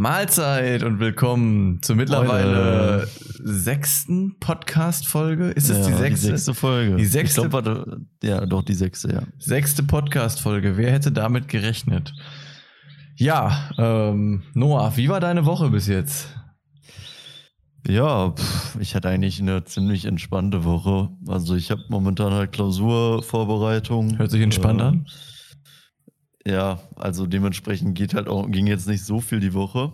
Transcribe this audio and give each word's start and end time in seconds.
Mahlzeit 0.00 0.82
und 0.82 0.98
willkommen 0.98 1.82
zur 1.82 1.94
mittlerweile 1.94 3.06
sechsten 3.44 4.38
Podcast-Folge. 4.40 5.50
Ist 5.50 5.68
es 5.68 5.86
ja, 5.86 5.88
die 5.88 5.98
sechste? 5.98 6.26
Die 6.26 6.30
sechste 6.30 6.54
Folge. 6.54 6.96
Die 6.96 7.04
sechste, 7.04 7.42
ich 7.42 7.50
glaub, 7.50 7.98
ja, 8.22 8.46
doch, 8.46 8.62
die 8.62 8.72
sechste, 8.72 9.12
ja. 9.12 9.22
Sechste 9.38 9.82
Podcast-Folge. 9.82 10.78
Wer 10.78 10.90
hätte 10.90 11.12
damit 11.12 11.48
gerechnet? 11.48 12.14
Ja, 13.16 13.68
ähm, 13.76 14.42
Noah, 14.54 14.96
wie 14.96 15.10
war 15.10 15.20
deine 15.20 15.44
Woche 15.44 15.68
bis 15.68 15.86
jetzt? 15.86 16.34
Ja, 17.86 18.30
pff, 18.30 18.78
ich 18.80 18.94
hatte 18.94 19.10
eigentlich 19.10 19.38
eine 19.38 19.64
ziemlich 19.64 20.06
entspannte 20.06 20.64
Woche. 20.64 21.10
Also 21.28 21.56
ich 21.56 21.70
habe 21.70 21.82
momentan 21.90 22.32
halt 22.32 22.52
Klausurvorbereitung. 22.52 24.16
Hört 24.16 24.30
sich 24.30 24.40
entspannt 24.40 24.80
äh, 24.80 24.84
an. 24.84 25.06
Ja, 26.46 26.80
also 26.96 27.26
dementsprechend 27.26 27.94
geht 27.96 28.14
halt 28.14 28.28
auch, 28.28 28.48
ging 28.50 28.66
jetzt 28.66 28.88
nicht 28.88 29.04
so 29.04 29.20
viel 29.20 29.40
die 29.40 29.52
Woche. 29.54 29.92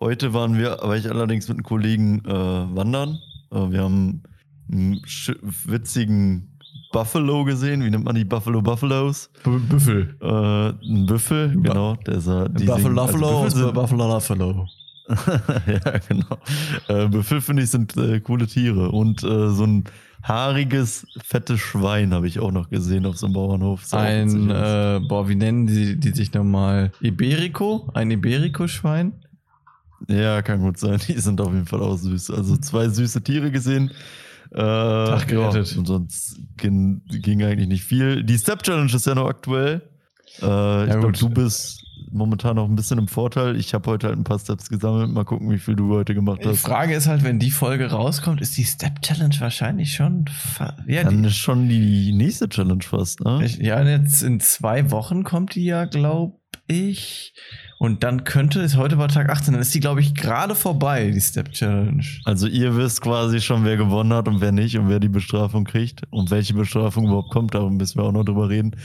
Heute 0.00 0.34
waren 0.34 0.58
wir, 0.58 0.78
war 0.82 0.96
ich 0.96 1.08
allerdings 1.08 1.48
mit 1.48 1.56
einem 1.58 1.64
Kollegen 1.64 2.24
äh, 2.24 2.30
wandern. 2.76 3.18
Äh, 3.52 3.70
wir 3.70 3.82
haben 3.82 4.22
einen 4.70 5.00
witzigen 5.64 6.58
Buffalo 6.92 7.44
gesehen. 7.44 7.84
Wie 7.84 7.90
nennt 7.90 8.04
man 8.04 8.14
die 8.14 8.24
Buffalo 8.24 8.62
Buffaloes? 8.62 9.30
B 9.44 9.58
Büffel. 9.58 10.16
Äh, 10.20 10.68
ein 10.88 11.06
Büffel, 11.06 11.48
Ba- 11.56 11.68
genau. 11.68 11.96
Der 12.06 12.20
sah, 12.20 12.48
die 12.48 12.64
Buffalo 12.64 13.06
sehen- 13.06 13.22
also 13.44 13.72
Buffalo 13.72 14.08
Buffalo 14.08 14.08
Buffalo. 14.14 14.66
ja, 15.66 15.98
genau. 16.08 16.38
Äh, 16.88 17.08
Büffel 17.08 17.40
finde 17.40 17.62
ich 17.62 17.70
sind 17.70 17.96
äh, 17.96 18.20
coole 18.20 18.46
Tiere. 18.48 18.90
Und 18.90 19.22
äh, 19.22 19.50
so 19.50 19.64
ein 19.64 19.84
haariges, 20.26 21.06
fettes 21.22 21.60
Schwein 21.60 22.12
habe 22.12 22.26
ich 22.26 22.40
auch 22.40 22.52
noch 22.52 22.68
gesehen 22.68 23.06
auf 23.06 23.16
so 23.16 23.26
einem 23.26 23.34
Bauernhof. 23.34 23.82
Auch 23.92 23.98
Ein, 23.98 24.50
äh, 24.50 25.00
boah, 25.08 25.28
wie 25.28 25.36
nennen 25.36 25.66
die, 25.66 25.96
die 25.96 26.10
sich 26.10 26.32
nochmal? 26.32 26.92
Iberico? 27.00 27.88
Ein 27.94 28.10
Iberico-Schwein? 28.10 29.12
ja, 30.08 30.42
kann 30.42 30.60
gut 30.60 30.78
sein. 30.78 31.00
Die 31.08 31.14
sind 31.14 31.40
auf 31.40 31.52
jeden 31.52 31.66
Fall 31.66 31.80
auch 31.80 31.96
süß. 31.96 32.30
Also 32.30 32.56
zwei 32.58 32.88
süße 32.88 33.22
Tiere 33.22 33.50
gesehen. 33.50 33.90
Äh, 34.50 34.58
Tag 34.58 35.28
gerettet. 35.28 35.72
Ja, 35.72 35.78
und 35.78 35.86
sonst 35.86 36.38
ging, 36.56 37.02
ging 37.08 37.42
eigentlich 37.42 37.68
nicht 37.68 37.84
viel. 37.84 38.22
Die 38.22 38.38
Step 38.38 38.62
Challenge 38.62 38.92
ist 38.94 39.06
ja 39.06 39.14
noch 39.14 39.28
aktuell. 39.28 39.82
Äh, 40.40 40.84
ich 40.84 40.90
glaube, 40.90 41.12
du 41.12 41.28
bist 41.28 41.85
momentan 42.10 42.56
noch 42.56 42.68
ein 42.68 42.76
bisschen 42.76 42.98
im 42.98 43.08
Vorteil. 43.08 43.56
Ich 43.56 43.74
habe 43.74 43.90
heute 43.90 44.08
halt 44.08 44.18
ein 44.18 44.24
paar 44.24 44.38
Steps 44.38 44.68
gesammelt. 44.68 45.10
Mal 45.12 45.24
gucken, 45.24 45.50
wie 45.50 45.58
viel 45.58 45.76
du 45.76 45.94
heute 45.94 46.14
gemacht 46.14 46.40
Die 46.44 46.48
hast. 46.48 46.60
Frage 46.60 46.94
ist 46.94 47.06
halt, 47.06 47.24
wenn 47.24 47.38
die 47.38 47.50
Folge 47.50 47.90
rauskommt, 47.90 48.40
ist 48.40 48.56
die 48.56 48.64
Step 48.64 49.02
Challenge 49.02 49.34
wahrscheinlich 49.38 49.94
schon. 49.94 50.24
Ja, 50.86 51.04
Dann 51.04 51.22
die, 51.22 51.28
ist 51.28 51.36
schon 51.36 51.68
die 51.68 52.12
nächste 52.12 52.48
Challenge 52.48 52.82
fast, 52.82 53.20
ne? 53.24 53.42
ich, 53.44 53.58
ja, 53.58 53.82
jetzt 53.82 54.22
in 54.22 54.40
zwei 54.40 54.90
Wochen 54.90 55.24
kommt 55.24 55.54
die 55.54 55.64
ja, 55.64 55.84
glaube 55.84 56.36
ich. 56.66 57.34
Und 57.78 58.04
dann 58.04 58.24
könnte 58.24 58.60
es, 58.62 58.76
heute 58.76 58.96
war 58.96 59.08
Tag 59.08 59.28
18, 59.28 59.52
dann 59.52 59.60
ist 59.60 59.74
die, 59.74 59.80
glaube 59.80 60.00
ich, 60.00 60.14
gerade 60.14 60.54
vorbei, 60.54 61.10
die 61.10 61.20
Step 61.20 61.52
Challenge. 61.52 62.02
Also 62.24 62.46
ihr 62.46 62.74
wisst 62.76 63.02
quasi 63.02 63.40
schon, 63.40 63.64
wer 63.64 63.76
gewonnen 63.76 64.14
hat 64.14 64.28
und 64.28 64.40
wer 64.40 64.52
nicht 64.52 64.78
und 64.78 64.88
wer 64.88 64.98
die 64.98 65.10
Bestrafung 65.10 65.64
kriegt 65.64 66.02
und 66.10 66.30
welche 66.30 66.54
Bestrafung 66.54 67.04
überhaupt 67.04 67.30
kommt, 67.30 67.54
darum 67.54 67.76
müssen 67.76 67.98
wir 67.98 68.04
auch 68.04 68.12
noch 68.12 68.24
drüber 68.24 68.48
reden. 68.48 68.76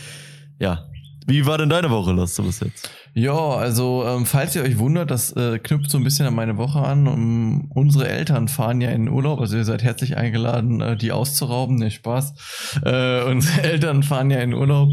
Ja. 0.60 0.86
Wie 1.26 1.46
war 1.46 1.58
denn 1.58 1.70
deine 1.70 1.90
Woche, 1.90 2.12
Lasse, 2.12 2.42
bis 2.42 2.60
jetzt? 2.60 2.90
Ja, 3.14 3.34
also 3.34 4.06
ähm, 4.08 4.26
falls 4.26 4.56
ihr 4.56 4.64
euch 4.64 4.78
wundert, 4.78 5.12
das 5.12 5.34
äh, 5.34 5.60
knüpft 5.60 5.92
so 5.92 5.98
ein 5.98 6.04
bisschen 6.04 6.26
an 6.26 6.36
meine 6.36 6.58
Woche 6.58 6.80
an. 6.80 7.08
Um, 7.08 7.70
unsere 7.72 8.08
Eltern 8.08 8.48
fahren 8.48 8.80
ja 8.80 8.90
in 8.92 9.10
Urlaub, 9.10 9.42
also 9.42 9.58
ihr 9.58 9.66
seid 9.66 9.84
herzlich 9.84 10.16
eingeladen, 10.16 10.80
äh, 10.80 10.96
die 10.96 11.12
auszurauben. 11.12 11.76
Ne, 11.76 11.92
Spaß. 11.92 12.82
Äh, 12.86 13.24
unsere 13.30 13.64
Eltern 13.64 14.04
fahren 14.04 14.32
ja 14.32 14.40
in 14.40 14.54
Urlaub 14.54 14.92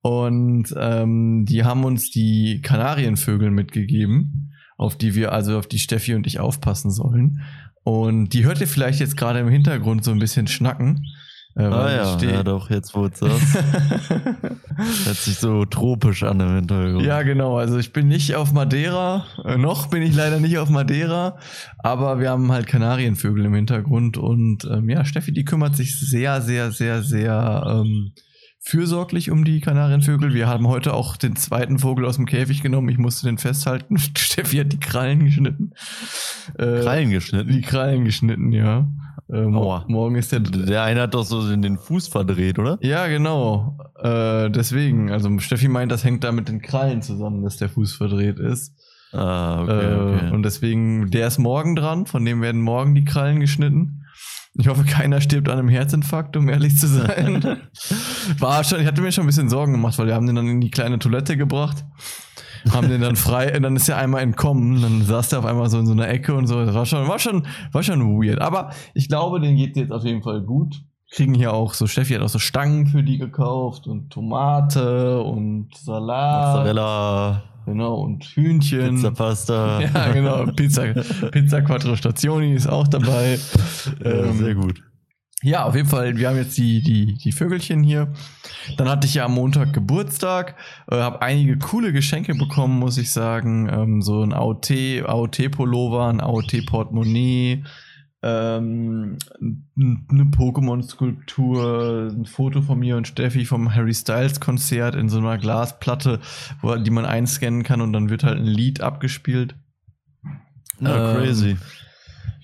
und 0.00 0.74
ähm, 0.76 1.46
die 1.48 1.62
haben 1.62 1.84
uns 1.84 2.10
die 2.10 2.60
Kanarienvögel 2.60 3.52
mitgegeben, 3.52 4.52
auf 4.76 4.98
die 4.98 5.14
wir, 5.14 5.30
also 5.32 5.56
auf 5.56 5.68
die 5.68 5.78
Steffi 5.78 6.14
und 6.14 6.26
ich 6.26 6.40
aufpassen 6.40 6.90
sollen. 6.90 7.42
Und 7.84 8.30
die 8.30 8.44
hört 8.44 8.60
ihr 8.60 8.66
vielleicht 8.66 8.98
jetzt 8.98 9.16
gerade 9.16 9.38
im 9.38 9.48
Hintergrund 9.48 10.02
so 10.02 10.10
ein 10.10 10.18
bisschen 10.18 10.48
schnacken. 10.48 11.06
Äh, 11.54 11.64
Ah 11.64 11.92
ja, 11.92 12.04
steh- 12.18 12.30
ja 12.32 12.42
doch, 12.42 12.70
jetzt 12.70 12.94
wo 12.94 13.04
es 13.06 13.18
das. 13.20 13.30
Hört 15.04 15.16
sich 15.16 15.36
so 15.38 15.64
tropisch 15.64 16.22
an 16.22 16.40
im 16.40 16.54
Hintergrund. 16.56 17.04
Ja, 17.04 17.22
genau. 17.22 17.58
Also 17.58 17.78
ich 17.78 17.92
bin 17.92 18.08
nicht 18.08 18.34
auf 18.34 18.52
Madeira. 18.52 19.26
Äh, 19.44 19.58
noch 19.58 19.88
bin 19.88 20.02
ich 20.02 20.14
leider 20.14 20.40
nicht 20.40 20.58
auf 20.58 20.70
Madeira. 20.70 21.36
Aber 21.78 22.20
wir 22.20 22.30
haben 22.30 22.50
halt 22.50 22.66
Kanarienvögel 22.66 23.44
im 23.44 23.54
Hintergrund. 23.54 24.16
Und 24.16 24.64
ähm, 24.64 24.88
ja, 24.88 25.04
Steffi, 25.04 25.32
die 25.32 25.44
kümmert 25.44 25.76
sich 25.76 25.98
sehr, 25.98 26.40
sehr, 26.40 26.70
sehr, 26.72 27.02
sehr 27.02 27.64
ähm, 27.84 28.12
fürsorglich 28.64 29.30
um 29.30 29.44
die 29.44 29.60
Kanarienvögel. 29.60 30.32
Wir 30.34 30.48
haben 30.48 30.68
heute 30.68 30.94
auch 30.94 31.16
den 31.16 31.36
zweiten 31.36 31.78
Vogel 31.80 32.06
aus 32.06 32.16
dem 32.16 32.26
Käfig 32.26 32.62
genommen. 32.62 32.88
Ich 32.88 32.98
musste 32.98 33.26
den 33.26 33.36
festhalten. 33.38 33.98
Steffi 34.16 34.56
hat 34.58 34.72
die 34.72 34.80
Krallen 34.80 35.24
geschnitten. 35.26 35.72
Äh, 36.58 36.80
Krallen 36.80 37.10
geschnitten. 37.10 37.52
Die 37.52 37.60
Krallen 37.60 38.04
geschnitten, 38.04 38.52
ja. 38.52 38.86
Äh, 39.32 39.44
Aua. 39.46 39.84
morgen 39.88 40.16
ist 40.16 40.30
der 40.30 40.40
Der 40.40 40.82
eine 40.82 41.02
hat 41.02 41.14
doch 41.14 41.24
so 41.24 41.54
den 41.54 41.78
Fuß 41.78 42.08
verdreht, 42.08 42.58
oder? 42.58 42.78
ja, 42.82 43.06
genau. 43.06 43.78
Äh, 44.02 44.50
deswegen, 44.50 45.10
also 45.10 45.38
Steffi 45.38 45.68
meint, 45.68 45.90
das 45.90 46.04
hängt 46.04 46.22
da 46.24 46.32
mit 46.32 46.48
den 46.48 46.60
Krallen 46.60 47.00
zusammen, 47.02 47.42
dass 47.42 47.56
der 47.56 47.68
Fuß 47.70 47.94
verdreht 47.94 48.38
ist. 48.38 48.74
Ah, 49.12 49.62
okay, 49.62 49.72
äh, 49.72 49.94
okay. 49.94 50.30
Und 50.32 50.42
deswegen, 50.42 51.10
der 51.10 51.26
ist 51.28 51.38
morgen 51.38 51.76
dran, 51.76 52.06
von 52.06 52.24
dem 52.24 52.42
werden 52.42 52.60
morgen 52.60 52.94
die 52.94 53.04
Krallen 53.04 53.40
geschnitten. 53.40 54.04
Ich 54.54 54.68
hoffe, 54.68 54.84
keiner 54.84 55.22
stirbt 55.22 55.48
an 55.48 55.58
einem 55.58 55.68
Herzinfarkt, 55.70 56.36
um 56.36 56.48
ehrlich 56.50 56.76
zu 56.76 56.86
sein. 56.86 57.42
War 58.38 58.64
schon, 58.64 58.80
ich 58.80 58.86
hatte 58.86 59.00
mir 59.00 59.10
schon 59.12 59.24
ein 59.24 59.28
bisschen 59.28 59.48
Sorgen 59.48 59.72
gemacht, 59.72 59.98
weil 59.98 60.06
wir 60.08 60.14
haben 60.14 60.26
den 60.26 60.36
dann 60.36 60.48
in 60.48 60.60
die 60.60 60.70
kleine 60.70 60.98
Toilette 60.98 61.38
gebracht. 61.38 61.84
Haben 62.70 62.88
den 62.88 63.00
dann 63.00 63.16
frei, 63.16 63.56
und 63.56 63.62
dann 63.62 63.76
ist 63.76 63.88
er 63.88 63.96
einmal 63.98 64.22
entkommen, 64.22 64.80
dann 64.82 65.02
saß 65.02 65.30
der 65.30 65.40
auf 65.40 65.44
einmal 65.46 65.68
so 65.70 65.78
in 65.78 65.86
so 65.86 65.92
einer 65.92 66.08
Ecke 66.08 66.34
und 66.34 66.46
so. 66.46 66.64
Das 66.64 66.74
war 66.74 66.86
schon, 66.86 67.08
war 67.08 67.18
schon, 67.18 67.46
war 67.72 67.82
schon 67.82 68.20
weird. 68.22 68.40
Aber 68.40 68.70
ich 68.94 69.08
glaube, 69.08 69.40
den 69.40 69.56
geht 69.56 69.76
jetzt 69.76 69.92
auf 69.92 70.04
jeden 70.04 70.22
Fall 70.22 70.42
gut. 70.42 70.82
Kriegen 71.10 71.34
hier 71.34 71.52
auch 71.52 71.74
so, 71.74 71.86
Steffi 71.86 72.14
hat 72.14 72.22
auch 72.22 72.28
so 72.28 72.38
Stangen 72.38 72.86
für 72.86 73.02
die 73.02 73.18
gekauft 73.18 73.86
und 73.86 74.10
Tomate 74.10 75.20
und 75.22 75.68
Salat. 75.76 76.56
Mozzarella, 76.56 77.42
Genau, 77.66 77.94
und 77.96 78.24
Hühnchen. 78.24 78.96
Pizza 78.96 79.10
Pasta. 79.12 79.80
Ja, 79.82 80.12
genau. 80.12 80.46
Pizza, 80.46 80.82
Pizza 81.30 81.60
Quattro 81.62 81.94
Stationi 81.96 82.54
ist 82.54 82.66
auch 82.68 82.88
dabei. 82.88 83.38
Ja, 84.04 84.10
Ähm, 84.10 84.38
sehr 84.38 84.54
gut. 84.54 84.82
Ja, 85.42 85.64
auf 85.64 85.74
jeden 85.74 85.88
Fall, 85.88 86.16
wir 86.16 86.28
haben 86.28 86.36
jetzt 86.36 86.56
die, 86.56 86.82
die, 86.82 87.14
die 87.14 87.32
Vögelchen 87.32 87.82
hier. 87.82 88.12
Dann 88.76 88.88
hatte 88.88 89.08
ich 89.08 89.14
ja 89.14 89.24
am 89.24 89.34
Montag 89.34 89.72
Geburtstag, 89.72 90.54
äh, 90.88 90.96
habe 90.96 91.20
einige 91.20 91.58
coole 91.58 91.92
Geschenke 91.92 92.34
bekommen, 92.34 92.78
muss 92.78 92.96
ich 92.96 93.10
sagen. 93.10 93.68
Ähm, 93.68 94.02
so 94.02 94.22
ein 94.22 94.32
AOT, 94.32 94.70
AOT-Pullover, 95.04 96.08
ein 96.08 96.20
AOT-Portemonnaie, 96.20 97.64
ähm, 98.22 99.18
eine 99.36 100.24
Pokémon-Skulptur, 100.26 102.12
ein 102.12 102.24
Foto 102.24 102.62
von 102.62 102.78
mir 102.78 102.96
und 102.96 103.08
Steffi 103.08 103.44
vom 103.44 103.74
Harry 103.74 103.94
Styles-Konzert 103.94 104.94
in 104.94 105.08
so 105.08 105.18
einer 105.18 105.38
Glasplatte, 105.38 106.20
wo, 106.60 106.76
die 106.76 106.90
man 106.90 107.04
einscannen 107.04 107.64
kann 107.64 107.80
und 107.80 107.92
dann 107.92 108.10
wird 108.10 108.22
halt 108.22 108.38
ein 108.38 108.46
Lied 108.46 108.80
abgespielt. 108.80 109.56
Ja, 110.78 111.14
ähm, 111.14 111.16
crazy. 111.16 111.56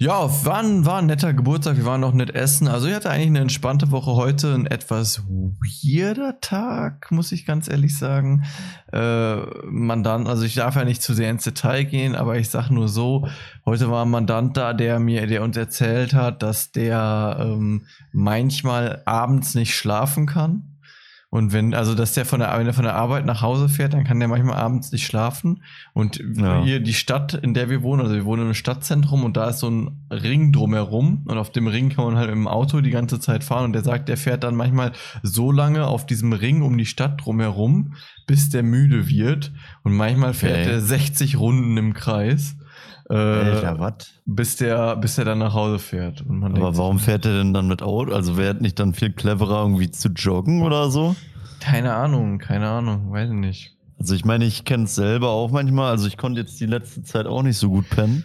Ja, 0.01 0.31
war 0.45 0.59
ein, 0.59 0.87
war 0.87 0.99
ein 0.99 1.07
netter 1.07 1.35
Geburtstag. 1.35 1.77
Wir 1.77 1.85
waren 1.85 2.01
noch 2.01 2.13
nett 2.13 2.31
essen. 2.31 2.69
Also 2.69 2.87
ich 2.87 2.95
hatte 2.95 3.11
eigentlich 3.11 3.31
eine 3.31 3.41
entspannte 3.41 3.91
Woche 3.91 4.13
heute. 4.13 4.55
Ein 4.55 4.67
etwas 4.67 5.25
weirder 5.27 6.41
Tag, 6.41 7.11
muss 7.11 7.33
ich 7.33 7.45
ganz 7.45 7.69
ehrlich 7.69 7.99
sagen. 7.99 8.45
Äh, 8.93 9.39
Mandant, 9.67 10.29
also 10.29 10.45
ich 10.45 10.55
darf 10.55 10.77
ja 10.77 10.85
nicht 10.85 11.03
zu 11.03 11.15
sehr 11.15 11.31
ins 11.31 11.43
Detail 11.43 11.83
gehen, 11.83 12.15
aber 12.15 12.39
ich 12.39 12.49
sag 12.49 12.71
nur 12.71 12.87
so, 12.87 13.27
heute 13.67 13.91
war 13.91 14.05
ein 14.05 14.11
Mandant 14.11 14.57
da, 14.57 14.73
der 14.73 15.01
mir, 15.01 15.27
der 15.27 15.43
uns 15.43 15.57
erzählt 15.57 16.15
hat, 16.15 16.45
dass 16.45 16.71
der 16.71 17.37
ähm, 17.41 17.87
manchmal 18.13 19.03
abends 19.05 19.57
nicht 19.57 19.75
schlafen 19.75 20.27
kann. 20.27 20.78
Und 21.31 21.53
wenn, 21.53 21.75
also 21.75 21.95
dass 21.95 22.15
der 22.15 22.25
von 22.25 22.41
der, 22.41 22.59
wenn 22.59 22.67
er 22.67 22.73
von 22.73 22.85
der 22.85 22.95
Arbeit 22.95 23.27
nach 23.27 23.43
Hause 23.43 23.69
fährt, 23.69 23.93
dann 23.93 24.05
kann 24.05 24.19
der 24.19 24.29
manchmal 24.29 24.57
abends 24.57 24.93
nicht 24.93 25.05
schlafen. 25.05 25.63
Und 25.93 26.23
Ja. 26.37 26.63
hier 26.65 26.81
die 26.81 26.95
Stadt, 26.95 27.35
in 27.35 27.53
der 27.53 27.69
wir 27.69 27.83
wohnen, 27.83 28.01
also 28.01 28.15
wir 28.15 28.25
wohnen 28.25 28.47
im 28.47 28.55
Stadtzentrum 28.55 29.25
und 29.25 29.37
da 29.37 29.51
ist 29.51 29.59
so 29.59 29.69
ein 29.71 30.07
Ring 30.11 30.53
drumherum 30.53 31.25
und 31.27 31.37
auf 31.37 31.51
dem 31.53 31.67
Ring 31.67 31.91
kann 31.91 32.07
man 32.07 32.17
halt 32.17 32.31
im 32.31 32.49
Auto 32.49 32.81
die 32.81 32.89
ganze 32.91 33.21
Zeit 33.21 33.45
fahren 33.45 33.65
und 33.67 33.73
der 33.75 33.83
sagt, 33.85 34.09
der 34.09 34.17
fährt 34.17 34.43
dann 34.43 34.57
manchmal 34.57 34.93
so 35.23 35.53
lange 35.53 35.87
auf 35.87 36.07
diesem 36.07 36.33
Ring 36.33 36.63
um 36.63 36.79
die 36.79 36.87
Stadt 36.87 37.23
drumherum, 37.25 37.93
bis 38.27 38.49
der 38.49 38.63
müde 38.63 39.09
wird 39.09 39.53
und 39.83 39.93
manchmal 39.95 40.33
fährt 40.33 40.61
Okay. 40.61 40.71
er 40.73 40.81
60 40.81 41.39
Runden 41.39 41.77
im 41.77 41.93
Kreis. 41.93 42.57
Äh, 43.11 43.15
Alter, 43.15 43.79
was? 43.79 43.95
bis 44.27 44.57
der, 44.57 44.97
bis 44.97 45.17
der 45.17 45.25
dann 45.25 45.39
nach 45.39 45.55
Hause 45.55 45.79
fährt. 45.79 46.25
Aber 46.29 46.77
warum 46.77 46.99
fährt 46.99 47.25
er 47.25 47.39
denn 47.39 47.55
dann 47.55 47.67
mit 47.69 47.83
Auto? 47.83 48.13
Also 48.13 48.37
wäre 48.37 48.55
nicht 48.57 48.79
dann 48.79 48.93
viel 48.93 49.13
cleverer, 49.13 49.63
irgendwie 49.63 49.91
zu 49.91 50.09
joggen 50.09 50.63
oder 50.63 50.91
so? 50.91 51.17
keine 51.61 51.95
Ahnung, 51.95 52.39
keine 52.39 52.69
Ahnung, 52.69 53.11
weiß 53.11 53.31
ich 53.31 53.37
nicht. 53.37 53.77
Also 53.99 54.15
ich 54.15 54.25
meine, 54.25 54.45
ich 54.45 54.65
kenne 54.65 54.85
es 54.85 54.95
selber 54.95 55.31
auch 55.31 55.51
manchmal. 55.51 55.91
Also 55.91 56.07
ich 56.07 56.17
konnte 56.17 56.41
jetzt 56.41 56.61
die 56.61 56.67
letzte 56.67 57.03
Zeit 57.03 57.27
auch 57.27 57.43
nicht 57.43 57.59
so 57.59 57.69
gut 57.69 57.91
pennen. 57.91 58.25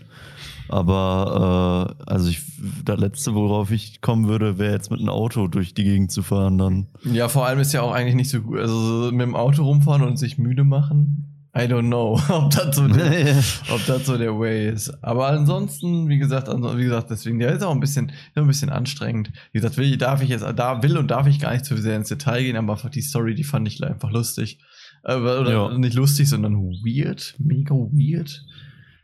Aber 0.70 1.96
äh, 2.08 2.12
also 2.12 2.30
ich, 2.30 2.42
das 2.86 3.00
letzte, 3.00 3.34
worauf 3.34 3.72
ich 3.72 4.02
kommen 4.02 4.28
würde, 4.28 4.60
wäre 4.60 4.74
jetzt 4.74 4.92
mit 4.92 5.00
einem 5.00 5.10
Auto 5.10 5.48
durch 5.48 5.74
die 5.74 5.84
Gegend 5.84 6.12
zu 6.12 6.22
fahren 6.22 6.58
dann. 6.58 6.88
Ja, 7.04 7.28
vor 7.28 7.46
allem 7.46 7.60
ist 7.60 7.74
ja 7.74 7.82
auch 7.82 7.92
eigentlich 7.92 8.16
nicht 8.16 8.30
so 8.30 8.42
gut. 8.42 8.60
Also 8.60 9.06
so 9.06 9.12
mit 9.12 9.22
dem 9.22 9.36
Auto 9.36 9.64
rumfahren 9.64 10.04
und 10.04 10.18
sich 10.18 10.38
müde 10.38 10.64
machen. 10.64 11.33
I 11.56 11.68
don't 11.68 11.88
know, 11.88 12.20
ob 12.30 12.50
das, 12.50 12.76
so 12.76 12.88
der, 12.88 13.44
ob 13.70 13.86
das 13.86 14.06
so 14.08 14.18
der 14.18 14.38
Way 14.38 14.70
ist. 14.70 14.92
Aber 15.04 15.28
ansonsten, 15.28 16.10
wie 16.10 16.18
gesagt, 16.18 16.50
also, 16.50 16.78
wie 16.78 16.84
gesagt, 16.86 17.12
deswegen, 17.12 17.38
der 17.38 17.54
ist 17.54 17.62
auch 17.62 17.72
ein 17.72 17.80
bisschen, 17.80 18.12
ein 18.34 18.48
bisschen 18.48 18.72
anstrengend. 18.72 19.32
Wie 19.52 19.60
gesagt, 19.60 19.78
will, 19.78 19.96
darf 19.98 20.24
ich 20.24 20.30
jetzt, 20.30 20.44
da 20.44 20.82
will 20.82 20.98
und 20.98 21.12
darf 21.12 21.28
ich 21.28 21.40
gar 21.40 21.54
nicht 21.54 21.66
zu 21.66 21.78
sehr 21.78 21.96
ins 21.96 22.10
Detail 22.10 22.42
gehen, 22.42 22.58
aber 22.58 22.74
einfach 22.74 22.90
die 22.90 23.02
Story, 23.02 23.36
die 23.36 23.44
fand 23.44 23.68
ich 23.68 23.84
einfach 23.84 24.10
lustig. 24.10 24.58
Äh, 25.04 25.16
oder 25.16 25.52
ja. 25.52 25.78
nicht 25.78 25.94
lustig, 25.94 26.28
sondern 26.28 26.56
weird, 26.56 27.36
mega 27.38 27.76
weird. 27.76 28.44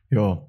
Ja. 0.09 0.41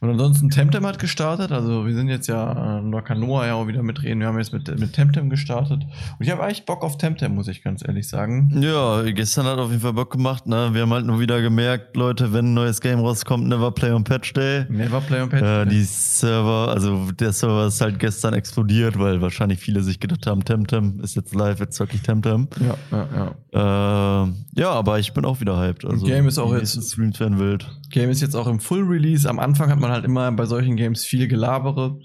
Und 0.00 0.10
ansonsten 0.10 0.48
Temtem 0.48 0.86
hat 0.86 1.00
gestartet, 1.00 1.50
also 1.50 1.84
wir 1.84 1.92
sind 1.92 2.08
jetzt 2.08 2.28
ja, 2.28 2.78
äh, 2.78 2.90
da 2.90 3.00
kann 3.00 3.18
Noah 3.18 3.46
ja 3.46 3.54
auch 3.54 3.66
wieder 3.66 3.82
mitreden, 3.82 4.20
wir 4.20 4.28
haben 4.28 4.38
jetzt 4.38 4.52
mit, 4.52 4.78
mit 4.78 4.92
Temtem 4.92 5.28
gestartet 5.28 5.82
und 5.82 6.24
ich 6.24 6.30
habe 6.30 6.44
eigentlich 6.44 6.66
Bock 6.66 6.84
auf 6.84 6.98
Temtem, 6.98 7.34
muss 7.34 7.48
ich 7.48 7.64
ganz 7.64 7.82
ehrlich 7.84 8.08
sagen. 8.08 8.52
Ja, 8.60 9.02
gestern 9.10 9.46
hat 9.46 9.58
auf 9.58 9.70
jeden 9.70 9.82
Fall 9.82 9.94
Bock 9.94 10.12
gemacht, 10.12 10.46
ne? 10.46 10.70
wir 10.72 10.82
haben 10.82 10.92
halt 10.92 11.04
nur 11.04 11.18
wieder 11.18 11.42
gemerkt, 11.42 11.96
Leute, 11.96 12.32
wenn 12.32 12.52
ein 12.52 12.54
neues 12.54 12.80
Game 12.80 13.00
rauskommt, 13.00 13.48
never 13.48 13.72
play 13.72 13.90
on 13.90 14.04
Patch 14.04 14.32
Day. 14.34 14.66
Never 14.68 15.00
play 15.00 15.20
on 15.20 15.30
Patch 15.30 15.42
Day. 15.42 15.62
Äh, 15.62 15.66
die 15.66 15.82
Server, 15.82 16.68
also 16.72 17.10
der 17.10 17.32
Server 17.32 17.66
ist 17.66 17.80
halt 17.80 17.98
gestern 17.98 18.34
explodiert, 18.34 19.00
weil 19.00 19.20
wahrscheinlich 19.20 19.58
viele 19.58 19.82
sich 19.82 19.98
gedacht 19.98 20.28
haben, 20.28 20.44
Temtem 20.44 21.00
ist 21.00 21.16
jetzt 21.16 21.34
live, 21.34 21.58
jetzt 21.58 21.74
zock 21.74 21.92
ich 21.92 22.02
Temtem. 22.02 22.46
Ja, 22.60 22.76
ja, 22.96 23.34
ja. 23.52 24.24
Äh, 24.24 24.28
ja, 24.54 24.70
aber 24.70 25.00
ich 25.00 25.12
bin 25.12 25.24
auch 25.24 25.40
wieder 25.40 25.58
hyped. 25.58 25.84
Also, 25.84 26.06
Game 26.06 26.28
ist 26.28 26.38
auch 26.38 26.54
jetzt, 26.54 26.80
Streams 26.92 27.18
werden 27.18 27.40
wild. 27.40 27.68
Game 27.90 28.10
ist 28.10 28.20
jetzt 28.20 28.36
auch 28.36 28.46
im 28.46 28.60
Full 28.60 28.84
Release, 28.84 29.28
am 29.28 29.38
Anfang 29.38 29.70
hat 29.70 29.80
man 29.80 29.87
man 29.88 29.94
halt 29.94 30.04
immer 30.04 30.30
bei 30.32 30.44
solchen 30.44 30.76
Games 30.76 31.04
viel 31.04 31.28
Gelabere. 31.28 31.98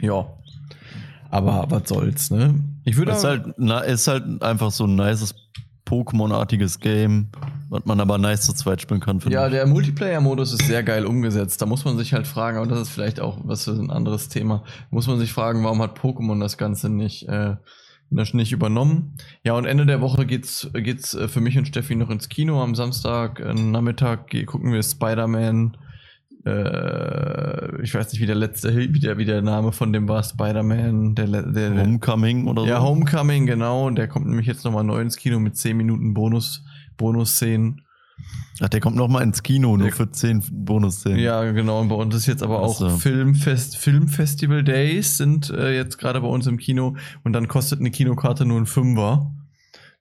Ja. 0.00 0.26
Aber 1.30 1.66
was 1.68 1.88
soll's, 1.88 2.30
ne? 2.30 2.62
Ich 2.84 2.96
würde. 2.96 3.12
Es 3.12 3.18
ist 3.18 3.24
halt, 3.24 3.54
na, 3.56 3.80
ist 3.80 4.06
halt 4.06 4.42
einfach 4.42 4.70
so 4.70 4.84
ein 4.84 4.94
nices 4.94 5.34
Pokémon-artiges 5.86 6.80
Game, 6.80 7.28
was 7.68 7.84
man 7.84 8.00
aber 8.00 8.18
nice 8.18 8.42
zu 8.42 8.52
zweit 8.52 8.80
spielen 8.80 9.00
kann. 9.00 9.20
Ja, 9.28 9.46
ich. 9.46 9.52
der 9.52 9.66
Multiplayer-Modus 9.66 10.52
ist 10.52 10.66
sehr 10.66 10.82
geil 10.82 11.04
umgesetzt. 11.06 11.62
Da 11.62 11.66
muss 11.66 11.84
man 11.84 11.96
sich 11.96 12.12
halt 12.12 12.26
fragen, 12.26 12.58
aber 12.58 12.66
das 12.66 12.80
ist 12.80 12.88
vielleicht 12.90 13.20
auch 13.20 13.38
was 13.44 13.64
für 13.64 13.72
ein 13.72 13.90
anderes 13.90 14.28
Thema. 14.28 14.64
Muss 14.90 15.06
man 15.06 15.18
sich 15.18 15.32
fragen, 15.32 15.64
warum 15.64 15.80
hat 15.82 15.98
Pokémon 15.98 16.40
das 16.40 16.58
Ganze 16.58 16.88
nicht 16.88 17.28
äh, 17.28 17.56
nicht 18.10 18.52
übernommen. 18.52 19.16
Ja, 19.42 19.54
und 19.54 19.64
Ende 19.64 19.84
der 19.84 20.00
Woche 20.00 20.26
geht's, 20.26 20.70
geht's 20.74 21.14
äh, 21.14 21.28
für 21.28 21.40
mich 21.40 21.58
und 21.58 21.66
Steffi 21.66 21.96
noch 21.96 22.10
ins 22.10 22.28
Kino. 22.28 22.62
Am 22.62 22.74
Samstag 22.74 23.40
äh, 23.40 23.52
Nachmittag 23.52 24.30
gucken 24.46 24.72
wir 24.72 24.82
Spider-Man 24.82 25.76
äh, 26.46 27.82
ich 27.82 27.94
weiß 27.94 28.12
nicht, 28.12 28.20
wie 28.20 28.26
der 28.26 28.36
letzte, 28.36 28.76
wie 28.76 29.00
der, 29.00 29.18
wie 29.18 29.24
der 29.24 29.42
Name 29.42 29.72
von 29.72 29.92
dem 29.92 30.08
war, 30.08 30.22
Spider-Man, 30.22 31.16
der, 31.16 31.42
der, 31.42 31.82
Homecoming 31.82 32.46
oder 32.46 32.62
so. 32.62 32.68
Ja, 32.68 32.80
Homecoming, 32.80 33.46
genau. 33.46 33.90
Der 33.90 34.06
kommt 34.06 34.26
nämlich 34.26 34.46
jetzt 34.46 34.64
nochmal 34.64 34.84
neu 34.84 35.00
ins 35.00 35.16
Kino 35.16 35.40
mit 35.40 35.56
10 35.56 35.76
Minuten 35.76 36.14
Bonus, 36.14 36.62
Bonus-Szenen. 36.96 37.82
Ach, 38.60 38.68
der 38.68 38.80
kommt 38.80 38.96
nochmal 38.96 39.24
ins 39.24 39.42
Kino, 39.42 39.76
nur 39.76 39.88
der, 39.88 39.96
für 39.96 40.10
10 40.10 40.44
Bonus-Szenen. 40.50 41.18
Ja, 41.18 41.50
genau. 41.50 41.80
Und 41.80 41.88
bei 41.88 41.96
uns 41.96 42.14
ist 42.14 42.26
jetzt 42.26 42.42
aber 42.42 42.60
auch 42.60 42.80
also. 42.80 42.96
Filmfest, 42.96 43.76
Filmfestival 43.76 44.62
Days 44.62 45.18
sind 45.18 45.50
äh, 45.50 45.74
jetzt 45.74 45.98
gerade 45.98 46.20
bei 46.20 46.28
uns 46.28 46.46
im 46.46 46.58
Kino 46.58 46.96
und 47.24 47.32
dann 47.32 47.48
kostet 47.48 47.80
eine 47.80 47.90
Kinokarte 47.90 48.46
nur 48.46 48.58
ein 48.58 48.66
Fünfer. 48.66 49.32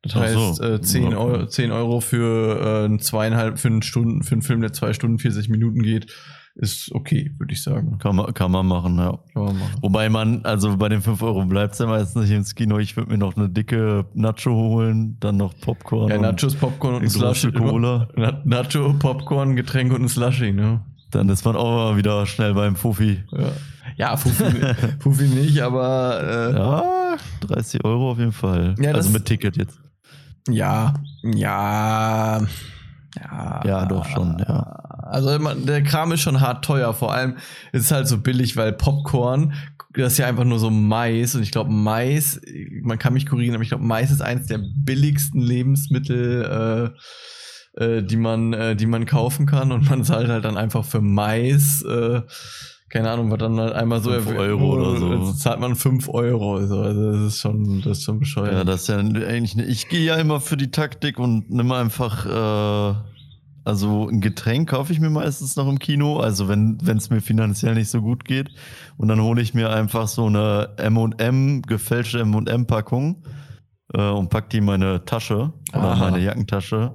Das 0.05 0.15
heißt, 0.15 0.55
so. 0.55 0.63
äh, 0.63 0.81
10, 0.81 1.05
okay. 1.05 1.15
Euro, 1.15 1.45
10 1.45 1.71
Euro 1.71 1.99
für 1.99 2.89
äh, 2.89 2.97
zweieinhalb, 2.99 3.59
für 3.59 3.67
einen 3.67 3.81
Stunden, 3.81 4.23
für 4.23 4.35
einen 4.35 4.41
Film, 4.41 4.61
der 4.61 4.71
zwei 4.71 4.93
Stunden, 4.93 5.19
40 5.19 5.49
Minuten 5.49 5.81
geht 5.81 6.07
ist 6.55 6.93
okay, 6.93 7.31
würde 7.37 7.53
ich 7.53 7.61
sagen. 7.61 7.97
Kann 7.99 8.15
man, 8.15 8.33
kann 8.33 8.49
man 8.49 8.65
machen, 8.65 8.97
ja. 8.97 9.19
Kann 9.33 9.43
man 9.43 9.59
machen. 9.59 9.73
Wobei 9.81 10.09
man, 10.09 10.45
also 10.45 10.77
bei 10.77 10.87
den 10.87 11.01
5 11.01 11.21
Euro 11.21 11.45
bleibt 11.45 11.73
es 11.73 11.79
ja 11.79 11.85
meistens 11.85 12.23
nicht 12.23 12.31
ins 12.31 12.55
Kino. 12.55 12.79
Ich 12.79 12.95
würde 12.95 13.11
mir 13.11 13.17
noch 13.17 13.35
eine 13.35 13.49
dicke 13.49 14.05
Nacho 14.13 14.51
holen, 14.51 15.17
dann 15.19 15.37
noch 15.37 15.53
Popcorn. 15.59 16.09
Ja, 16.09 16.17
Nachos, 16.17 16.55
Popcorn 16.55 16.95
und 16.95 17.03
ein 17.03 17.09
Slushy. 17.09 17.51
Cola. 17.51 18.07
Nacho, 18.45 18.93
Popcorn, 18.93 19.55
Getränk 19.57 19.93
und 19.93 20.03
ein 20.03 20.09
Slushy, 20.09 20.53
ne? 20.53 20.81
Dann 21.11 21.29
ist 21.29 21.43
man 21.45 21.55
auch 21.55 21.71
mal 21.71 21.97
wieder 21.97 22.25
schnell 22.25 22.53
beim 22.53 22.75
Fuffi. 22.75 23.23
Ja, 23.31 23.51
ja 23.97 24.17
Fuffi, 24.17 24.45
Fuffi 24.99 25.27
nicht, 25.27 25.61
aber. 25.61 26.21
Äh, 26.23 26.57
ja, 26.57 27.17
30 27.41 27.83
Euro 27.83 28.11
auf 28.11 28.19
jeden 28.19 28.31
Fall. 28.31 28.75
Ja, 28.79 28.91
also 28.91 29.09
mit 29.09 29.25
Ticket 29.25 29.57
jetzt. 29.57 29.77
Ja, 30.49 30.93
ja. 31.23 32.45
Ja, 33.17 33.61
ja, 33.65 33.85
doch 33.85 34.05
schon, 34.05 34.39
ja. 34.39 34.61
Also 35.03 35.37
der 35.37 35.83
Kram 35.83 36.11
ist 36.11 36.21
schon 36.21 36.41
hart 36.41 36.65
teuer. 36.65 36.93
Vor 36.93 37.13
allem 37.13 37.37
ist 37.71 37.85
es 37.85 37.91
halt 37.91 38.07
so 38.07 38.17
billig, 38.17 38.57
weil 38.57 38.73
Popcorn, 38.73 39.53
das 39.93 40.13
ist 40.13 40.17
ja 40.17 40.27
einfach 40.27 40.43
nur 40.43 40.59
so 40.59 40.69
Mais. 40.69 41.33
Und 41.35 41.43
ich 41.43 41.51
glaube, 41.51 41.71
Mais, 41.71 42.41
man 42.81 42.99
kann 42.99 43.13
mich 43.13 43.25
kurieren, 43.25 43.55
aber 43.55 43.63
ich 43.63 43.69
glaube, 43.69 43.85
Mais 43.85 44.11
ist 44.11 44.21
eines 44.21 44.47
der 44.47 44.59
billigsten 44.59 45.39
Lebensmittel, 45.39 46.93
äh, 47.77 47.83
äh, 47.83 48.03
die 48.03 48.17
man, 48.17 48.53
äh, 48.53 48.75
die 48.75 48.87
man 48.87 49.05
kaufen 49.05 49.45
kann. 49.45 49.71
Und 49.71 49.89
man 49.89 50.03
zahlt 50.03 50.27
halt 50.27 50.43
dann 50.43 50.57
einfach 50.57 50.83
für 50.83 51.01
Mais, 51.01 51.81
äh, 51.83 52.21
keine 52.89 53.09
Ahnung, 53.09 53.31
was 53.31 53.39
dann 53.39 53.59
halt 53.59 53.73
einmal 53.73 54.01
so 54.01 54.11
5 54.11 54.37
Euro 54.37 54.73
oder 54.75 54.97
so. 54.97 55.13
Jetzt 55.13 55.39
zahlt 55.39 55.59
man 55.59 55.75
5 55.75 56.07
Euro. 56.09 56.57
Also 56.57 56.83
das 56.83 57.21
ist 57.21 57.39
schon, 57.39 57.81
das 57.81 57.97
ist 57.97 58.03
schon 58.03 58.19
bescheuert. 58.19 58.53
Ja, 58.53 58.63
das 58.63 58.81
ist 58.81 58.87
ja 58.89 58.97
eigentlich, 58.97 59.57
ich 59.57 59.89
gehe 59.89 60.05
ja 60.05 60.15
immer 60.15 60.39
für 60.39 60.55
die 60.55 60.69
Taktik 60.69 61.17
und 61.17 61.49
nimm 61.49 61.71
einfach, 61.71 62.25
äh, 62.25 62.95
also 63.63 64.07
ein 64.07 64.21
Getränk 64.21 64.69
kaufe 64.69 64.93
ich 64.93 64.99
mir 64.99 65.09
meistens 65.09 65.55
noch 65.55 65.67
im 65.67 65.79
Kino, 65.79 66.19
also 66.19 66.47
wenn 66.47 66.77
es 66.85 67.09
mir 67.09 67.21
finanziell 67.21 67.73
nicht 67.73 67.89
so 67.89 68.01
gut 68.01 68.23
geht. 68.23 68.51
Und 68.97 69.07
dann 69.07 69.19
hole 69.19 69.41
ich 69.41 69.55
mir 69.55 69.71
einfach 69.71 70.07
so 70.07 70.27
eine 70.27 70.69
M&M, 70.77 71.63
gefälschte 71.63 72.19
M&M-Packung 72.19 73.23
äh, 73.95 74.09
und 74.09 74.29
pack 74.29 74.51
die 74.51 74.57
in 74.57 74.65
meine 74.65 75.03
Tasche 75.05 75.51
oder 75.73 75.81
Aha. 75.81 76.11
meine 76.11 76.23
Jackentasche. 76.23 76.93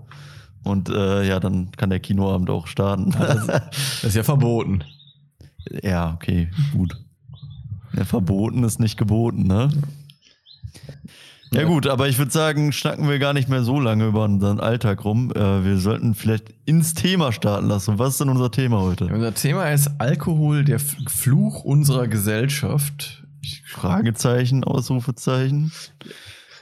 Und 0.63 0.89
äh, 0.89 1.27
ja, 1.27 1.41
dann 1.41 1.73
kann 1.73 1.91
der 1.91 2.01
Kinoabend 2.01 2.49
auch 2.49 2.69
starten. 2.69 3.11
Das, 3.11 3.47
das 3.47 4.05
ist 4.05 4.17
ja 4.17 4.23
verboten. 4.23 4.85
Ja, 5.83 6.15
okay, 6.15 6.49
gut. 6.73 6.97
Ja, 7.97 8.05
verboten 8.05 8.65
ist 8.65 8.81
nicht 8.81 8.97
geboten, 8.97 9.47
ne? 9.47 9.71
Ja 11.53 11.65
gut, 11.65 11.89
aber 11.89 12.09
ich 12.09 12.17
würde 12.17 12.31
sagen, 12.31 12.71
schnacken 12.71 13.09
wir 13.09 13.19
gar 13.19 13.33
nicht 13.33 13.49
mehr 13.49 13.65
so 13.65 13.81
lange 13.81 14.07
über 14.07 14.25
unseren 14.25 14.61
Alltag 14.61 15.05
rum. 15.05 15.33
Äh, 15.33 15.65
wir 15.65 15.79
sollten 15.79 16.15
vielleicht 16.15 16.55
ins 16.65 16.95
Thema 16.95 17.33
starten 17.33 17.67
lassen. 17.67 17.99
Was 17.99 18.11
ist 18.11 18.21
denn 18.21 18.29
unser 18.29 18.53
Thema 18.53 18.81
heute? 18.81 19.07
Ja, 19.07 19.15
unser 19.15 19.35
Thema 19.35 19.69
ist 19.71 19.91
Alkohol, 19.99 20.65
der 20.65 20.79
Fluch 20.79 21.65
unserer 21.65 22.07
Gesellschaft. 22.07 23.25
Fragezeichen, 23.67 24.62
Ausrufezeichen. 24.62 25.73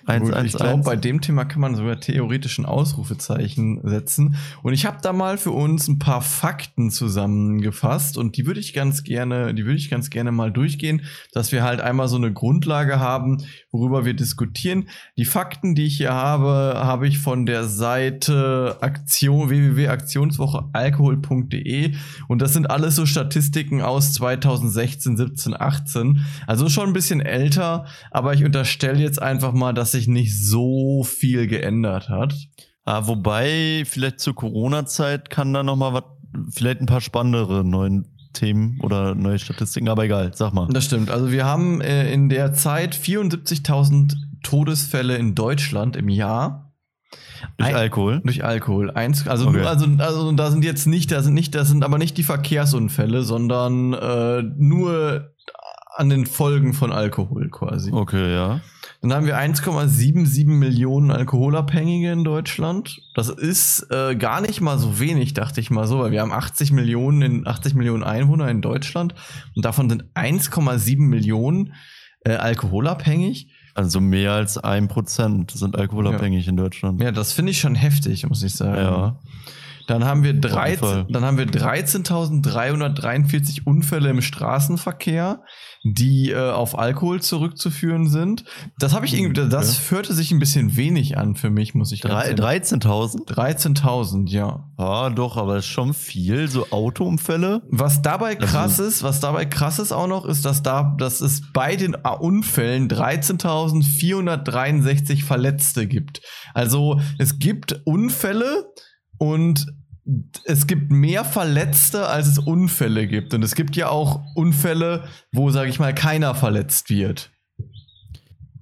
1, 0.08 0.32
1, 0.32 0.46
ich 0.46 0.54
glaube, 0.58 0.82
bei 0.84 0.96
dem 0.96 1.20
Thema 1.20 1.44
kann 1.44 1.60
man 1.60 1.74
sogar 1.74 2.00
theoretisch 2.00 2.56
ein 2.58 2.64
Ausrufezeichen 2.64 3.82
setzen. 3.84 4.36
Und 4.62 4.72
ich 4.72 4.86
habe 4.86 4.96
da 5.02 5.12
mal 5.12 5.36
für 5.36 5.50
uns 5.50 5.86
ein 5.86 5.98
paar 5.98 6.22
Fakten 6.22 6.90
zusammengefasst 6.90 8.16
und 8.16 8.38
die 8.38 8.46
würde 8.46 8.60
ich 8.60 8.72
ganz 8.72 9.04
gerne, 9.04 9.52
die 9.54 9.66
würde 9.66 9.76
ich 9.76 9.90
ganz 9.90 10.08
gerne 10.08 10.32
mal 10.32 10.50
durchgehen, 10.50 11.02
dass 11.32 11.52
wir 11.52 11.62
halt 11.62 11.82
einmal 11.82 12.08
so 12.08 12.16
eine 12.16 12.32
Grundlage 12.32 13.00
haben, 13.00 13.44
worüber 13.70 14.06
wir 14.06 14.14
diskutieren. 14.14 14.88
Die 15.18 15.26
Fakten, 15.26 15.74
die 15.74 15.84
ich 15.84 15.98
hier 15.98 16.14
habe, 16.14 16.72
habe 16.76 17.06
ich 17.06 17.18
von 17.18 17.44
der 17.44 17.64
Seite 17.64 18.78
Aktion 18.80 19.50
www.aktionswochealkohol.de 19.50 21.92
und 22.28 22.40
das 22.40 22.54
sind 22.54 22.70
alles 22.70 22.96
so 22.96 23.04
Statistiken 23.04 23.82
aus 23.82 24.14
2016, 24.14 25.18
17, 25.18 25.60
18. 25.60 26.24
Also 26.46 26.70
schon 26.70 26.86
ein 26.88 26.94
bisschen 26.94 27.20
älter, 27.20 27.84
aber 28.10 28.32
ich 28.32 28.42
unterstelle 28.44 29.00
jetzt 29.00 29.20
einfach 29.20 29.52
mal, 29.52 29.74
dass 29.74 29.97
sich 29.98 30.08
nicht 30.08 30.34
so 30.36 31.04
viel 31.04 31.46
geändert 31.46 32.08
hat. 32.08 32.34
Ah, 32.84 33.06
wobei, 33.06 33.82
vielleicht 33.84 34.20
zur 34.20 34.34
Corona-Zeit 34.34 35.28
kann 35.28 35.52
da 35.52 35.62
nochmal 35.62 35.92
was, 35.92 36.04
vielleicht 36.50 36.80
ein 36.80 36.86
paar 36.86 37.00
spannendere 37.00 37.64
neuen 37.64 38.06
Themen 38.32 38.78
oder 38.82 39.14
neue 39.14 39.38
Statistiken, 39.38 39.88
aber 39.88 40.04
egal, 40.04 40.32
sag 40.34 40.52
mal. 40.52 40.68
Das 40.68 40.84
stimmt. 40.84 41.10
Also 41.10 41.32
wir 41.32 41.44
haben 41.44 41.80
äh, 41.80 42.12
in 42.12 42.28
der 42.28 42.52
Zeit 42.52 42.94
74.000 42.94 44.14
Todesfälle 44.42 45.16
in 45.16 45.34
Deutschland 45.34 45.96
im 45.96 46.08
Jahr. 46.08 46.72
Durch 47.56 47.70
Ein, 47.70 47.76
Alkohol? 47.76 48.20
Durch 48.22 48.44
Alkohol. 48.44 48.90
Eins, 48.90 49.26
also, 49.26 49.48
okay. 49.48 49.62
also, 49.62 49.86
also 49.98 50.32
da 50.32 50.50
sind 50.50 50.64
jetzt 50.64 50.86
nicht, 50.86 51.10
da 51.10 51.22
sind 51.22 51.34
nicht, 51.34 51.54
das 51.54 51.68
sind 51.68 51.84
aber 51.84 51.98
nicht 51.98 52.16
die 52.16 52.22
Verkehrsunfälle, 52.22 53.22
sondern 53.22 53.92
äh, 53.94 54.42
nur 54.42 55.32
an 55.96 56.08
den 56.10 56.26
Folgen 56.26 56.74
von 56.74 56.92
Alkohol 56.92 57.48
quasi. 57.50 57.90
Okay, 57.92 58.32
ja. 58.32 58.60
Dann 59.00 59.12
haben 59.12 59.26
wir 59.26 59.38
1,77 59.38 60.46
Millionen 60.46 61.12
Alkoholabhängige 61.12 62.10
in 62.10 62.24
Deutschland. 62.24 63.00
Das 63.14 63.28
ist 63.28 63.86
äh, 63.90 64.16
gar 64.16 64.40
nicht 64.40 64.60
mal 64.60 64.76
so 64.78 64.98
wenig, 64.98 65.34
dachte 65.34 65.60
ich 65.60 65.70
mal 65.70 65.86
so, 65.86 66.00
weil 66.00 66.10
wir 66.10 66.20
haben 66.20 66.32
80 66.32 66.72
Millionen 66.72 67.22
in 67.22 67.46
80 67.46 67.74
Millionen 67.74 68.02
Einwohner 68.02 68.48
in 68.48 68.60
Deutschland 68.60 69.14
und 69.54 69.64
davon 69.64 69.88
sind 69.88 70.04
1,7 70.14 70.98
Millionen 70.98 71.74
äh, 72.24 72.32
alkoholabhängig. 72.32 73.52
Also 73.74 74.00
mehr 74.00 74.32
als 74.32 74.58
ein 74.58 74.88
Prozent 74.88 75.52
sind 75.52 75.76
alkoholabhängig 75.76 76.46
ja. 76.46 76.50
in 76.50 76.56
Deutschland. 76.56 77.00
Ja, 77.00 77.12
das 77.12 77.32
finde 77.32 77.52
ich 77.52 77.60
schon 77.60 77.76
heftig, 77.76 78.28
muss 78.28 78.42
ich 78.42 78.56
sagen. 78.56 78.80
Ja. 78.80 79.20
Dann 79.88 80.04
haben 80.04 80.22
wir 80.22 80.34
Fall. 80.34 80.76
13, 80.76 81.06
dann 81.08 81.24
haben 81.24 81.38
wir 81.38 81.46
13.343 81.46 83.62
Unfälle 83.64 84.10
im 84.10 84.20
Straßenverkehr, 84.20 85.40
die 85.82 86.30
äh, 86.30 86.50
auf 86.50 86.78
Alkohol 86.78 87.20
zurückzuführen 87.22 88.06
sind. 88.08 88.44
Das 88.78 88.94
habe 88.94 89.06
ich 89.06 89.14
irgendwie, 89.18 89.48
das 89.48 89.90
hörte 89.90 90.12
sich 90.14 90.30
ein 90.30 90.38
bisschen 90.38 90.76
wenig 90.76 91.16
an 91.18 91.34
für 91.36 91.48
mich, 91.50 91.74
muss 91.74 91.90
ich 91.92 92.00
Drei- 92.02 92.26
ehrlich- 92.28 92.40
13.000? 92.44 93.26
13.000, 93.26 94.28
ja. 94.30 94.66
Ja, 94.78 95.10
doch, 95.10 95.36
aber 95.36 95.56
ist 95.56 95.66
schon 95.66 95.94
viel. 95.94 96.46
So 96.48 96.66
Autounfälle. 96.70 97.62
Was 97.70 98.02
dabei 98.02 98.36
Also- 98.38 98.46
krass 98.46 98.78
ist, 98.78 99.02
was 99.02 99.20
dabei 99.20 99.44
krass 99.46 99.78
ist 99.78 99.92
auch 99.92 100.06
noch, 100.06 100.24
ist, 100.26 100.44
dass 100.44 100.62
da, 100.62 100.94
dass 100.98 101.20
es 101.20 101.42
bei 101.52 101.76
den 101.76 101.96
A- 102.04 102.10
Unfällen 102.12 102.88
13.463 102.88 105.24
Verletzte 105.24 105.86
gibt. 105.86 106.20
Also 106.54 107.00
es 107.18 107.38
gibt 107.38 107.80
Unfälle 107.84 108.64
und 109.18 109.66
es 110.44 110.66
gibt 110.66 110.90
mehr 110.90 111.22
Verletzte, 111.24 112.08
als 112.08 112.26
es 112.28 112.38
Unfälle 112.38 113.06
gibt. 113.06 113.34
Und 113.34 113.42
es 113.42 113.54
gibt 113.54 113.76
ja 113.76 113.90
auch 113.90 114.22
Unfälle, 114.34 115.04
wo, 115.32 115.50
sage 115.50 115.68
ich 115.68 115.78
mal, 115.78 115.94
keiner 115.94 116.34
verletzt 116.34 116.88
wird. 116.88 117.30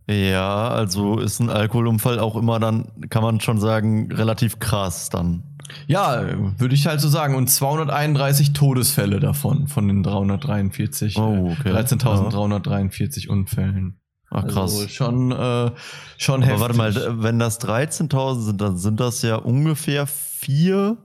Ja, 0.08 0.68
also 0.68 1.18
ist 1.18 1.40
ein 1.40 1.50
Alkoholunfall 1.50 2.18
auch 2.20 2.36
immer 2.36 2.60
dann, 2.60 2.92
kann 3.10 3.22
man 3.22 3.40
schon 3.40 3.60
sagen, 3.60 4.10
relativ 4.12 4.60
krass 4.60 5.08
dann. 5.10 5.42
Ja, 5.88 6.22
würde 6.58 6.74
ich 6.74 6.86
halt 6.86 7.00
so 7.00 7.08
sagen. 7.08 7.34
Und 7.34 7.48
231 7.48 8.52
Todesfälle 8.52 9.18
davon, 9.18 9.66
von 9.66 9.88
den 9.88 10.04
343, 10.04 11.16
Oh, 11.18 11.50
okay. 11.58 11.70
13.343 11.72 13.28
Unfällen. 13.28 14.00
Ach 14.30 14.46
krass. 14.46 14.74
Also 14.76 14.88
schon, 14.88 15.32
äh, 15.32 15.70
schon 16.18 16.42
Aber 16.42 16.52
heftig. 16.52 16.60
warte 16.60 16.76
mal, 16.76 17.22
wenn 17.22 17.38
das 17.38 17.60
13.000 17.60 18.40
sind, 18.40 18.60
dann 18.60 18.76
sind 18.76 19.00
das 19.00 19.22
ja 19.22 19.36
ungefähr 19.36 20.06
vier 20.38 20.96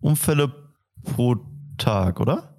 Unfälle 0.00 0.52
pro 1.04 1.36
Tag, 1.78 2.18
oder? 2.20 2.56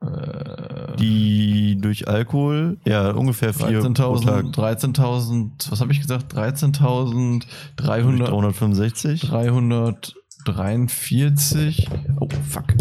Äh, 0.00 0.96
Die 0.96 1.78
durch 1.80 2.08
Alkohol, 2.08 2.78
ja, 2.84 3.12
ungefähr 3.12 3.54
vier 3.54 3.80
pro 3.80 4.16
Tag. 4.18 4.46
13.000, 4.46 4.96
13.000, 4.96 5.70
was 5.70 5.80
habe 5.80 5.92
ich 5.92 6.00
gesagt? 6.00 6.34
13.300, 6.34 7.44
365? 7.76 9.20
343. 9.20 11.88
Oh, 12.18 12.26
fuck. 12.48 12.74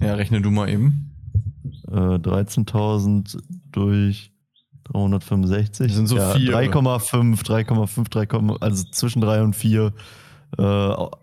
Ja, 0.00 0.14
rechne 0.14 0.42
du 0.42 0.50
mal 0.50 0.68
eben. 0.68 1.12
Äh, 1.88 2.18
13.000 2.18 3.38
durch 3.70 4.32
365. 4.84 5.88
Das 5.88 5.96
sind 5.96 6.06
so 6.06 6.16
ja, 6.16 6.32
vier. 6.34 6.52
3,5, 6.52 7.44
3,5, 7.44 8.08
3, 8.10 8.28
also 8.60 8.84
zwischen 8.90 9.20
3 9.20 9.42
und 9.42 9.54
4 9.54 9.92
äh, 10.58 10.62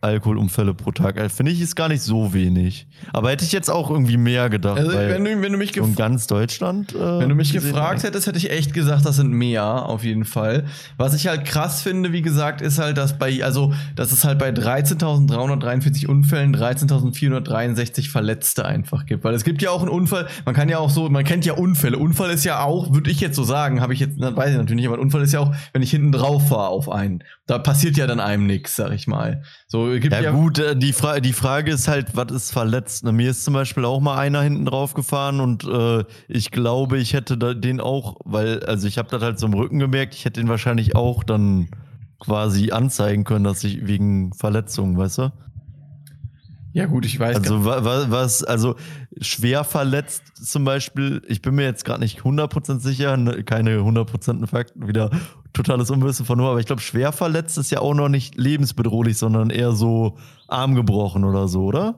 Alkoholunfälle 0.01 0.73
pro 0.73 0.91
Tag. 0.91 1.17
Äh, 1.17 1.29
Finde 1.29 1.51
ich 1.51 1.61
ist 1.61 1.75
gar 1.75 1.87
nicht 1.87 2.01
so 2.01 2.33
wenig. 2.33 2.87
Aber 3.13 3.31
hätte 3.31 3.45
ich 3.45 3.51
jetzt 3.51 3.69
auch 3.69 3.89
irgendwie 3.89 4.17
mehr 4.17 4.49
gedacht. 4.49 4.77
Also, 4.77 4.91
wenn 4.91 5.25
du, 5.25 5.41
wenn 5.41 5.51
du 5.51 5.57
mich 5.57 5.75
in 5.75 5.95
ganz 5.95 6.27
Deutschland. 6.27 6.93
Äh, 6.93 7.19
Wenn 7.19 7.29
du 7.29 7.35
mich 7.35 7.51
gefragt 7.51 7.99
habe. 7.99 8.07
hättest, 8.07 8.27
hätte 8.27 8.37
ich 8.37 8.51
echt 8.51 8.73
gesagt, 8.73 9.05
das 9.05 9.15
sind 9.15 9.31
mehr, 9.31 9.63
auf 9.63 10.03
jeden 10.03 10.25
Fall. 10.25 10.65
Was 10.97 11.15
ich 11.15 11.27
halt 11.27 11.45
krass 11.45 11.81
finde, 11.81 12.11
wie 12.11 12.21
gesagt, 12.21 12.61
ist 12.61 12.77
halt, 12.77 12.97
dass 12.97 13.17
bei, 13.17 13.43
also, 13.43 13.73
dass 13.95 14.11
es 14.11 14.23
halt 14.23 14.37
bei 14.37 14.49
13.343 14.49 16.07
Unfällen 16.07 16.55
13.463 16.55 18.09
Verletzte 18.11 18.65
einfach 18.65 19.05
gibt. 19.05 19.23
Weil 19.23 19.33
es 19.33 19.43
gibt 19.43 19.61
ja 19.61 19.71
auch 19.71 19.81
einen 19.81 19.89
Unfall, 19.89 20.27
man 20.45 20.53
kann 20.53 20.69
ja 20.69 20.77
auch 20.77 20.89
so, 20.89 21.09
man 21.09 21.23
kennt 21.23 21.45
ja 21.45 21.53
Unfälle. 21.53 21.97
Unfall 21.97 22.29
ist 22.29 22.43
ja 22.43 22.63
auch, 22.63 22.93
würde 22.93 23.09
ich 23.09 23.19
jetzt 23.19 23.35
so 23.35 23.43
sagen, 23.43 23.81
habe 23.81 23.93
ich 23.93 23.99
jetzt, 23.99 24.19
weiß 24.19 24.51
ich 24.51 24.57
natürlich 24.57 24.75
nicht, 24.75 24.87
aber 24.87 24.99
Unfall 24.99 25.23
ist 25.23 25.33
ja 25.33 25.39
auch, 25.39 25.55
wenn 25.71 25.81
ich 25.81 25.91
hinten 25.91 26.11
drauf 26.11 26.49
fahre 26.49 26.69
auf 26.69 26.89
einen. 26.89 27.23
Da 27.47 27.57
passiert 27.57 27.97
ja 27.97 28.05
dann 28.05 28.19
einem 28.19 28.45
nichts, 28.45 28.75
sag 28.75 28.91
ich 28.91 29.07
mal. 29.07 29.12
So, 29.67 29.89
gibt 29.91 30.13
Ja, 30.13 30.21
ja, 30.21 30.31
gut, 30.31 30.59
äh, 30.59 30.75
die, 30.75 30.93
Fra 30.93 31.19
die 31.19 31.33
Frage 31.33 31.71
ist 31.71 31.87
halt, 31.87 32.15
was 32.15 32.31
ist 32.31 32.51
verletzt? 32.51 33.03
Ne, 33.03 33.11
Mir 33.11 33.31
ist 33.31 33.43
zum 33.43 33.53
Beispiel 33.53 33.85
auch 33.85 33.99
mal 33.99 34.17
einer 34.17 34.41
hinten 34.41 34.65
drauf 34.65 34.93
gefahren 34.93 35.39
und 35.39 35.63
äh, 35.63 36.03
ich 36.27 36.51
glaube, 36.51 36.97
ich 36.97 37.13
hätte 37.13 37.37
den 37.55 37.79
auch, 37.79 38.17
weil, 38.25 38.63
also 38.65 38.87
ich 38.87 38.97
habe 38.97 39.09
das 39.09 39.21
halt 39.21 39.39
so 39.39 39.45
im 39.47 39.53
Rücken 39.53 39.79
gemerkt, 39.79 40.15
ich 40.15 40.25
hätte 40.25 40.39
den 40.39 40.49
wahrscheinlich 40.49 40.95
auch 40.95 41.23
dann 41.23 41.69
quasi 42.19 42.71
anzeigen 42.71 43.23
können, 43.23 43.43
dass 43.43 43.63
ich 43.63 43.85
wegen 43.85 44.33
Verletzungen, 44.33 44.97
weißt 44.97 45.17
du? 45.19 45.31
ja 46.73 46.87
gut, 46.87 47.05
ich 47.05 47.19
weiß 47.19 47.37
Also 47.37 47.65
wa, 47.65 47.85
wa, 47.85 48.05
was, 48.09 48.43
also 48.43 48.75
schwer 49.21 49.63
verletzt 49.63 50.23
zum 50.35 50.65
Beispiel, 50.65 51.21
ich 51.27 51.41
bin 51.41 51.53
mir 51.53 51.65
jetzt 51.65 51.85
gerade 51.85 51.99
nicht 51.99 52.21
100% 52.21 52.79
sicher, 52.79 53.15
ne, 53.15 53.43
keine 53.43 53.77
100% 53.77 54.47
Fakten, 54.47 54.87
wieder 54.87 55.11
totales 55.53 55.89
Unwissen 55.91 56.25
von 56.25 56.37
nur, 56.37 56.49
aber 56.49 56.59
ich 56.59 56.65
glaube, 56.65 56.81
schwer 56.81 57.11
verletzt 57.11 57.57
ist 57.57 57.71
ja 57.71 57.79
auch 57.79 57.93
noch 57.93 58.09
nicht 58.09 58.35
lebensbedrohlich, 58.37 59.17
sondern 59.17 59.49
eher 59.49 59.71
so 59.73 60.17
Arm 60.47 60.75
gebrochen 60.75 61.23
oder 61.23 61.47
so, 61.47 61.63
oder? 61.65 61.95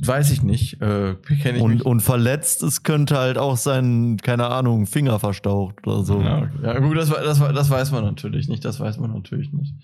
weiß 0.00 0.30
ich 0.30 0.42
nicht. 0.42 0.80
Äh, 0.80 1.12
ich 1.28 1.60
Und, 1.60 1.74
mich- 1.74 1.84
und 1.84 2.00
verletzt, 2.00 2.62
es 2.62 2.82
könnte 2.82 3.16
halt 3.16 3.38
auch 3.38 3.56
sein, 3.56 4.16
keine 4.22 4.48
Ahnung, 4.48 4.86
Finger 4.86 5.18
verstaucht 5.18 5.86
oder 5.86 6.04
so. 6.04 6.20
Ja, 6.20 6.48
ja 6.62 6.78
gut, 6.78 6.96
das, 6.96 7.08
das, 7.08 7.38
das 7.38 7.70
weiß 7.70 7.90
man 7.92 8.04
natürlich 8.04 8.48
nicht. 8.48 8.64
Das 8.64 8.78
weiß 8.80 8.98
man 8.98 9.12
natürlich 9.12 9.52
nicht. 9.52 9.74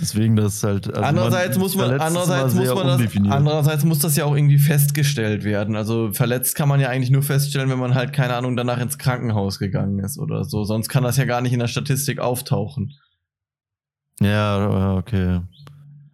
Deswegen 0.00 0.36
das 0.36 0.56
ist 0.56 0.64
halt. 0.64 0.88
also 0.88 1.02
andererseits 1.02 1.58
muss 1.58 1.74
man, 1.74 1.86
verletzt 1.86 2.02
ist 2.02 2.16
andererseits 2.16 2.54
muss 2.54 2.74
man 2.74 2.86
das, 2.86 3.32
andererseits 3.32 3.84
muss 3.84 3.98
das 3.98 4.16
ja 4.16 4.24
auch 4.24 4.36
irgendwie 4.36 4.58
festgestellt 4.58 5.44
werden. 5.44 5.76
Also 5.76 6.12
verletzt 6.12 6.54
kann 6.54 6.68
man 6.68 6.80
ja 6.80 6.88
eigentlich 6.88 7.10
nur 7.10 7.22
feststellen, 7.22 7.68
wenn 7.70 7.78
man 7.78 7.94
halt 7.94 8.12
keine 8.12 8.34
Ahnung 8.34 8.56
danach 8.56 8.80
ins 8.80 8.98
Krankenhaus 8.98 9.58
gegangen 9.58 9.98
ist 9.98 10.18
oder 10.18 10.44
so. 10.44 10.64
Sonst 10.64 10.88
kann 10.88 11.04
das 11.04 11.16
ja 11.16 11.24
gar 11.24 11.40
nicht 11.40 11.52
in 11.52 11.60
der 11.60 11.68
Statistik 11.68 12.20
auftauchen. 12.20 12.94
Ja, 14.20 14.96
okay. 14.96 15.40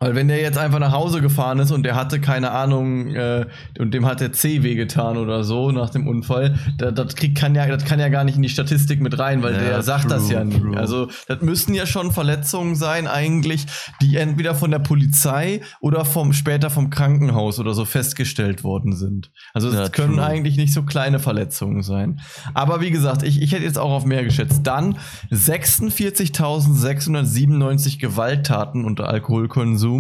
Weil 0.05 0.15
wenn 0.17 0.29
der 0.29 0.39
jetzt 0.43 0.59
einfach 0.59 0.81
nach 0.81 0.93
Hause 0.93 1.23
gefahren 1.23 1.59
ist 1.61 1.71
und 1.71 1.83
der 1.83 1.95
hatte 1.95 2.21
keine 2.21 2.51
Ahnung 2.51 3.15
äh, 3.15 3.47
und 3.79 3.95
dem 3.95 4.05
hat 4.05 4.21
der 4.21 4.35
C 4.35 4.63
wehgetan 4.63 5.17
oder 5.17 5.45
so 5.45 5.71
nach 5.73 5.89
dem 5.89 6.07
Unfall, 6.07 6.57
da, 6.77 6.91
das 6.91 7.17
kriegt, 7.17 7.39
kann 7.39 7.55
ja, 7.55 7.67
das 7.67 7.87
kann 7.87 7.99
ja 7.99 8.11
gar 8.11 8.23
nicht 8.25 8.37
in 8.37 8.43
die 8.43 8.51
Statistik 8.51 9.01
mit 9.01 9.19
rein, 9.19 9.43
weil 9.43 9.55
Ja, 9.55 9.61
der 9.61 9.83
sagt 9.83 10.11
das 10.11 10.25
true, 10.27 10.35
ja 10.35 10.45
nicht. 10.45 10.61
true. 10.61 10.77
Also 10.77 11.09
das 11.27 11.41
müssten 11.41 11.73
ja 11.73 11.87
schon 11.87 12.13
Verletzungen 12.13 12.77
sein 12.77 13.07
eigentlich, 13.07 13.65
die 14.03 14.17
entweder 14.17 14.55
von 14.55 14.71
der 14.71 14.79
Polizei 14.79 15.63
oder 15.81 16.05
vom 16.05 16.35
später 16.35 16.69
vom 16.69 16.91
Krankenhaus 16.91 17.59
oder 17.59 17.73
so 17.73 17.87
festgestellt 17.87 18.63
worden 18.63 18.95
sind. 18.95 19.31
Also 19.55 19.69
es 19.69 19.75
Ja, 19.75 19.89
können 19.89 20.17
true. 20.17 20.27
eigentlich 20.27 20.59
nicht 20.59 20.75
so 20.75 20.83
kleine 20.83 21.19
Verletzungen 21.19 21.83
sein. 21.83 22.21
Aber 22.53 22.83
wie 22.83 22.91
gesagt, 22.91 23.23
ich, 23.23 23.41
ich 23.41 23.53
hätte 23.53 23.65
jetzt 23.65 23.79
auch 23.79 23.91
auf 23.93 24.05
mehr 24.05 24.23
geschätzt. 24.23 24.67
Dann 24.67 24.99
46.697 25.33 27.99
Gewalttaten 27.99 28.85
unter 28.85 29.09
Alkoholkonsum. 29.09 29.94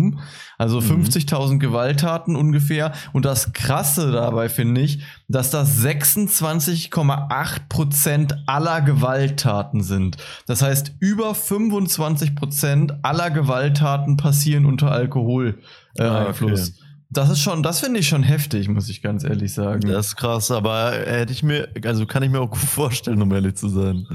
Also 0.58 0.80
Mhm. 0.80 1.02
50.000 1.04 1.58
Gewalttaten 1.58 2.36
ungefähr. 2.36 2.92
Und 3.12 3.24
das 3.24 3.52
Krasse 3.52 4.12
dabei 4.12 4.48
finde 4.48 4.80
ich, 4.82 5.00
dass 5.28 5.50
das 5.50 5.78
26,8 5.82 7.68
Prozent 7.68 8.36
aller 8.46 8.80
Gewalttaten 8.80 9.82
sind. 9.82 10.16
Das 10.46 10.62
heißt, 10.62 10.92
über 11.00 11.34
25 11.34 12.34
Prozent 12.34 12.94
aller 13.02 13.30
Gewalttaten 13.30 14.16
passieren 14.16 14.66
unter 14.66 14.90
Alkoholeinfluss. 14.92 15.58
Äh, 15.98 16.72
okay. 16.72 16.80
Das 17.10 17.30
ist 17.30 17.40
schon, 17.40 17.62
das 17.62 17.80
finde 17.80 18.00
ich 18.00 18.08
schon 18.08 18.22
heftig, 18.24 18.68
muss 18.68 18.88
ich 18.88 19.00
ganz 19.00 19.22
ehrlich 19.22 19.52
sagen. 19.52 19.82
Das 19.88 20.08
ist 20.08 20.16
krass, 20.16 20.50
aber 20.50 20.92
hätte 20.92 21.32
ich 21.32 21.44
mir, 21.44 21.68
also 21.84 22.06
kann 22.06 22.22
ich 22.24 22.30
mir 22.30 22.40
auch 22.40 22.50
gut 22.50 22.58
vorstellen, 22.58 23.22
um 23.22 23.32
ehrlich 23.32 23.54
zu 23.54 23.68
sein. 23.68 24.06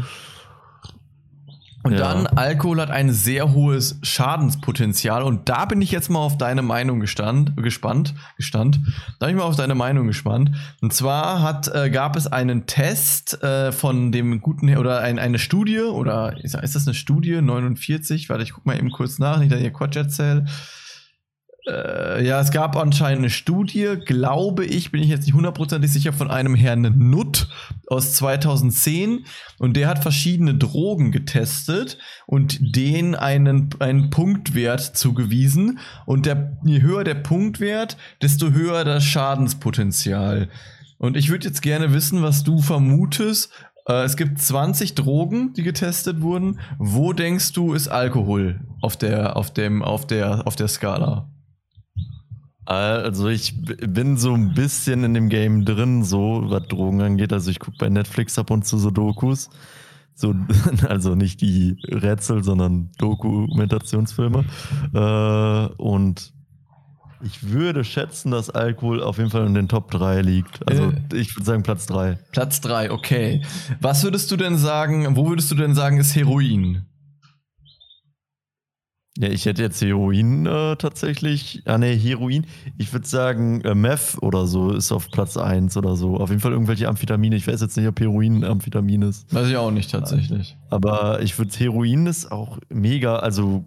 Und 1.83 1.93
Ja. 1.93 1.99
dann, 1.99 2.27
Alkohol 2.27 2.81
hat 2.81 2.91
ein 2.91 3.11
sehr 3.11 3.53
hohes 3.53 3.99
Schadenspotenzial. 4.03 5.23
Und 5.23 5.47
da 5.47 5.65
bin 5.65 5.81
ich 5.81 5.91
jetzt 5.91 6.09
mal 6.09 6.19
auf 6.19 6.37
deine 6.37 6.61
Meinung 6.61 6.99
gestand, 6.99 7.55
gespannt. 7.57 8.13
Gestand. 8.37 8.79
Da 9.19 9.27
bin 9.27 9.35
ich 9.35 9.41
mal 9.41 9.47
auf 9.47 9.55
deine 9.55 9.75
Meinung 9.75 10.07
gespannt. 10.07 10.51
Und 10.81 10.93
zwar 10.93 11.41
hat, 11.41 11.73
äh, 11.73 11.89
gab 11.89 12.15
es 12.15 12.27
einen 12.27 12.65
Test 12.65 13.41
äh, 13.43 13.71
von 13.71 14.11
dem 14.11 14.41
guten, 14.41 14.75
oder 14.77 14.99
ein, 15.01 15.19
eine 15.19 15.39
Studie, 15.39 15.79
oder 15.79 16.35
ist, 16.43 16.55
ist 16.55 16.75
das 16.75 16.85
eine 16.87 16.93
Studie? 16.93 17.41
49? 17.41 18.29
Warte, 18.29 18.43
ich 18.43 18.53
guck 18.53 18.65
mal 18.65 18.77
eben 18.77 18.91
kurz 18.91 19.19
nach, 19.19 19.39
nicht, 19.39 19.51
dass 19.51 19.59
ich 19.59 19.63
hier 19.63 19.73
Quatsch 19.73 19.95
erzähle. 19.95 20.45
Äh, 21.69 22.25
ja, 22.25 22.39
es 22.39 22.51
gab 22.51 22.75
anscheinend 22.75 23.19
eine 23.19 23.29
Studie, 23.29 23.95
glaube 24.03 24.65
ich, 24.65 24.91
bin 24.91 25.03
ich 25.03 25.09
jetzt 25.09 25.25
nicht 25.25 25.35
hundertprozentig 25.35 25.91
sicher, 25.91 26.13
von 26.13 26.31
einem 26.31 26.55
Herrn 26.55 26.81
Nutt 26.97 27.47
aus 27.87 28.13
2010 28.13 29.25
und 29.59 29.75
der 29.75 29.87
hat 29.87 29.99
verschiedene 29.99 30.55
Drogen 30.55 31.11
getestet 31.11 31.97
und 32.25 32.57
denen 32.75 33.15
einen, 33.15 33.69
einen 33.79 34.09
Punktwert 34.09 34.81
zugewiesen 34.81 35.79
und 36.05 36.25
der, 36.25 36.57
je 36.65 36.81
höher 36.81 37.03
der 37.03 37.15
Punktwert, 37.15 37.97
desto 38.21 38.51
höher 38.51 38.83
das 38.83 39.03
Schadenspotenzial. 39.03 40.49
Und 40.97 41.15
ich 41.15 41.29
würde 41.29 41.47
jetzt 41.47 41.61
gerne 41.61 41.93
wissen, 41.93 42.21
was 42.23 42.43
du 42.43 42.61
vermutest. 42.61 43.51
Äh, 43.87 44.03
Es 44.03 44.17
gibt 44.17 44.39
20 44.39 44.95
Drogen, 44.95 45.53
die 45.53 45.63
getestet 45.63 46.21
wurden. 46.21 46.59
Wo 46.77 47.13
denkst 47.13 47.53
du, 47.53 47.73
ist 47.73 47.87
Alkohol 47.87 48.59
auf 48.81 48.97
der, 48.97 49.37
auf 49.37 49.53
dem, 49.53 49.81
auf 49.81 50.07
der, 50.07 50.45
auf 50.45 50.55
der 50.55 50.67
Skala? 50.67 51.29
Also 52.69 53.29
ich 53.29 53.55
bin 53.63 54.17
so 54.17 54.33
ein 54.33 54.53
bisschen 54.53 55.03
in 55.03 55.15
dem 55.15 55.29
Game 55.29 55.65
drin, 55.65 56.03
so 56.03 56.43
was 56.45 56.67
Drogen 56.67 57.01
angeht. 57.01 57.33
Also 57.33 57.49
ich 57.49 57.59
gucke 57.59 57.77
bei 57.79 57.89
Netflix 57.89 58.37
ab 58.37 58.51
und 58.51 58.65
zu 58.65 58.77
so 58.77 58.91
Dokus. 58.91 59.49
So, 60.13 60.35
also 60.87 61.15
nicht 61.15 61.41
die 61.41 61.77
Rätsel, 61.87 62.43
sondern 62.43 62.91
Dokumentationsfilme. 62.99 64.45
Äh, 64.93 65.73
und 65.81 66.31
Ich 67.21 67.49
würde 67.49 67.83
schätzen, 67.83 68.31
dass 68.31 68.49
Alkohol 68.49 69.01
auf 69.03 69.17
jeden 69.17 69.29
Fall 69.29 69.45
in 69.47 69.53
den 69.53 69.67
Top 69.67 69.89
3 69.91 70.21
liegt. 70.21 70.65
Also 70.69 70.83
Äh. 70.91 71.17
ich 71.17 71.35
würde 71.35 71.45
sagen 71.45 71.63
Platz 71.63 71.85
3. 71.87 72.17
Platz 72.31 72.61
3, 72.61 72.91
okay. 72.91 73.41
Was 73.81 74.03
würdest 74.03 74.29
du 74.31 74.37
denn 74.37 74.57
sagen, 74.57 75.15
wo 75.17 75.27
würdest 75.27 75.49
du 75.51 75.55
denn 75.55 75.73
sagen, 75.75 75.97
ist 75.97 76.15
Heroin? 76.15 76.85
Ja, 79.21 79.27
ich 79.27 79.45
hätte 79.45 79.61
jetzt 79.61 79.81
Heroin 79.81 80.45
äh, 80.45 80.77
tatsächlich. 80.77 81.61
Ah 81.65 81.77
ne, 81.77 81.87
Heroin. 81.87 82.45
Ich 82.77 82.93
würde 82.93 83.05
sagen, 83.05 83.59
äh, 83.65 83.75
Meth 83.75 84.15
oder 84.21 84.47
so 84.47 84.71
ist 84.71 84.93
auf 84.93 85.11
Platz 85.11 85.35
1 85.35 85.75
oder 85.75 85.97
so. 85.97 86.15
Auf 86.15 86.29
jeden 86.29 86.39
Fall 86.39 86.53
irgendwelche 86.53 86.87
Amphetamine. 86.87 87.35
Ich 87.35 87.45
weiß 87.45 87.59
jetzt 87.59 87.75
nicht, 87.75 87.85
ob 87.85 87.99
Heroin 87.99 88.45
Amphetamin 88.45 89.01
ist. 89.01 89.33
Weiß 89.33 89.49
ich 89.49 89.57
auch 89.57 89.71
nicht 89.71 89.91
tatsächlich. 89.91 90.55
Aber 90.69 91.21
ich 91.21 91.37
würde 91.37 91.51
Heroin 91.51 92.07
ist 92.07 92.31
auch 92.31 92.59
mega, 92.69 93.17
also 93.17 93.65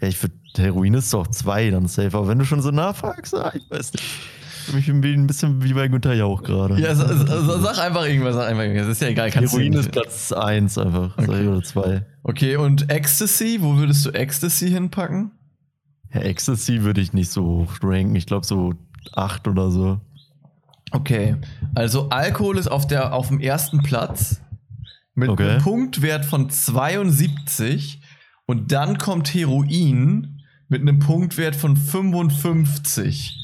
ja, 0.00 0.08
ich 0.08 0.20
würde 0.20 0.34
Heroin 0.56 0.94
ist 0.94 1.14
doch 1.14 1.28
zwei 1.28 1.70
dann 1.70 1.86
safe. 1.86 2.16
Aber 2.18 2.26
wenn 2.26 2.40
du 2.40 2.44
schon 2.44 2.62
so 2.62 2.72
nachfragst, 2.72 3.36
ah, 3.36 3.52
ich 3.54 3.70
weiß 3.70 3.92
nicht. 3.92 4.04
Ich 4.78 4.86
bin 4.86 5.04
ein 5.04 5.26
bisschen 5.26 5.62
wie 5.62 5.72
bei 5.72 5.88
Günther 5.88 6.14
Jauch 6.14 6.42
gerade. 6.42 6.80
Ja, 6.80 6.94
sa- 6.94 7.58
sag 7.58 7.78
einfach 7.78 8.06
irgendwas, 8.06 8.34
sag 8.34 8.48
einfach 8.48 8.62
irgendwas. 8.62 8.88
Ist 8.88 9.02
ja 9.02 9.08
egal. 9.08 9.30
Kannst 9.30 9.52
Heroin 9.54 9.72
ist 9.74 9.90
Platz 9.92 10.32
1 10.32 10.78
einfach. 10.78 11.16
ich, 11.18 11.28
Oder 11.28 11.62
2. 11.62 12.06
Okay, 12.22 12.56
und 12.56 12.88
Ecstasy, 12.90 13.58
wo 13.60 13.76
würdest 13.76 14.04
du 14.06 14.10
Ecstasy 14.10 14.70
hinpacken? 14.70 15.32
Ja, 16.14 16.20
Ecstasy 16.20 16.82
würde 16.82 17.00
ich 17.00 17.12
nicht 17.12 17.30
so 17.30 17.44
hoch 17.44 17.74
ranken. 17.82 18.14
Ich 18.16 18.26
glaube 18.26 18.46
so 18.46 18.74
8 19.14 19.48
oder 19.48 19.70
so. 19.70 20.00
Okay, 20.92 21.36
also 21.74 22.10
Alkohol 22.10 22.58
ist 22.58 22.68
auf, 22.70 22.86
der, 22.86 23.14
auf 23.14 23.28
dem 23.28 23.40
ersten 23.40 23.82
Platz 23.82 24.42
mit 25.14 25.30
Okay. 25.30 25.48
einem 25.48 25.62
Punktwert 25.62 26.24
von 26.26 26.50
72 26.50 28.00
und 28.46 28.72
dann 28.72 28.98
kommt 28.98 29.32
Heroin 29.32 30.42
mit 30.68 30.82
einem 30.82 30.98
Punktwert 30.98 31.56
von 31.56 31.76
55. 31.76 33.38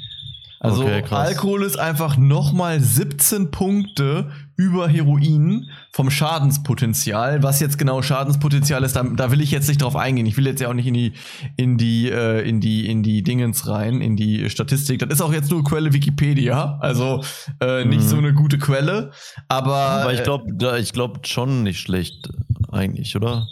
Also 0.60 0.82
Okay. 0.84 1.04
Alkohol 1.10 1.62
ist 1.62 1.78
einfach 1.78 2.16
nochmal 2.16 2.80
17 2.80 3.50
Punkte 3.52 4.30
über 4.56 4.88
Heroin 4.88 5.70
vom 5.92 6.10
Schadenspotenzial. 6.10 7.44
Was 7.44 7.60
jetzt 7.60 7.78
genau 7.78 8.02
Schadenspotenzial 8.02 8.82
ist, 8.82 8.96
da, 8.96 9.04
da 9.04 9.30
will 9.30 9.40
ich 9.40 9.52
jetzt 9.52 9.68
nicht 9.68 9.80
drauf 9.80 9.94
eingehen. 9.94 10.26
Ich 10.26 10.36
will 10.36 10.46
jetzt 10.46 10.60
ja 10.60 10.68
auch 10.68 10.74
nicht 10.74 10.88
in 10.88 10.94
die, 10.94 11.12
in 11.56 11.78
die, 11.78 12.10
äh, 12.10 12.40
in 12.48 12.60
die, 12.60 12.90
in 12.90 13.04
die 13.04 13.22
Dingens 13.22 13.68
rein, 13.68 14.00
in 14.00 14.16
die 14.16 14.50
Statistik. 14.50 14.98
Das 14.98 15.10
ist 15.10 15.20
auch 15.22 15.32
jetzt 15.32 15.50
nur 15.52 15.62
Quelle 15.62 15.92
Wikipedia, 15.92 16.76
also 16.80 17.22
äh, 17.60 17.84
nicht 17.84 18.02
Mhm. 18.02 18.08
so 18.08 18.16
eine 18.16 18.34
gute 18.34 18.58
Quelle. 18.58 19.12
Aber, 19.46 19.76
Aber 19.76 20.12
ich 20.12 20.20
äh, 20.20 20.24
glaube 20.24 20.78
ich 20.80 20.92
glaub 20.92 21.24
schon 21.26 21.62
nicht 21.62 21.78
schlecht 21.80 22.28
eigentlich, 22.72 23.14
oder? 23.14 23.46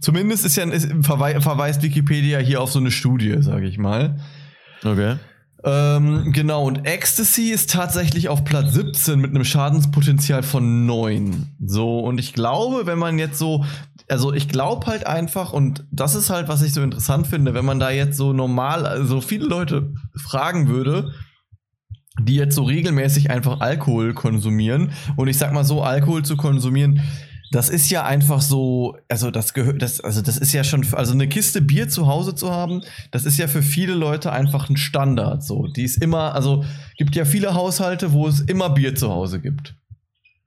zumindest 0.00 0.44
ist 0.44 0.56
ja 0.56 0.64
ist, 0.64 0.88
verwei 1.02 1.40
verweist 1.40 1.82
Wikipedia 1.82 2.38
hier 2.38 2.60
auf 2.60 2.70
so 2.70 2.78
eine 2.78 2.90
Studie, 2.90 3.36
sage 3.40 3.66
ich 3.66 3.78
mal. 3.78 4.18
Okay. 4.84 5.16
Ähm, 5.66 6.32
genau, 6.32 6.66
und 6.66 6.86
Ecstasy 6.86 7.50
ist 7.50 7.70
tatsächlich 7.70 8.28
auf 8.28 8.44
Platz 8.44 8.74
17 8.74 9.18
mit 9.18 9.30
einem 9.30 9.44
Schadenspotenzial 9.44 10.42
von 10.42 10.84
9. 10.84 11.56
So, 11.64 12.00
und 12.00 12.18
ich 12.18 12.34
glaube, 12.34 12.86
wenn 12.86 12.98
man 12.98 13.18
jetzt 13.18 13.38
so, 13.38 13.64
also 14.08 14.34
ich 14.34 14.48
glaube 14.48 14.86
halt 14.86 15.06
einfach, 15.06 15.54
und 15.54 15.86
das 15.90 16.14
ist 16.14 16.28
halt, 16.28 16.48
was 16.48 16.60
ich 16.60 16.74
so 16.74 16.82
interessant 16.82 17.26
finde, 17.26 17.54
wenn 17.54 17.64
man 17.64 17.78
da 17.78 17.90
jetzt 17.90 18.18
so 18.18 18.34
normal, 18.34 18.84
also 18.84 19.22
viele 19.22 19.46
Leute 19.46 19.94
fragen 20.14 20.68
würde, 20.68 21.12
die 22.20 22.36
jetzt 22.36 22.54
so 22.54 22.64
regelmäßig 22.64 23.30
einfach 23.30 23.60
Alkohol 23.60 24.12
konsumieren, 24.12 24.92
und 25.16 25.28
ich 25.28 25.38
sag 25.38 25.54
mal 25.54 25.64
so, 25.64 25.82
Alkohol 25.82 26.26
zu 26.26 26.36
konsumieren, 26.36 27.00
das 27.50 27.68
ist 27.68 27.90
ja 27.90 28.04
einfach 28.04 28.40
so, 28.40 28.96
also 29.08 29.30
das 29.30 29.54
gehört, 29.54 29.80
das, 29.80 30.00
also 30.00 30.22
das 30.22 30.38
ist 30.38 30.52
ja 30.52 30.64
schon, 30.64 30.86
also 30.92 31.12
eine 31.12 31.28
Kiste 31.28 31.60
Bier 31.60 31.88
zu 31.88 32.06
Hause 32.06 32.34
zu 32.34 32.50
haben, 32.50 32.82
das 33.10 33.24
ist 33.24 33.38
ja 33.38 33.46
für 33.48 33.62
viele 33.62 33.94
Leute 33.94 34.32
einfach 34.32 34.68
ein 34.68 34.76
Standard. 34.76 35.44
So, 35.44 35.68
die 35.68 35.84
ist 35.84 36.02
immer, 36.02 36.34
also 36.34 36.64
gibt 36.96 37.14
ja 37.16 37.24
viele 37.24 37.54
Haushalte, 37.54 38.12
wo 38.12 38.26
es 38.26 38.40
immer 38.40 38.70
Bier 38.70 38.94
zu 38.94 39.10
Hause 39.10 39.40
gibt. 39.40 39.74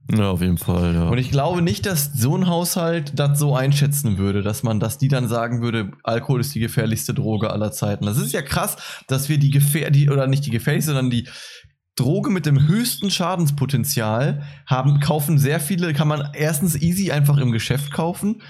Ja, 0.10 0.30
auf 0.30 0.42
jeden 0.42 0.58
Fall, 0.58 0.94
ja. 0.94 1.10
Und 1.10 1.18
ich 1.18 1.32
glaube 1.32 1.62
nicht, 1.62 1.86
dass 1.86 2.14
so 2.14 2.38
ein 2.38 2.48
Haushalt 2.48 3.12
das 3.16 3.38
so 3.38 3.56
einschätzen 3.56 4.18
würde, 4.18 4.42
dass 4.42 4.64
man, 4.64 4.80
dass 4.80 4.98
die 4.98 5.10
dann 5.10 5.28
sagen 5.28 5.62
würde, 5.62 5.92
Alkohol 6.04 6.40
ist 6.40 6.56
die 6.56 6.62
gefährlichste 6.62 7.14
Droge 7.14 7.50
aller 7.50 7.74
Zeiten. 7.74 8.06
Das 8.06 8.18
ist 8.18 8.32
ja 8.32 8.42
krass, 8.42 8.78
dass 9.08 9.28
wir 9.28 9.38
die 9.38 9.52
gefähr, 9.52 9.92
die, 9.92 10.10
oder 10.10 10.28
nicht 10.28 10.46
die 10.46 10.50
gefährlichste, 10.50 10.94
sondern 10.94 11.10
die 11.10 11.28
Droge 11.98 12.30
mit 12.30 12.46
dem 12.46 12.68
höchsten 12.68 13.10
Schadenspotenzial 13.10 14.44
haben, 14.66 15.00
kaufen 15.00 15.38
sehr 15.38 15.60
viele, 15.60 15.94
kann 15.94 16.08
man 16.08 16.30
erstens 16.34 16.76
easy 16.76 17.12
einfach 17.12 17.38
im 17.38 17.52
Geschäft 17.52 17.92
kaufen. 17.92 18.42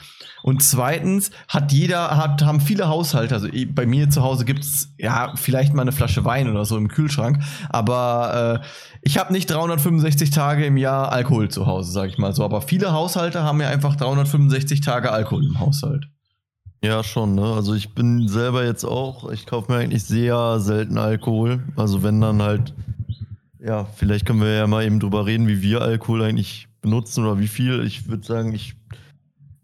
Und 0.43 0.61
zweitens 0.61 1.31
hat 1.47 1.71
jeder, 1.71 2.15
hat, 2.15 2.43
haben 2.43 2.61
viele 2.61 2.87
Haushalte, 2.87 3.33
also 3.33 3.47
bei 3.73 3.85
mir 3.85 4.09
zu 4.09 4.21
Hause 4.21 4.45
gibt's 4.45 4.93
ja 4.97 5.33
vielleicht 5.35 5.73
mal 5.73 5.81
eine 5.81 5.91
Flasche 5.91 6.25
Wein 6.25 6.49
oder 6.49 6.63
so 6.63 6.77
im 6.77 6.89
Kühlschrank, 6.89 7.41
aber 7.69 8.61
äh, 8.61 8.65
ich 9.01 9.17
habe 9.17 9.33
nicht 9.33 9.49
365 9.49 10.29
Tage 10.29 10.65
im 10.65 10.77
Jahr 10.77 11.11
Alkohol 11.11 11.49
zu 11.49 11.65
Hause, 11.65 11.91
sag 11.91 12.09
ich 12.09 12.17
mal 12.17 12.33
so. 12.33 12.43
Aber 12.43 12.61
viele 12.61 12.91
Haushalte 12.91 13.43
haben 13.43 13.61
ja 13.61 13.69
einfach 13.69 13.95
365 13.95 14.81
Tage 14.81 15.11
Alkohol 15.11 15.45
im 15.45 15.59
Haushalt. 15.59 16.07
Ja, 16.83 17.03
schon, 17.03 17.33
ne? 17.33 17.53
Also 17.53 17.73
ich 17.73 17.95
bin 17.95 18.27
selber 18.27 18.63
jetzt 18.63 18.83
auch, 18.83 19.31
ich 19.31 19.45
kaufe 19.45 19.71
mir 19.71 19.79
eigentlich 19.79 20.03
sehr 20.03 20.59
selten 20.59 20.97
Alkohol. 20.97 21.63
Also 21.75 22.03
wenn 22.03 22.21
dann 22.21 22.41
halt, 22.41 22.73
ja, 23.67 23.85
vielleicht 23.95 24.25
können 24.25 24.39
wir 24.39 24.53
ja 24.53 24.65
mal 24.65 24.85
eben 24.85 25.01
drüber 25.01 25.25
reden, 25.25 25.47
wie 25.47 25.61
wir 25.61 25.81
Alkohol 25.81 26.23
eigentlich 26.23 26.69
benutzen 26.81 27.25
oder 27.25 27.37
wie 27.37 27.49
viel. 27.49 27.83
Ich 27.85 28.07
würde 28.07 28.25
sagen, 28.25 28.53
ich 28.53 28.75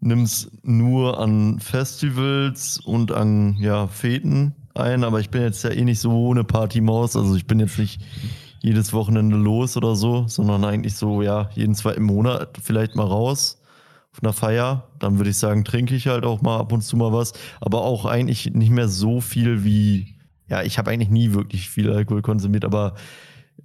nimm's 0.00 0.50
nur 0.62 1.18
an 1.18 1.58
Festivals 1.58 2.78
und 2.78 3.12
an, 3.12 3.56
ja, 3.58 3.86
Feten 3.86 4.54
ein, 4.74 5.04
aber 5.04 5.20
ich 5.20 5.30
bin 5.30 5.40
jetzt 5.40 5.64
ja 5.64 5.70
eh 5.70 5.84
nicht 5.84 6.00
so 6.00 6.30
eine 6.30 6.44
Partymaus. 6.44 7.16
Also 7.16 7.34
ich 7.34 7.46
bin 7.46 7.60
jetzt 7.60 7.78
nicht 7.78 8.02
jedes 8.60 8.92
Wochenende 8.92 9.36
los 9.36 9.76
oder 9.76 9.96
so, 9.96 10.28
sondern 10.28 10.64
eigentlich 10.64 10.96
so, 10.96 11.22
ja, 11.22 11.48
jeden 11.54 11.74
zweiten 11.74 12.02
Monat 12.02 12.58
vielleicht 12.62 12.96
mal 12.96 13.06
raus 13.06 13.62
auf 14.12 14.22
einer 14.22 14.32
Feier, 14.34 14.88
dann 14.98 15.16
würde 15.18 15.30
ich 15.30 15.38
sagen, 15.38 15.64
trinke 15.64 15.94
ich 15.94 16.08
halt 16.08 16.24
auch 16.24 16.42
mal 16.42 16.58
ab 16.58 16.72
und 16.72 16.82
zu 16.82 16.96
mal 16.96 17.12
was, 17.12 17.32
aber 17.60 17.82
auch 17.82 18.04
eigentlich 18.04 18.52
nicht 18.52 18.70
mehr 18.70 18.88
so 18.88 19.20
viel 19.20 19.64
wie, 19.64 20.14
ja, 20.46 20.62
ich 20.62 20.78
habe 20.78 20.90
eigentlich 20.90 21.10
nie 21.10 21.32
wirklich 21.32 21.70
viel 21.70 21.90
Alkohol 21.90 22.22
konsumiert, 22.22 22.64
aber 22.64 22.94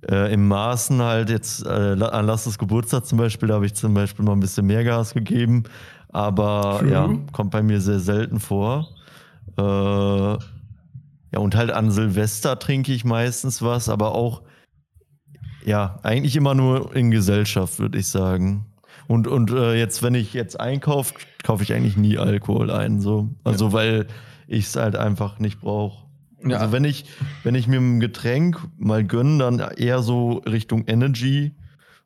äh, 0.09 0.33
im 0.33 0.47
Maßen 0.47 1.01
halt 1.01 1.29
jetzt 1.29 1.65
äh, 1.65 1.69
an 1.69 2.25
Lasses 2.25 2.57
Geburtstag 2.57 3.05
zum 3.05 3.17
Beispiel, 3.17 3.49
da 3.49 3.55
habe 3.55 3.65
ich 3.65 3.73
zum 3.75 3.93
Beispiel 3.93 4.25
mal 4.25 4.33
ein 4.33 4.39
bisschen 4.39 4.65
mehr 4.65 4.83
Gas 4.83 5.13
gegeben, 5.13 5.63
aber 6.09 6.77
True. 6.79 6.91
ja, 6.91 7.09
kommt 7.31 7.51
bei 7.51 7.61
mir 7.61 7.81
sehr 7.81 7.99
selten 7.99 8.39
vor. 8.39 8.89
Äh, 9.57 9.61
ja, 11.31 11.39
und 11.39 11.55
halt 11.55 11.71
an 11.71 11.91
Silvester 11.91 12.57
trinke 12.57 12.91
ich 12.91 13.05
meistens 13.05 13.61
was, 13.61 13.89
aber 13.89 14.15
auch, 14.15 14.41
ja, 15.65 15.99
eigentlich 16.03 16.35
immer 16.35 16.55
nur 16.55 16.95
in 16.95 17.11
Gesellschaft, 17.11 17.79
würde 17.79 17.99
ich 17.99 18.07
sagen. 18.07 18.65
Und, 19.07 19.27
und 19.27 19.51
äh, 19.51 19.75
jetzt, 19.75 20.01
wenn 20.01 20.15
ich 20.15 20.33
jetzt 20.33 20.59
einkaufe, 20.59 21.15
kaufe 21.43 21.63
ich 21.63 21.73
eigentlich 21.73 21.97
nie 21.97 22.17
Alkohol 22.17 22.71
ein. 22.71 23.01
So. 23.01 23.29
Also 23.43 23.73
weil 23.73 24.07
ich 24.47 24.65
es 24.65 24.75
halt 24.75 24.95
einfach 24.95 25.39
nicht 25.39 25.59
brauche. 25.61 26.08
Ja. 26.45 26.57
Also 26.57 26.71
wenn 26.71 26.83
ich, 26.85 27.05
wenn 27.43 27.55
ich 27.55 27.67
mir 27.67 27.79
ein 27.79 27.99
Getränk 27.99 28.59
mal 28.77 29.03
gönne, 29.03 29.37
dann 29.39 29.59
eher 29.59 30.01
so 30.01 30.41
Richtung 30.45 30.85
Energy 30.87 31.55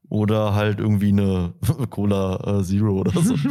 oder 0.10 0.54
halt 0.54 0.80
irgendwie 0.80 1.10
eine 1.10 1.54
Cola 1.90 2.60
äh, 2.60 2.64
Zero 2.64 2.94
oder 3.00 3.12
so. 3.12 3.36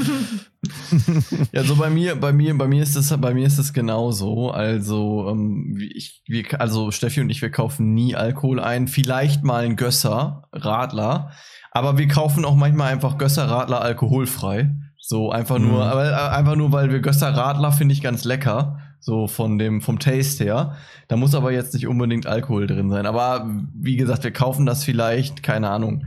Ja, 1.53 1.64
so 1.64 1.75
bei 1.77 1.90
mir, 1.90 2.14
bei 2.14 2.33
mir, 2.33 2.57
bei 2.57 2.68
mir 2.68 2.83
ist 2.85 2.95
das, 2.95 3.16
bei 3.21 3.35
mir 3.35 3.47
ist 3.47 3.59
das 3.59 3.73
genauso. 3.73 4.51
Also, 4.53 5.29
ähm, 5.29 5.77
ich, 5.92 6.23
wir, 6.27 6.45
also 6.61 6.92
Steffi 6.92 7.21
und 7.21 7.31
ich, 7.31 7.42
wir 7.42 7.51
kaufen 7.51 7.95
nie 7.95 8.14
Alkohol 8.14 8.61
ein. 8.61 8.87
Vielleicht 8.87 9.42
mal 9.42 9.64
ein 9.64 9.75
Gösser, 9.77 10.45
Radler. 10.53 11.33
Aber 11.73 11.99
wir 11.99 12.07
kaufen 12.07 12.45
auch 12.45 12.55
manchmal 12.55 12.92
einfach 12.92 13.18
Gösser, 13.18 13.49
Radler 13.49 13.83
alkoholfrei. 13.83 14.71
So 14.99 15.33
einfach 15.33 15.59
nur, 15.59 15.73
Mhm. 15.85 15.90
aber 15.90 16.11
äh, 16.11 16.14
einfach 16.37 16.55
nur, 16.55 16.71
weil 16.71 16.92
wir 16.92 17.01
Gösser 17.01 17.31
Radler 17.35 17.73
finde 17.73 17.92
ich 17.95 18.01
ganz 18.03 18.23
lecker. 18.25 18.79
So 19.05 19.27
von 19.27 19.59
dem, 19.59 19.81
vom 19.81 19.99
Taste 19.99 20.45
her. 20.45 20.77
Da 21.09 21.17
muss 21.17 21.35
aber 21.35 21.53
jetzt 21.53 21.75
nicht 21.75 21.88
unbedingt 21.88 22.27
Alkohol 22.29 22.69
drin 22.69 22.88
sein. 22.88 23.05
Aber 23.05 23.51
wie 23.75 23.97
gesagt, 23.97 24.23
wir 24.23 24.31
kaufen 24.31 24.65
das 24.65 24.85
vielleicht, 24.85 25.43
keine 25.43 25.71
Ahnung. 25.71 26.05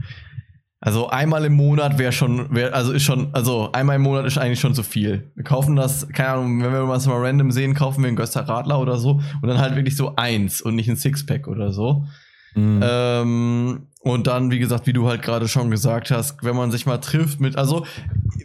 Also 0.80 1.08
einmal 1.08 1.44
im 1.44 1.52
Monat 1.54 1.98
wäre 1.98 2.12
schon, 2.12 2.54
wär, 2.54 2.74
also 2.74 2.92
ist 2.92 3.02
schon, 3.02 3.34
also 3.34 3.70
einmal 3.72 3.96
im 3.96 4.02
Monat 4.02 4.24
ist 4.24 4.38
eigentlich 4.38 4.60
schon 4.60 4.74
zu 4.74 4.82
viel. 4.82 5.30
Wir 5.34 5.44
kaufen 5.44 5.76
das, 5.76 6.08
keine 6.08 6.30
Ahnung, 6.30 6.62
wenn 6.62 6.72
wir 6.72 6.88
was 6.88 7.06
mal 7.06 7.18
random 7.18 7.50
sehen, 7.50 7.74
kaufen 7.74 8.02
wir 8.02 8.08
einen 8.08 8.16
Gösser 8.16 8.48
Radler 8.48 8.80
oder 8.80 8.96
so 8.96 9.20
und 9.42 9.48
dann 9.48 9.58
halt 9.58 9.76
wirklich 9.76 9.96
so 9.96 10.16
eins 10.16 10.62
und 10.62 10.74
nicht 10.74 10.88
ein 10.88 10.96
Sixpack 10.96 11.48
oder 11.48 11.72
so. 11.72 12.06
Mhm. 12.54 12.80
Ähm, 12.82 13.86
und 14.06 14.28
dann, 14.28 14.52
wie 14.52 14.60
gesagt, 14.60 14.86
wie 14.86 14.92
du 14.92 15.08
halt 15.08 15.20
gerade 15.20 15.48
schon 15.48 15.68
gesagt 15.68 16.12
hast, 16.12 16.44
wenn 16.44 16.54
man 16.54 16.70
sich 16.70 16.86
mal 16.86 16.98
trifft 16.98 17.40
mit, 17.40 17.56
also 17.56 17.84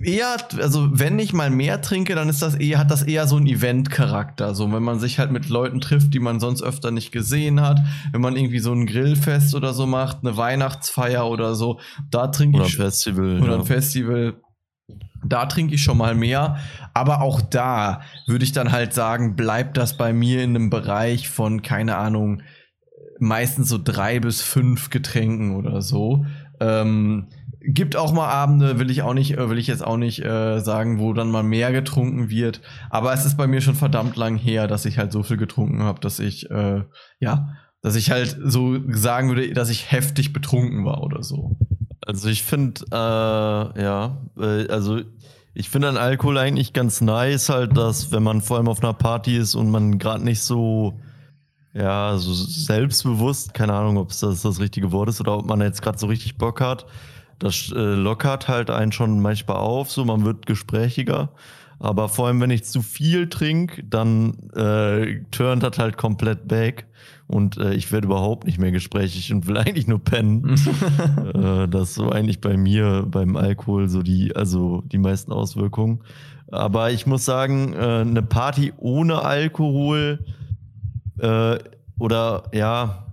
eher, 0.02 0.36
also 0.60 0.89
wenn 0.91 1.19
ich 1.19 1.34
mal 1.34 1.52
mehr 1.52 1.84
trinke, 1.84 2.15
dann 2.15 2.30
ist 2.30 2.41
das 2.41 2.56
eher, 2.56 2.80
hat 2.80 2.89
das 2.89 3.04
eher 3.04 3.28
so 3.28 3.36
einen 3.36 3.45
Event-Charakter. 3.45 4.56
So, 4.56 4.74
wenn 4.74 4.82
man 4.82 5.00
sich 5.00 5.19
halt 5.19 5.32
mit 5.32 5.50
Leuten 5.50 5.80
trifft, 5.80 6.15
die 6.15 6.19
man 6.19 6.39
sonst 6.39 6.63
öfter 6.63 6.89
nicht 6.89 7.12
gesehen 7.12 7.62
hat, 7.62 7.80
wenn 8.12 8.21
man 8.21 8.36
irgendwie 8.36 8.58
so 8.58 8.71
ein 8.74 8.88
Grillfest 8.88 9.54
oder 9.54 9.74
so 9.74 9.86
macht, 9.86 10.19
eine 10.24 10.36
Weihnachtsfeier 10.36 11.30
oder 11.30 11.54
so, 11.54 11.80
da 12.10 12.26
trinke 12.26 12.56
oder 12.56 12.65
ein 12.65 12.69
ich 12.69 12.78
Festival. 12.78 13.39
oder 13.39 13.52
ja. 13.52 13.60
ein 13.60 13.65
Festival. 13.65 14.34
Da 15.24 15.45
trinke 15.45 15.76
ich 15.76 15.84
schon 15.84 16.00
mal 16.00 16.15
mehr, 16.15 16.58
aber 16.95 17.21
auch 17.21 17.39
da 17.39 18.02
würde 18.26 18.43
ich 18.43 18.52
dann 18.52 18.71
halt 18.71 18.95
sagen, 18.95 19.36
bleibt 19.36 19.78
das 19.78 19.95
bei 19.95 20.12
mir 20.12 20.43
in 20.43 20.56
einem 20.56 20.71
Bereich 20.71 21.30
von, 21.30 21.62
keine 21.62 21.97
Ahnung, 21.97 22.41
meistens 23.21 23.69
so 23.69 23.79
drei 23.81 24.19
bis 24.19 24.41
fünf 24.41 24.89
Getränken 24.89 25.55
oder 25.55 25.81
so. 25.81 26.25
Ähm, 26.60 27.27
gibt 27.62 27.95
auch 27.95 28.12
mal 28.12 28.27
Abende, 28.27 28.79
will 28.79 28.89
ich 28.89 29.03
auch 29.03 29.13
nicht, 29.13 29.38
äh, 29.38 29.49
will 29.49 29.60
ich 29.60 29.67
jetzt 29.67 29.86
auch 29.86 29.97
nicht 29.97 30.25
äh, 30.25 30.60
sagen, 30.60 30.99
wo 30.99 31.13
dann 31.13 31.29
mal 31.29 31.43
mehr 31.43 31.71
getrunken 31.71 32.29
wird. 32.29 32.62
Aber 32.89 33.13
es 33.13 33.25
ist 33.25 33.38
bei 33.38 33.47
mir 33.47 33.62
schon 33.62 33.75
verdammt 33.75 34.15
lang 34.15 34.38
her, 34.38 34.67
dass 34.67 34.86
ich 34.86 34.97
halt 34.97 35.12
so 35.12 35.23
viel 35.23 35.38
getrunken 35.38 35.84
habe, 35.84 35.99
dass 35.99 36.19
ich 36.19 36.49
äh, 36.49 36.81
ja, 37.19 37.55
dass 37.81 37.95
ich 37.95 38.12
halt 38.12 38.38
so 38.43 38.79
sagen 38.89 39.29
würde, 39.29 39.53
dass 39.53 39.69
ich 39.69 39.91
heftig 39.91 40.34
betrunken 40.34 40.86
war 40.86 41.03
oder 41.03 41.23
so. 41.23 41.57
Also 42.05 42.29
ich 42.29 42.43
finde, 42.43 42.81
äh, 42.91 42.95
ja, 43.81 44.17
äh, 44.39 44.67
also 44.67 45.01
ich 45.53 45.69
finde 45.69 45.89
an 45.89 45.97
Alkohol 45.97 46.38
eigentlich 46.38 46.73
ganz 46.73 47.01
nice, 47.01 47.49
halt, 47.49 47.77
dass 47.77 48.12
wenn 48.12 48.23
man 48.23 48.41
vor 48.41 48.57
allem 48.57 48.67
auf 48.67 48.84
einer 48.84 48.93
Party 48.93 49.38
ist 49.38 49.53
und 49.55 49.69
man 49.69 49.99
gerade 49.99 50.23
nicht 50.23 50.41
so, 50.41 50.99
ja, 51.73 52.17
so 52.17 52.34
selbstbewusst, 52.34 53.53
keine 53.53 53.73
Ahnung, 53.73 53.97
ob 53.97 54.12
es 54.12 54.19
das 54.19 54.41
das 54.41 54.60
richtige 54.60 54.91
Wort 54.91 55.10
ist 55.10 55.21
oder 55.21 55.38
ob 55.38 55.45
man 55.45 55.62
jetzt 55.62 55.81
gerade 55.81 55.97
so 55.97 56.07
richtig 56.07 56.38
Bock 56.38 56.60
hat, 56.60 56.86
das 57.39 57.71
äh, 57.75 57.79
lockert 57.79 58.47
halt 58.47 58.69
einen 58.69 58.91
schon 58.91 59.21
manchmal 59.21 59.57
auf, 59.57 59.91
so 59.91 60.05
man 60.05 60.25
wird 60.25 60.45
gesprächiger. 60.45 61.29
Aber 61.79 62.10
vor 62.10 62.27
allem, 62.27 62.39
wenn 62.41 62.51
ich 62.51 62.63
zu 62.63 62.84
viel 62.84 63.27
trinke, 63.27 63.84
dann 63.84 64.51
äh, 64.53 65.21
turnt 65.31 65.63
das 65.63 65.79
halt 65.79 65.97
komplett 65.97 66.47
back 66.47 66.86
und 67.25 67.57
äh, 67.57 67.73
ich 67.73 67.91
werde 67.91 68.05
überhaupt 68.05 68.45
nicht 68.45 68.60
mehr 68.60 68.71
gesprächig 68.71 69.34
und 69.34 69.47
will 69.47 69.57
eigentlich 69.57 69.88
nur 69.88 69.97
pennen. 69.97 70.49
äh, 71.34 71.67
das 71.67 71.89
ist 71.89 71.95
so 71.95 72.10
eigentlich 72.12 72.41
bei 72.41 72.55
mir 72.55 73.07
beim 73.10 73.36
Alkohol 73.36 73.89
so 73.89 74.03
die, 74.03 74.36
also 74.36 74.84
die 74.86 74.99
meisten 74.99 75.31
Auswirkungen. 75.31 76.01
Aber 76.51 76.91
ich 76.91 77.07
muss 77.07 77.25
sagen, 77.25 77.73
äh, 77.73 78.01
eine 78.01 78.21
Party 78.21 78.73
ohne 78.77 79.23
Alkohol 79.23 80.19
äh, 81.21 81.60
oder 81.99 82.43
ja, 82.51 83.05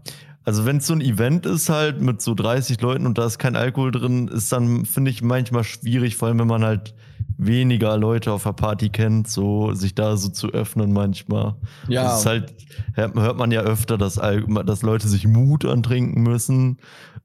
also 0.45 0.65
wenn 0.65 0.79
es 0.79 0.87
so 0.87 0.95
ein 0.95 1.03
Event 1.03 1.45
ist 1.45 1.69
halt 1.69 2.01
mit 2.01 2.23
so 2.23 2.35
30 2.35 2.81
Leuten 2.81 3.07
und 3.07 3.19
da 3.19 3.27
ist 3.27 3.39
kein 3.39 3.55
Alkohol 3.55 3.91
drin, 3.91 4.29
ist 4.29 4.51
dann, 4.51 4.87
finde 4.87 5.11
ich, 5.11 5.23
manchmal 5.23 5.63
schwierig, 5.63 6.17
vor 6.17 6.29
allem 6.29 6.39
wenn 6.39 6.47
man 6.47 6.65
halt 6.65 6.95
weniger 7.37 7.97
Leute 7.97 8.33
auf 8.33 8.45
der 8.45 8.53
Party 8.53 8.89
kennt, 8.89 9.29
so 9.29 9.73
sich 9.73 9.95
da 9.95 10.17
so 10.17 10.29
zu 10.29 10.49
öffnen 10.49 10.93
manchmal. 10.93 11.55
Ja. 11.89 12.05
Das 12.05 12.21
ist 12.21 12.27
halt, 12.27 12.55
hört 12.95 13.37
man 13.37 13.51
ja 13.51 13.61
öfter, 13.61 13.99
dass, 13.99 14.21
dass 14.67 14.83
Leute 14.83 15.09
sich 15.09 15.27
Mut 15.27 15.65
antrinken 15.65 16.23
müssen. 16.23 16.79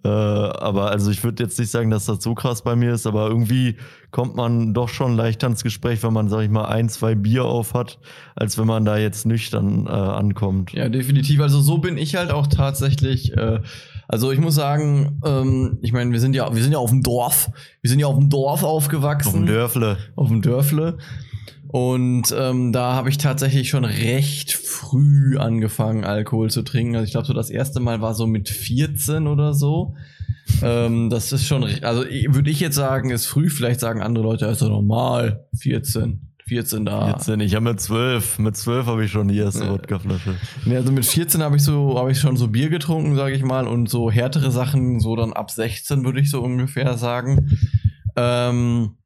Äh, 0.03 0.09
aber 0.09 0.91
also 0.91 1.09
ich 1.11 1.23
würde 1.23 1.41
jetzt 1.41 1.57
nicht 1.57 1.71
sagen, 1.71 1.89
dass 1.89 2.05
das 2.05 2.21
so 2.21 2.35
krass 2.35 2.61
bei 2.63 2.75
mir 2.75 2.93
ist, 2.93 3.07
aber 3.07 3.27
irgendwie 3.27 3.77
kommt 4.11 4.35
man 4.35 4.73
doch 4.73 4.89
schon 4.89 5.15
leicht 5.15 5.43
ans 5.43 5.63
Gespräch, 5.63 6.03
wenn 6.03 6.13
man, 6.13 6.27
sag 6.27 6.41
ich 6.41 6.49
mal, 6.49 6.65
ein, 6.65 6.89
zwei 6.89 7.15
Bier 7.15 7.45
auf 7.45 7.73
hat, 7.73 7.99
als 8.35 8.57
wenn 8.57 8.67
man 8.67 8.83
da 8.83 8.97
jetzt 8.97 9.25
nüchtern 9.25 9.87
äh, 9.87 9.89
ankommt. 9.89 10.73
Ja, 10.73 10.89
definitiv. 10.89 11.39
Also 11.39 11.61
so 11.61 11.77
bin 11.77 11.97
ich 11.97 12.15
halt 12.15 12.31
auch 12.31 12.47
tatsächlich. 12.47 13.35
Äh, 13.37 13.61
also 14.07 14.31
ich 14.31 14.39
muss 14.39 14.55
sagen, 14.55 15.21
ähm, 15.25 15.79
ich 15.81 15.93
meine, 15.93 16.11
wir 16.11 16.19
sind 16.19 16.35
ja, 16.35 16.53
wir 16.53 16.61
sind 16.61 16.71
ja 16.71 16.77
auf 16.77 16.89
dem 16.89 17.03
Dorf. 17.03 17.49
Wir 17.81 17.89
sind 17.89 17.99
ja 17.99 18.07
auf 18.07 18.17
dem 18.17 18.29
Dorf 18.29 18.63
aufgewachsen. 18.63 19.29
Auf 19.29 19.35
dem 19.35 19.45
Dörfle. 19.45 19.97
Auf 20.15 20.27
dem 20.27 20.41
Dörfle. 20.41 20.97
Und 21.73 22.33
ähm, 22.37 22.71
da 22.71 22.93
habe 22.93 23.09
ich 23.09 23.17
tatsächlich 23.17 23.69
schon 23.69 23.83
recht 23.83 24.53
früh 24.53 25.37
angefangen, 25.39 26.03
Alkohol 26.03 26.51
zu 26.51 26.61
trinken. 26.61 26.95
Also 26.95 27.05
ich 27.05 27.11
glaube, 27.11 27.25
so 27.25 27.33
das 27.33 27.49
erste 27.49 27.79
Mal 27.79 27.99
war 27.99 28.13
so 28.13 28.27
mit 28.27 28.47
14 28.47 29.25
oder 29.25 29.55
so. 29.55 29.95
ähm, 30.61 31.09
das 31.09 31.31
ist 31.31 31.47
schon, 31.47 31.63
also 31.81 32.03
würde 32.03 32.51
ich 32.51 32.59
jetzt 32.59 32.75
sagen, 32.75 33.09
ist 33.09 33.25
früh. 33.25 33.49
Vielleicht 33.49 33.79
sagen 33.79 34.03
andere 34.03 34.23
Leute, 34.23 34.45
ist 34.45 34.61
doch 34.61 34.69
normal, 34.69 35.47
14. 35.57 36.32
14 36.47 36.85
da. 36.85 37.05
14, 37.05 37.39
ich 37.39 37.55
habe 37.55 37.65
mit 37.65 37.79
12. 37.79 38.39
Mit 38.39 38.55
12 38.55 38.85
habe 38.85 39.05
ich 39.05 39.11
schon 39.11 39.27
die 39.27 39.37
erste. 39.37 39.69
Wodkaflasche. 39.69 40.35
Nee, 40.65 40.75
also 40.75 40.91
mit 40.91 41.05
14 41.05 41.41
habe 41.41 41.55
ich 41.55 41.63
so, 41.63 41.97
habe 41.97 42.11
ich 42.11 42.19
schon 42.19 42.37
so 42.37 42.47
Bier 42.47 42.69
getrunken, 42.69 43.15
sage 43.15 43.35
ich 43.35 43.43
mal, 43.43 43.67
und 43.67 43.89
so 43.89 44.11
härtere 44.11 44.51
Sachen, 44.51 44.99
so 44.99 45.15
dann 45.15 45.33
ab 45.33 45.51
16 45.51 46.03
würde 46.03 46.19
ich 46.19 46.29
so 46.29 46.41
ungefähr 46.41 46.97
sagen. 46.97 47.57
Ähm, 48.15 48.97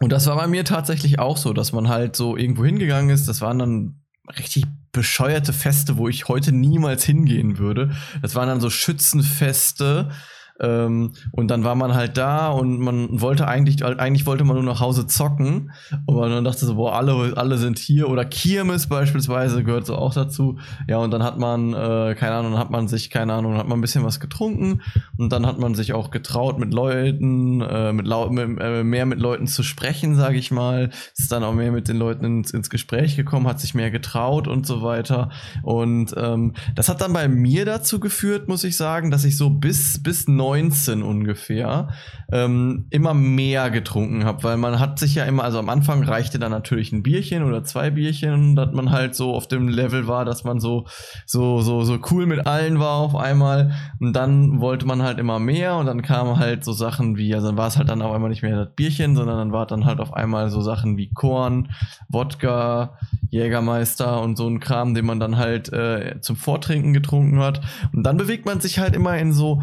und 0.00 0.12
das 0.12 0.26
war 0.26 0.36
bei 0.36 0.46
mir 0.46 0.64
tatsächlich 0.64 1.18
auch 1.18 1.36
so, 1.36 1.52
dass 1.52 1.72
man 1.72 1.88
halt 1.88 2.16
so 2.16 2.36
irgendwo 2.36 2.64
hingegangen 2.64 3.10
ist. 3.10 3.28
Das 3.28 3.40
waren 3.40 3.58
dann 3.58 4.00
richtig 4.38 4.64
bescheuerte 4.92 5.52
Feste, 5.52 5.98
wo 5.98 6.08
ich 6.08 6.28
heute 6.28 6.52
niemals 6.52 7.04
hingehen 7.04 7.58
würde. 7.58 7.90
Das 8.22 8.34
waren 8.34 8.48
dann 8.48 8.60
so 8.60 8.70
Schützenfeste 8.70 10.10
ähm, 10.60 11.12
und 11.32 11.48
dann 11.50 11.64
war 11.64 11.74
man 11.74 11.94
halt 11.94 12.16
da 12.16 12.50
und 12.50 12.78
man 12.80 13.20
wollte 13.20 13.48
eigentlich, 13.48 13.84
eigentlich 13.84 14.26
wollte 14.26 14.44
man 14.44 14.56
nur 14.56 14.64
nach 14.64 14.80
Hause 14.80 15.06
zocken. 15.06 15.72
Aber 16.06 16.28
dann 16.28 16.44
dachte 16.44 16.66
so, 16.66 16.74
boah, 16.74 16.96
alle, 16.96 17.36
alle 17.36 17.56
sind 17.56 17.78
hier. 17.78 18.08
Oder 18.08 18.24
Kirmes 18.24 18.86
beispielsweise 18.86 19.64
gehört 19.64 19.86
so 19.86 19.96
auch 19.96 20.12
dazu. 20.12 20.58
Ja, 20.86 20.98
und 20.98 21.10
dann 21.10 21.22
hat 21.22 21.38
man, 21.38 21.72
äh, 21.72 22.14
keine 22.18 22.34
Ahnung, 22.34 22.58
hat 22.58 22.70
man 22.70 22.88
sich, 22.88 23.10
keine 23.10 23.32
Ahnung, 23.32 23.56
hat 23.56 23.68
man 23.68 23.78
ein 23.78 23.80
bisschen 23.80 24.04
was 24.04 24.20
getrunken. 24.20 24.82
Und 25.16 25.32
dann 25.32 25.46
hat 25.46 25.58
man 25.58 25.74
sich 25.74 25.94
auch 25.94 26.10
getraut, 26.10 26.58
mit 26.58 26.74
Leuten, 26.74 27.60
äh, 27.62 27.92
mit, 27.92 28.06
mit 28.06 28.60
äh, 28.60 28.84
mehr 28.84 29.06
mit 29.06 29.20
Leuten 29.20 29.46
zu 29.46 29.62
sprechen, 29.62 30.14
sage 30.14 30.36
ich 30.36 30.50
mal. 30.50 30.90
Ist 31.16 31.32
dann 31.32 31.42
auch 31.42 31.54
mehr 31.54 31.72
mit 31.72 31.88
den 31.88 31.96
Leuten 31.96 32.24
ins, 32.24 32.50
ins 32.50 32.68
Gespräch 32.68 33.16
gekommen, 33.16 33.46
hat 33.46 33.60
sich 33.60 33.74
mehr 33.74 33.90
getraut 33.90 34.46
und 34.46 34.66
so 34.66 34.82
weiter. 34.82 35.30
Und 35.62 36.14
ähm, 36.16 36.52
das 36.74 36.88
hat 36.88 37.00
dann 37.00 37.12
bei 37.12 37.28
mir 37.28 37.64
dazu 37.64 37.98
geführt, 37.98 38.48
muss 38.48 38.64
ich 38.64 38.76
sagen, 38.76 39.10
dass 39.10 39.24
ich 39.24 39.36
so 39.36 39.48
bis, 39.50 40.02
bis 40.02 40.28
9 40.28 40.49
2019 40.50 41.02
ungefähr 41.02 41.88
ähm, 42.32 42.86
immer 42.90 43.14
mehr 43.14 43.70
getrunken 43.70 44.24
habe, 44.24 44.42
weil 44.42 44.56
man 44.56 44.78
hat 44.78 44.98
sich 44.98 45.14
ja 45.14 45.24
immer, 45.24 45.44
also 45.44 45.58
am 45.58 45.68
Anfang 45.68 46.02
reichte 46.02 46.38
dann 46.38 46.50
natürlich 46.50 46.92
ein 46.92 47.02
Bierchen 47.02 47.42
oder 47.42 47.64
zwei 47.64 47.90
Bierchen, 47.90 48.56
dass 48.56 48.72
man 48.72 48.90
halt 48.90 49.14
so 49.14 49.34
auf 49.34 49.48
dem 49.48 49.68
Level 49.68 50.06
war, 50.06 50.24
dass 50.24 50.44
man 50.44 50.60
so 50.60 50.86
so 51.26 51.60
so 51.60 51.82
so 51.82 51.98
cool 52.10 52.26
mit 52.26 52.46
allen 52.46 52.78
war 52.78 52.94
auf 52.94 53.14
einmal. 53.14 53.72
Und 54.00 54.14
dann 54.14 54.60
wollte 54.60 54.86
man 54.86 55.02
halt 55.02 55.18
immer 55.18 55.38
mehr 55.38 55.76
und 55.76 55.86
dann 55.86 56.02
kamen 56.02 56.38
halt 56.38 56.64
so 56.64 56.72
Sachen 56.72 57.16
wie, 57.16 57.34
also 57.34 57.48
dann 57.48 57.56
war 57.56 57.68
es 57.68 57.76
halt 57.76 57.88
dann 57.88 58.02
auf 58.02 58.12
einmal 58.12 58.30
nicht 58.30 58.42
mehr 58.42 58.64
das 58.64 58.74
Bierchen, 58.74 59.16
sondern 59.16 59.38
dann 59.38 59.52
war 59.52 59.66
dann 59.66 59.84
halt 59.84 60.00
auf 60.00 60.12
einmal 60.14 60.50
so 60.50 60.60
Sachen 60.60 60.96
wie 60.96 61.12
Korn, 61.12 61.72
Wodka, 62.08 62.98
Jägermeister 63.30 64.20
und 64.20 64.36
so 64.36 64.48
ein 64.48 64.60
Kram, 64.60 64.94
den 64.94 65.06
man 65.06 65.20
dann 65.20 65.36
halt 65.36 65.72
äh, 65.72 66.20
zum 66.20 66.36
Vortrinken 66.36 66.92
getrunken 66.92 67.40
hat. 67.40 67.60
Und 67.92 68.04
dann 68.04 68.16
bewegt 68.16 68.46
man 68.46 68.60
sich 68.60 68.78
halt 68.78 68.94
immer 68.94 69.16
in 69.18 69.32
so 69.32 69.62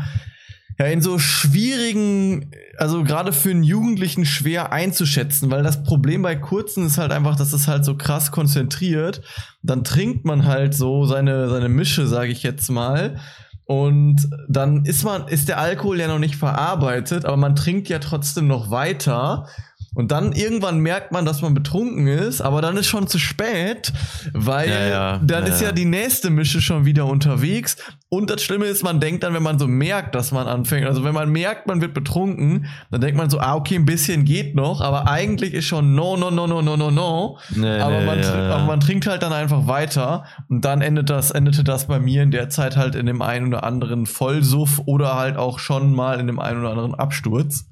ja, 0.79 0.85
in 0.85 1.01
so 1.01 1.17
schwierigen, 1.17 2.51
also 2.77 3.03
gerade 3.03 3.33
für 3.33 3.49
einen 3.49 3.63
Jugendlichen 3.63 4.25
schwer 4.25 4.71
einzuschätzen, 4.71 5.49
weil 5.49 5.63
das 5.63 5.83
Problem 5.83 6.21
bei 6.21 6.35
kurzen 6.35 6.85
ist 6.85 6.99
halt 6.99 7.11
einfach, 7.11 7.35
dass 7.35 7.51
es 7.53 7.67
halt 7.67 7.83
so 7.83 7.97
krass 7.97 8.31
konzentriert. 8.31 9.21
Dann 9.63 9.83
trinkt 9.83 10.25
man 10.25 10.45
halt 10.45 10.75
so 10.75 11.05
seine, 11.05 11.49
seine 11.49 11.69
Mische, 11.69 12.05
sage 12.05 12.31
ich 12.31 12.43
jetzt 12.43 12.69
mal. 12.69 13.17
Und 13.65 14.29
dann 14.47 14.85
ist 14.85 15.03
man, 15.03 15.27
ist 15.27 15.49
der 15.49 15.59
Alkohol 15.59 15.99
ja 15.99 16.07
noch 16.07 16.19
nicht 16.19 16.35
verarbeitet, 16.35 17.25
aber 17.25 17.37
man 17.37 17.55
trinkt 17.55 17.89
ja 17.89 17.99
trotzdem 17.99 18.47
noch 18.47 18.69
weiter. 18.69 19.47
Und 19.97 20.11
dann 20.11 20.31
irgendwann 20.31 20.77
merkt 20.77 21.11
man, 21.11 21.25
dass 21.25 21.41
man 21.41 21.55
betrunken 21.55 22.05
ist, 22.05 22.39
aber 22.39 22.61
dann 22.61 22.77
ist 22.77 22.85
schon 22.85 23.07
zu 23.07 23.17
spät, 23.17 23.91
weil 24.31 24.69
ja, 24.69 24.87
ja, 24.87 25.21
dann 25.23 25.47
ja, 25.47 25.51
ist 25.51 25.59
ja 25.59 25.71
die 25.71 25.85
nächste 25.85 26.29
Mische 26.29 26.61
schon 26.61 26.85
wieder 26.85 27.07
unterwegs. 27.07 27.77
Und 28.07 28.29
das 28.29 28.43
Schlimme 28.43 28.65
ist, 28.65 28.83
man 28.83 28.99
denkt 28.99 29.23
dann, 29.23 29.33
wenn 29.33 29.41
man 29.41 29.57
so 29.57 29.65
merkt, 29.65 30.13
dass 30.13 30.31
man 30.31 30.47
anfängt, 30.47 30.85
also 30.85 31.03
wenn 31.03 31.15
man 31.15 31.31
merkt, 31.31 31.65
man 31.65 31.81
wird 31.81 31.95
betrunken, 31.95 32.67
dann 32.91 33.01
denkt 33.01 33.17
man 33.17 33.31
so, 33.31 33.39
ah, 33.39 33.55
okay, 33.55 33.73
ein 33.73 33.85
bisschen 33.85 34.23
geht 34.23 34.53
noch, 34.53 34.81
aber 34.81 35.07
eigentlich 35.07 35.55
ist 35.55 35.65
schon 35.65 35.95
no, 35.95 36.15
no, 36.15 36.29
no, 36.29 36.45
no, 36.45 36.61
no, 36.61 36.77
no, 36.77 36.91
no. 36.91 37.39
Nee, 37.55 37.79
aber, 37.79 38.01
nee, 38.01 38.05
man, 38.05 38.23
aber 38.23 38.65
man 38.65 38.79
trinkt 38.79 39.07
halt 39.07 39.23
dann 39.23 39.33
einfach 39.33 39.65
weiter 39.65 40.25
und 40.47 40.63
dann 40.63 40.81
endet 40.81 41.09
das, 41.09 41.31
endete 41.31 41.63
das 41.63 41.87
bei 41.87 41.99
mir 41.99 42.21
in 42.21 42.29
der 42.29 42.49
Zeit 42.49 42.77
halt 42.77 42.93
in 42.93 43.07
dem 43.07 43.23
einen 43.23 43.47
oder 43.47 43.63
anderen 43.63 44.05
Vollsuff 44.05 44.79
oder 44.85 45.15
halt 45.15 45.37
auch 45.37 45.57
schon 45.57 45.91
mal 45.95 46.19
in 46.19 46.27
dem 46.27 46.39
einen 46.39 46.59
oder 46.59 46.69
anderen 46.69 46.93
Absturz. 46.93 47.65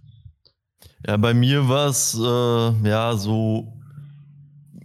Ja, 1.08 1.18
bei 1.18 1.34
mir 1.34 1.70
war 1.70 1.88
es 1.88 2.18
äh, 2.20 2.88
ja 2.88 3.16
so 3.16 3.72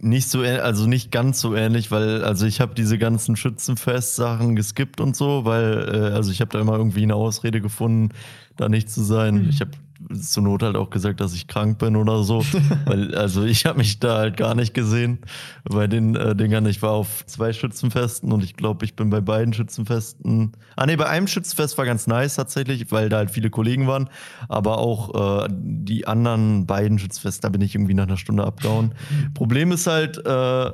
nicht 0.03 0.29
so, 0.29 0.41
also 0.41 0.87
nicht 0.87 1.11
ganz 1.11 1.39
so 1.39 1.55
ähnlich, 1.55 1.91
weil 1.91 2.23
also 2.23 2.45
ich 2.45 2.59
habe 2.59 2.73
diese 2.73 2.97
ganzen 2.97 3.35
Schützenfest-Sachen 3.35 4.55
geskippt 4.55 4.99
und 4.99 5.15
so, 5.15 5.45
weil 5.45 5.89
äh, 5.93 6.15
also 6.15 6.31
ich 6.31 6.41
habe 6.41 6.51
da 6.51 6.59
immer 6.59 6.75
irgendwie 6.75 7.03
eine 7.03 7.15
Ausrede 7.15 7.61
gefunden, 7.61 8.09
da 8.57 8.67
nicht 8.67 8.89
zu 8.89 9.03
sein. 9.03 9.43
Mhm. 9.43 9.49
Ich 9.49 9.61
habe 9.61 9.71
zur 10.19 10.43
Not 10.43 10.63
halt 10.63 10.75
auch 10.75 10.89
gesagt, 10.89 11.21
dass 11.21 11.33
ich 11.33 11.47
krank 11.47 11.77
bin 11.77 11.95
oder 11.95 12.23
so. 12.23 12.43
Weil, 12.85 13.15
also 13.15 13.43
ich 13.43 13.65
habe 13.65 13.79
mich 13.79 13.99
da 13.99 14.17
halt 14.17 14.37
gar 14.37 14.55
nicht 14.55 14.73
gesehen 14.73 15.19
bei 15.63 15.87
den 15.87 16.15
äh, 16.15 16.35
Dingern. 16.35 16.65
Ich 16.65 16.81
war 16.81 16.91
auf 16.91 17.25
zwei 17.25 17.53
Schützenfesten 17.53 18.31
und 18.31 18.43
ich 18.43 18.55
glaube, 18.55 18.85
ich 18.85 18.95
bin 18.95 19.09
bei 19.09 19.21
beiden 19.21 19.53
Schützenfesten. 19.53 20.53
Ah 20.75 20.85
nee, 20.85 20.95
bei 20.95 21.07
einem 21.07 21.27
Schützenfest 21.27 21.77
war 21.77 21.85
ganz 21.85 22.07
nice 22.07 22.35
tatsächlich, 22.35 22.91
weil 22.91 23.09
da 23.09 23.17
halt 23.17 23.31
viele 23.31 23.49
Kollegen 23.49 23.87
waren. 23.87 24.09
Aber 24.49 24.77
auch 24.77 25.45
äh, 25.45 25.49
die 25.51 26.07
anderen 26.07 26.65
beiden 26.65 26.99
Schützenfeste, 26.99 27.41
da 27.41 27.49
bin 27.49 27.61
ich 27.61 27.75
irgendwie 27.75 27.93
nach 27.93 28.07
einer 28.07 28.17
Stunde 28.17 28.43
abgehauen. 28.43 28.93
Problem 29.33 29.71
ist 29.71 29.87
halt, 29.87 30.17
äh, 30.25 30.71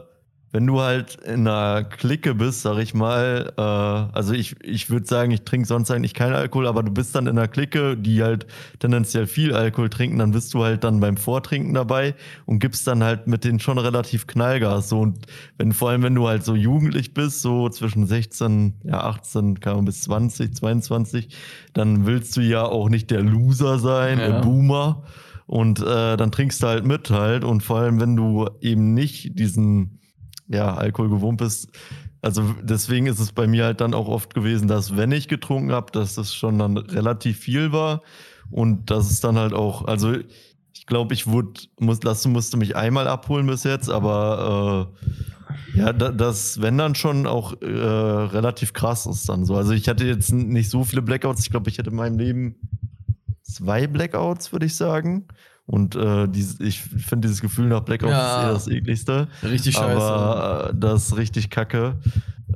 wenn 0.52 0.66
du 0.66 0.80
halt 0.80 1.16
in 1.26 1.46
einer 1.48 1.84
Clique 1.84 2.34
bist, 2.34 2.62
sag 2.62 2.78
ich 2.78 2.94
mal, 2.94 3.52
äh, 3.58 3.62
also 3.62 4.34
ich, 4.34 4.56
ich 4.64 4.90
würde 4.90 5.06
sagen, 5.06 5.32
ich 5.32 5.42
trinke 5.44 5.68
sonst 5.68 5.92
eigentlich 5.92 6.14
keinen 6.14 6.36
Alkohol, 6.36 6.68
aber 6.68 6.84
du 6.84 6.92
bist 6.92 7.14
dann 7.16 7.28
in 7.28 7.38
einer 7.38 7.48
Clique, 7.50 7.98
die 7.98 8.24
halt 8.24 8.48
tendenziell 8.80 9.28
viel 9.28 9.54
Alkohol 9.54 9.90
trinken, 9.90 10.20
dann 10.20 10.32
bist 10.32 10.54
du 10.54 10.64
halt 10.64 10.84
dann 10.86 11.00
beim 11.02 11.18
Vortrinken 11.18 11.74
dabei 11.74 12.16
und 12.46 12.60
gibst 12.60 12.88
dann 12.88 13.04
halt 13.04 13.28
mit 13.28 13.44
denen 13.44 13.60
schon 13.60 13.78
relativ 13.78 14.26
Knallgas. 14.26 14.90
So 14.90 15.02
und 15.02 15.26
wenn, 15.58 15.74
vor 15.74 15.90
allem 15.90 16.04
wenn 16.04 16.16
du 16.16 16.28
halt 16.28 16.46
so 16.46 16.56
jugendlich 16.56 17.14
bist, 17.14 17.42
so 17.42 17.68
zwischen 17.70 18.08
16, 18.08 18.76
ja, 18.84 19.02
18, 19.02 19.60
kann 19.60 19.76
man 19.76 19.86
bis 19.86 20.02
20, 20.04 20.56
22, 20.56 21.30
dann 21.74 22.06
willst 22.06 22.38
du 22.38 22.42
ja 22.42 22.64
auch 22.64 22.88
nicht 22.90 23.12
der 23.12 23.22
Loser 23.22 23.80
sein, 23.80 24.18
Ja. 24.20 24.28
der 24.30 24.42
Boomer. 24.42 25.04
Und 25.46 25.80
äh, 25.80 26.18
dann 26.18 26.32
trinkst 26.32 26.62
du 26.62 26.68
halt 26.68 26.86
mit 26.86 27.10
halt. 27.10 27.46
Und 27.46 27.64
vor 27.64 27.80
allem, 27.80 28.02
wenn 28.02 28.16
du 28.18 28.50
eben 28.60 28.94
nicht 28.94 29.40
diesen 29.40 30.00
ja, 30.48 30.74
Alkohol 30.74 31.10
gewohnt 31.10 31.38
bist. 31.38 31.70
Also 32.22 32.56
deswegen 32.62 33.06
ist 33.06 33.20
es 33.20 33.32
bei 33.32 33.48
mir 33.48 33.66
halt 33.66 33.82
dann 33.82 33.94
auch 33.94 34.08
oft 34.08 34.34
gewesen, 34.34 34.68
dass 34.68 34.98
wenn 34.98 35.12
ich 35.12 35.28
getrunken 35.28 35.72
habe, 35.72 35.92
dass 35.92 36.16
das 36.16 36.34
schon 36.34 36.58
dann 36.58 36.78
relativ 36.78 37.40
viel 37.40 37.72
war 37.72 38.02
und 38.50 38.90
dass 38.90 39.12
es 39.12 39.20
dann 39.20 39.38
halt 39.38 39.54
auch, 39.54 39.86
also 39.86 40.16
ich 40.74 40.86
glaube, 40.86 41.14
ich 41.14 41.28
wurde, 41.28 41.62
muss, 41.80 42.02
Lasse 42.04 42.30
musste 42.30 42.58
mich 42.58 42.76
einmal 42.76 43.08
abholen 43.08 43.48
bis 43.48 43.64
jetzt, 43.64 43.90
aber 43.90 44.92
äh, 45.76 45.78
ja, 45.78 45.94
da, 45.94 46.12
das, 46.12 46.62
wenn 46.62 46.78
dann 46.78 46.96
schon 46.96 47.28
auch 47.28 47.62
äh, 47.62 47.66
relativ 47.68 48.74
krass 48.74 49.06
ist 49.06 49.30
dann 49.30 49.46
so. 49.46 49.56
Also 49.56 49.74
ich 49.74 49.88
hatte 49.88 50.06
jetzt 50.06 50.32
nicht 50.32 50.70
so 50.70 50.84
viele 50.84 51.02
Blackouts. 51.02 51.42
Ich 51.42 51.52
glaube, 51.52 51.70
ich 51.70 51.78
hatte 51.78 51.92
in 51.92 51.96
meinem 51.96 52.18
Leben 52.18 52.56
zwei 53.44 53.88
Blackouts, 53.88 54.52
würde 54.52 54.66
ich 54.66 54.76
sagen. 54.76 55.28
Und 55.68 55.98
äh, 55.98 56.28
dieses, 56.30 56.62
ich 56.62 56.82
finde 56.82 57.28
dieses 57.28 57.42
Gefühl 57.42 57.68
nach 57.68 57.82
Blackouts 57.82 58.12
Ja. 58.12 58.38
ist 58.38 58.46
eher 58.46 58.54
das 58.54 58.68
ekligste. 58.70 59.28
Richtig 59.44 59.76
scheiße. 59.76 60.02
Aber 60.02 60.70
äh, 60.70 60.74
das 60.76 61.08
ist 61.08 61.18
richtig 61.18 61.50
kacke. 61.50 61.96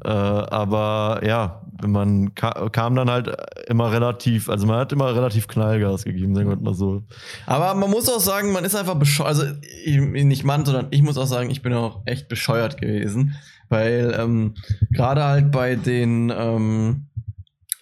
Äh, 0.06 0.08
aber 0.08 1.20
ja, 1.26 1.62
man 1.86 2.34
ka 2.36 2.70
kam 2.70 2.96
dann 2.96 3.10
halt 3.10 3.30
immer 3.68 3.92
relativ, 3.92 4.48
also 4.50 4.66
man 4.66 4.78
hat 4.80 4.94
immer 4.94 5.14
relativ 5.14 5.50
Knallgas 5.50 6.06
gegeben, 6.06 6.34
sagen 6.36 6.50
wir 6.50 6.56
mal 6.56 6.74
so. 6.74 7.04
Aber 7.46 7.74
man 7.74 7.90
muss 7.90 8.08
auch 8.08 8.22
sagen, 8.22 8.54
man 8.54 8.64
ist 8.64 8.76
einfach 8.76 8.96
bescheuert. 8.96 9.28
Also 9.28 9.44
ich, 9.84 10.00
nicht 10.00 10.46
Mann, 10.46 10.64
sondern 10.66 10.88
ich 10.92 11.02
muss 11.02 11.18
auch 11.18 11.26
sagen, 11.26 11.50
ich 11.50 11.62
bin 11.62 11.74
auch 11.74 12.02
echt 12.06 12.30
bescheuert 12.30 12.80
gewesen. 12.80 13.36
Weil 13.68 14.16
ähm, 14.18 14.54
gerade 14.92 15.24
halt 15.24 15.52
bei 15.52 15.76
den, 15.76 16.32
ähm, 16.36 17.08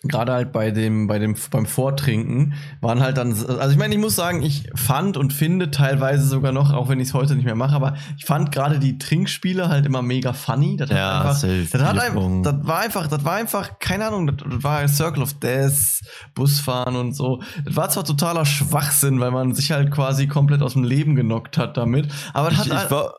gerade 0.04 0.32
halt 0.32 0.52
bei 0.54 0.72
dem, 0.72 1.08
bei 1.08 1.20
dem, 1.20 1.36
beim 1.52 1.66
Vortrinken 1.66 2.54
waren 2.80 3.02
halt 3.02 3.18
dann, 3.18 3.32
also 3.32 3.70
ich 3.70 3.78
meine, 3.78 3.94
ich 3.94 4.00
muss 4.00 4.16
sagen, 4.16 4.42
ich 4.44 4.70
fand 4.74 5.18
und 5.18 5.34
finde 5.34 5.72
teilweise 5.72 6.26
sogar 6.26 6.54
noch, 6.54 6.72
auch 6.72 6.88
wenn 6.88 7.02
ich 7.02 7.10
es 7.10 7.14
heute 7.14 7.36
nicht 7.36 7.44
mehr 7.44 7.56
mache, 7.56 7.76
aber 7.76 7.96
ich 8.18 8.26
fand 8.26 8.52
gerade 8.52 8.80
die 8.80 8.98
Trinkspiele 8.98 9.68
halt 9.68 9.86
immer 9.86 10.02
mega 10.02 10.32
funny. 10.32 10.78
Das 10.78 10.90
Ja, 10.90 11.20
einfach, 11.20 11.42
das, 11.42 11.84
hat 11.84 12.00
einfach, 12.00 12.24
das 12.44 12.68
war 12.68 12.80
einfach, 12.80 13.08
das 13.08 13.26
war 13.26 13.34
einfach, 13.34 13.80
keine 13.80 14.08
Ahnung, 14.08 14.28
das, 14.28 14.38
das 14.38 14.64
war 14.64 14.88
Circle 14.88 15.24
of 15.24 15.34
Death, 15.34 16.02
Busfahren 16.34 16.96
und 16.96 17.14
so. 17.14 17.42
Das 17.66 17.76
war 17.76 17.90
zwar 17.90 18.06
totaler 18.06 18.46
Schwachsinn, 18.46 19.20
weil 19.20 19.32
man 19.32 19.54
sich 19.54 19.72
halt 19.72 19.92
quasi 19.92 20.28
komplett 20.28 20.62
aus 20.62 20.74
dem 20.74 20.86
Leben 20.86 21.16
genockt 21.16 21.58
hat 21.58 21.76
damit, 21.76 22.08
aber 22.34 22.52
das 22.52 22.66
Ich, 22.66 22.72
hat, 22.72 22.86
ich 22.86 22.92
war, 22.92 23.14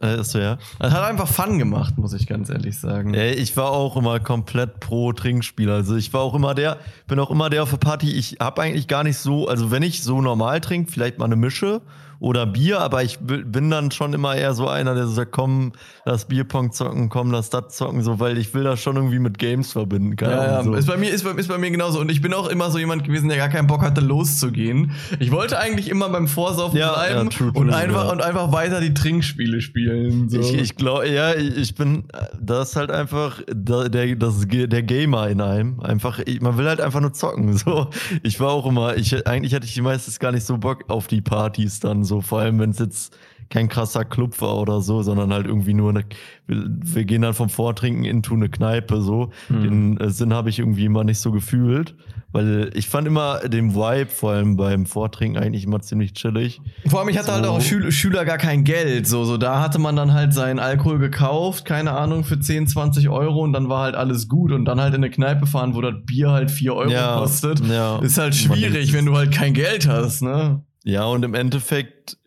äh, 0.00 0.22
so, 0.22 0.38
ja. 0.38 0.58
das 0.78 0.92
hat 0.92 1.04
einfach 1.04 1.28
Fun 1.28 1.58
gemacht, 1.58 1.96
muss 1.98 2.12
ich 2.12 2.26
ganz 2.26 2.50
ehrlich 2.50 2.78
sagen. 2.78 3.14
Ey, 3.14 3.34
ich 3.34 3.56
war 3.56 3.70
auch 3.70 3.96
immer 3.96 4.20
komplett 4.20 4.80
pro 4.80 5.12
Trinkspiel. 5.12 5.70
Also 5.70 5.96
ich 5.96 6.12
war 6.12 6.20
auch 6.20 6.34
immer 6.34 6.54
der, 6.54 6.78
bin 7.06 7.18
auch 7.18 7.30
immer 7.30 7.50
der 7.50 7.62
auf 7.62 7.70
der 7.70 7.76
Party. 7.78 8.12
Ich 8.12 8.38
habe 8.40 8.62
eigentlich 8.62 8.88
gar 8.88 9.04
nicht 9.04 9.18
so, 9.18 9.48
also 9.48 9.70
wenn 9.70 9.82
ich 9.82 10.02
so 10.02 10.20
normal 10.20 10.60
trinke, 10.60 10.90
vielleicht 10.90 11.18
mal 11.18 11.26
eine 11.26 11.36
Mische 11.36 11.80
oder 12.24 12.46
Bier, 12.46 12.80
aber 12.80 13.02
ich 13.02 13.18
bin 13.20 13.68
dann 13.68 13.90
schon 13.90 14.14
immer 14.14 14.34
eher 14.34 14.54
so 14.54 14.66
einer, 14.66 14.94
der 14.94 15.06
so 15.06 15.12
sagt, 15.12 15.30
komm, 15.30 15.72
lass 16.06 16.24
Bierpong 16.24 16.72
zocken, 16.72 17.10
komm, 17.10 17.30
lass 17.30 17.50
das 17.50 17.76
zocken, 17.76 18.02
so, 18.02 18.18
weil 18.18 18.38
ich 18.38 18.54
will 18.54 18.64
das 18.64 18.80
schon 18.80 18.96
irgendwie 18.96 19.18
mit 19.18 19.38
Games 19.38 19.72
verbinden. 19.72 20.16
Keine 20.16 20.32
Ja, 20.32 20.44
ja, 20.44 20.62
so. 20.62 20.72
ist 20.72 20.86
bei 20.86 20.96
mir 20.96 21.10
ist 21.10 21.22
bei, 21.22 21.32
ist 21.32 21.48
bei 21.48 21.58
mir 21.58 21.70
genauso 21.70 22.00
und 22.00 22.10
ich 22.10 22.22
bin 22.22 22.32
auch 22.32 22.48
immer 22.48 22.70
so 22.70 22.78
jemand 22.78 23.04
gewesen, 23.04 23.28
der 23.28 23.36
gar 23.36 23.50
keinen 23.50 23.66
Bock 23.66 23.82
hatte 23.82 24.00
loszugehen. 24.00 24.92
Ich 25.18 25.32
wollte 25.32 25.58
eigentlich 25.58 25.90
immer 25.90 26.08
beim 26.08 26.26
Vorsaufen 26.26 26.78
Ja, 26.78 26.94
bleiben 26.94 27.28
ja, 27.28 27.36
true, 27.36 27.52
und 27.52 27.68
true, 27.68 27.76
einfach 27.76 28.04
ja. 28.06 28.12
und 28.12 28.22
einfach 28.22 28.52
weiter 28.52 28.80
die 28.80 28.94
Trinkspiele 28.94 29.60
spielen. 29.60 30.30
So. 30.30 30.40
Ich, 30.40 30.54
ich 30.54 30.76
glaube, 30.76 31.06
ja, 31.10 31.34
ich 31.34 31.74
bin, 31.74 32.04
das 32.40 32.70
ist 32.70 32.76
halt 32.76 32.90
einfach 32.90 33.42
der, 33.50 34.16
das, 34.16 34.46
der 34.48 34.82
Gamer 34.82 35.28
in 35.28 35.42
einem. 35.42 35.80
Einfach, 35.80 36.20
man 36.40 36.56
will 36.56 36.68
halt 36.68 36.80
einfach 36.80 37.00
nur 37.00 37.12
zocken. 37.12 37.44
So, 37.64 37.88
ich 38.22 38.40
war 38.40 38.50
auch 38.50 38.66
immer, 38.66 38.96
ich, 38.96 39.26
eigentlich 39.26 39.54
hatte 39.54 39.64
ich 39.64 39.74
die 39.74 39.80
meistens 39.80 40.18
gar 40.18 40.32
nicht 40.32 40.44
so 40.44 40.58
Bock 40.58 40.84
auf 40.88 41.06
die 41.06 41.20
Partys 41.20 41.80
dann 41.80 42.04
so, 42.04 42.13
vor 42.20 42.40
allem 42.40 42.58
wenn 42.58 42.70
es 42.70 42.78
jetzt 42.78 43.16
kein 43.50 43.68
krasser 43.68 44.04
Club 44.06 44.40
war 44.40 44.56
oder 44.56 44.80
so, 44.80 45.02
sondern 45.02 45.32
halt 45.32 45.46
irgendwie 45.46 45.74
nur 45.74 45.90
eine, 45.90 46.04
wir, 46.46 46.64
wir 46.66 47.04
gehen 47.04 47.22
dann 47.22 47.34
vom 47.34 47.50
Vortrinken 47.50 48.04
into 48.04 48.34
eine 48.34 48.48
Kneipe 48.48 49.00
so. 49.02 49.30
Den 49.50 50.00
äh, 50.00 50.08
Sinn 50.10 50.32
habe 50.32 50.48
ich 50.48 50.58
irgendwie 50.58 50.86
immer 50.86 51.04
nicht 51.04 51.18
so 51.18 51.30
gefühlt, 51.30 51.94
weil 52.32 52.70
ich 52.74 52.88
fand 52.88 53.06
immer 53.06 53.40
den 53.46 53.74
Vibe 53.74 54.10
vor 54.10 54.32
allem 54.32 54.56
beim 54.56 54.86
Vortrinken 54.86 55.40
eigentlich 55.40 55.64
immer 55.64 55.78
ziemlich 55.80 56.14
chillig. 56.14 56.60
Vor 56.86 57.00
allem, 57.00 57.10
ich 57.10 57.18
hatte 57.18 57.32
halt 57.32 57.44
So. 57.44 57.50
auch 57.50 57.60
Schül 57.60 57.92
Schüler 57.92 58.24
gar 58.24 58.38
kein 58.38 58.64
Geld. 58.64 59.06
So, 59.06 59.24
so, 59.24 59.36
da 59.36 59.60
hatte 59.60 59.78
man 59.78 59.94
dann 59.94 60.14
halt 60.14 60.32
seinen 60.32 60.58
Alkohol 60.58 60.98
gekauft, 60.98 61.66
keine 61.66 61.92
Ahnung, 61.92 62.24
für 62.24 62.40
10, 62.40 62.66
20 62.66 63.10
Euro 63.10 63.42
und 63.42 63.52
dann 63.52 63.68
war 63.68 63.82
halt 63.82 63.94
alles 63.94 64.26
gut 64.26 64.52
und 64.52 64.64
dann 64.64 64.80
halt 64.80 64.94
in 64.94 65.04
eine 65.04 65.10
Kneipe 65.10 65.46
fahren, 65.46 65.74
wo 65.74 65.82
das 65.82 65.94
Bier 66.06 66.30
halt 66.30 66.50
4 66.50 66.74
Euro 66.74 66.90
Ja, 66.90 67.18
kostet. 67.18 67.60
ja. 67.68 67.98
Ist 67.98 68.16
halt 68.18 68.34
schwierig, 68.34 68.94
wenn 68.94 69.04
du 69.04 69.14
halt 69.14 69.32
kein 69.32 69.52
Geld 69.52 69.86
hast, 69.86 70.22
ne? 70.22 70.62
Ja, 70.84 71.06
und 71.06 71.24
im 71.24 71.34
Endeffekt, 71.34 72.18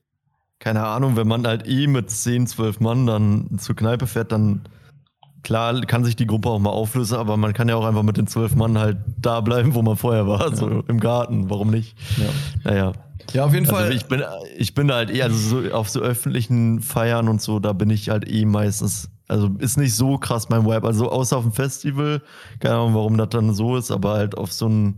keine 0.59 0.85
Ahnung, 0.85 1.15
wenn 1.15 1.27
man 1.27 1.45
halt 1.47 1.67
eh 1.67 1.87
mit 1.87 2.09
10, 2.09 2.47
12 2.47 2.79
Mann 2.79 3.05
dann 3.05 3.57
zur 3.59 3.75
Kneipe 3.75 4.07
fährt, 4.07 4.31
dann 4.31 4.67
klar 5.43 5.79
kann 5.81 6.03
sich 6.03 6.15
die 6.15 6.27
Gruppe 6.27 6.49
auch 6.49 6.59
mal 6.59 6.71
auflösen, 6.71 7.17
aber 7.17 7.37
man 7.37 7.53
kann 7.53 7.69
ja 7.69 7.75
auch 7.75 7.85
einfach 7.85 8.03
mit 8.03 8.17
den 8.17 8.27
12 8.27 8.55
Mann 8.55 8.77
halt 8.77 8.97
da 9.21 9.41
bleiben, 9.41 9.75
wo 9.75 9.81
man 9.81 9.95
vorher 9.95 10.27
war, 10.27 10.53
so 10.55 10.83
im 10.87 10.99
Garten, 10.99 11.49
warum 11.49 11.69
nicht? 11.69 11.95
Ja. 12.17 12.25
Naja. 12.63 12.93
Ja, 13.33 13.45
auf 13.45 13.53
jeden 13.53 13.65
Also 13.65 13.75
Fall. 13.77 13.91
ich 13.93 14.05
bin, 14.05 14.23
ich 14.57 14.73
bin 14.73 14.91
halt 14.91 15.09
eh, 15.11 15.21
also 15.21 15.37
so 15.61 15.71
auf 15.73 15.89
so 15.89 15.99
öffentlichen 15.99 16.79
Feiern 16.81 17.27
und 17.27 17.41
so, 17.41 17.59
da 17.59 17.73
bin 17.73 17.89
ich 17.89 18.09
halt 18.09 18.29
eh 18.29 18.45
meistens, 18.45 19.09
also 19.27 19.49
ist 19.59 19.77
nicht 19.77 19.93
so 19.93 20.17
krass 20.17 20.49
mein 20.49 20.65
Vibe. 20.65 20.87
Also 20.87 21.11
außer 21.11 21.37
auf 21.37 21.43
dem 21.43 21.51
Festival, 21.51 22.21
keine 22.59 22.75
Ahnung, 22.75 22.95
warum 22.95 23.17
das 23.17 23.29
dann 23.29 23.53
so 23.53 23.75
ist, 23.75 23.91
aber 23.91 24.13
halt 24.13 24.37
auf 24.37 24.51
so 24.53 24.67
ein, 24.69 24.97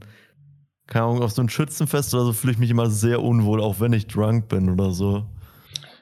keine 0.89 1.05
Ahnung, 1.05 1.21
auf 1.21 1.31
so 1.31 1.41
ein 1.41 1.49
Schützenfest 1.49 2.13
oder 2.13 2.25
so 2.25 2.33
fühle 2.33 2.53
ich 2.53 2.59
mich 2.59 2.71
immer 2.71 2.89
sehr 2.89 3.21
unwohl, 3.21 3.61
auch 3.61 3.79
wenn 3.79 3.93
ich 3.93 4.07
drunk 4.07 4.47
bin 4.49 4.69
oder 4.69 4.91
so. 4.91 5.23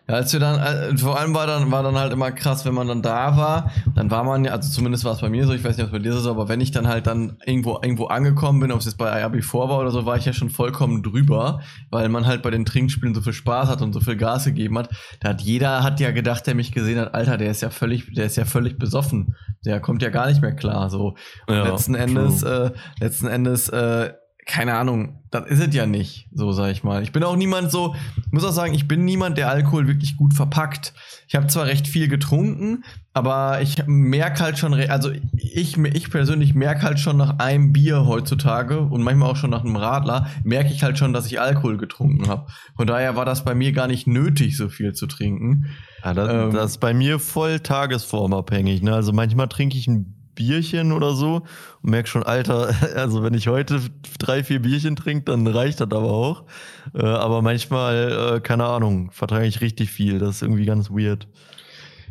Ja, 0.09 0.15
als 0.15 0.31
wir 0.31 0.39
dann, 0.39 0.59
äh, 0.59 0.97
vor 0.97 1.19
allem 1.19 1.33
war 1.33 1.47
dann, 1.47 1.69
war 1.69 1.83
dann 1.83 1.97
halt 1.97 2.13
immer 2.13 2.31
krass, 2.31 2.63
wenn 2.65 2.73
man 2.73 2.87
dann 2.87 3.01
da 3.01 3.35
war, 3.35 3.71
dann 3.93 4.09
war 4.09 4.23
man 4.23 4.45
ja, 4.45 4.53
also 4.53 4.71
zumindest 4.71 5.03
war 5.03 5.11
es 5.11 5.19
bei 5.19 5.27
mir 5.27 5.45
so, 5.45 5.51
ich 5.51 5.65
weiß 5.65 5.75
nicht, 5.75 5.85
ob 5.85 5.91
es 5.91 5.91
bei 5.91 5.99
dir 5.99 6.13
so 6.13 6.19
ist, 6.19 6.27
aber 6.27 6.47
wenn 6.47 6.61
ich 6.61 6.71
dann 6.71 6.87
halt 6.87 7.07
dann 7.07 7.35
irgendwo, 7.45 7.77
irgendwo 7.81 8.05
angekommen 8.05 8.61
bin, 8.61 8.71
ob 8.71 8.79
es 8.79 8.85
jetzt 8.85 8.97
bei 8.97 9.19
IAB 9.19 9.43
vor 9.43 9.67
war 9.67 9.79
oder 9.79 9.91
so, 9.91 10.05
war 10.05 10.15
ich 10.15 10.23
ja 10.23 10.31
schon 10.31 10.49
vollkommen 10.49 11.03
drüber, 11.03 11.59
weil 11.89 12.07
man 12.07 12.25
halt 12.25 12.41
bei 12.41 12.51
den 12.51 12.63
Trinkspielen 12.63 13.13
so 13.13 13.19
viel 13.19 13.33
Spaß 13.33 13.67
hat 13.67 13.81
und 13.81 13.91
so 13.91 13.99
viel 13.99 14.15
Gas 14.15 14.45
gegeben 14.45 14.77
hat. 14.77 14.89
Da 15.19 15.29
hat 15.29 15.41
jeder 15.41 15.83
hat 15.83 15.99
ja 15.99 16.11
gedacht, 16.11 16.47
der 16.47 16.55
mich 16.55 16.71
gesehen 16.71 16.99
hat, 16.99 17.13
Alter, 17.13 17.37
der 17.37 17.51
ist 17.51 17.61
ja 17.61 17.69
völlig, 17.69 18.13
der 18.13 18.27
ist 18.27 18.37
ja 18.37 18.45
völlig 18.45 18.77
besoffen. 18.77 19.35
Der 19.65 19.81
kommt 19.81 20.01
ja 20.01 20.09
gar 20.09 20.27
nicht 20.27 20.41
mehr 20.41 20.55
klar, 20.55 20.89
so. 20.89 21.15
Und 21.47 21.55
Ja, 21.55 21.63
letzten. 21.63 21.95
Endes, 21.95 22.43
äh, 22.43 22.71
letzten 23.01 23.27
Endes, 23.27 23.67
äh, 23.67 24.13
keine 24.47 24.75
Ahnung, 24.75 25.19
das 25.29 25.45
ist 25.47 25.59
es 25.59 25.75
ja 25.75 25.85
nicht, 25.85 26.29
so 26.33 26.53
sag 26.53 26.71
ich 26.71 26.81
mal. 26.81 27.03
Ich 27.03 27.11
bin 27.11 27.21
auch 27.23 27.35
niemand 27.35 27.69
so, 27.69 27.95
muss 28.31 28.45
auch 28.45 28.53
sagen, 28.53 28.73
ich 28.73 28.87
bin 28.87 29.03
niemand, 29.03 29.37
der 29.37 29.49
Alkohol 29.49 29.87
wirklich 29.87 30.15
gut 30.15 30.33
verpackt. 30.33 30.93
Ich 31.27 31.35
habe 31.35 31.47
zwar 31.47 31.65
recht 31.65 31.85
viel 31.85 32.07
getrunken, 32.07 32.85
aber 33.13 33.61
ich 33.61 33.75
merke 33.87 34.39
halt 34.41 34.57
schon, 34.57 34.73
also 34.73 35.11
ich, 35.33 35.77
ich 35.77 36.09
persönlich 36.09 36.55
merke 36.55 36.83
halt 36.83 36.99
schon 36.99 37.17
nach 37.17 37.39
einem 37.39 37.73
Bier 37.73 38.05
heutzutage 38.05 38.79
und 38.79 39.03
manchmal 39.03 39.29
auch 39.31 39.35
schon 39.35 39.49
nach 39.49 39.65
einem 39.65 39.75
Radler, 39.75 40.27
merke 40.45 40.71
ich 40.71 40.81
halt 40.81 40.97
schon, 40.97 41.11
dass 41.11 41.25
ich 41.27 41.41
Alkohol 41.41 41.77
getrunken 41.77 42.29
habe. 42.29 42.47
Von 42.77 42.87
daher 42.87 43.17
war 43.17 43.25
das 43.25 43.43
bei 43.43 43.53
mir 43.53 43.73
gar 43.73 43.87
nicht 43.87 44.07
nötig, 44.07 44.55
so 44.55 44.69
viel 44.69 44.93
zu 44.93 45.07
trinken. 45.07 45.65
Ja, 46.05 46.13
das, 46.13 46.29
Ähm. 46.31 46.53
das 46.53 46.71
ist 46.71 46.77
bei 46.77 46.93
mir 46.93 47.19
voll 47.19 47.59
tagesformabhängig. 47.59 48.81
Ne? 48.81 48.93
Also 48.93 49.11
manchmal 49.11 49.49
trinke 49.49 49.77
ich 49.77 49.87
ein 49.87 50.16
Bierchen 50.37 50.93
oder 50.93 51.11
so 51.13 51.43
und 51.83 51.89
merke 51.89 52.07
schon, 52.07 52.23
Alter, 52.23 52.69
also 52.95 53.23
wenn 53.23 53.33
ich 53.33 53.49
heute 53.49 53.81
drei, 54.19 54.43
vier 54.45 54.61
Bierchen 54.61 54.95
trinke, 54.95 55.25
dann 55.25 55.45
reicht 55.45 55.81
das 55.81 55.87
aber 55.91 56.03
auch. 56.09 56.45
Äh, 56.93 57.05
aber 57.05 57.41
manchmal, 57.41 58.35
äh, 58.37 58.39
keine 58.39 58.65
Ahnung, 58.65 59.11
vertrage 59.11 59.45
ich 59.47 59.59
richtig 59.59 59.91
viel. 59.91 60.19
Das 60.19 60.37
ist 60.37 60.41
irgendwie 60.43 60.65
ganz 60.65 60.89
weird. 60.89 61.27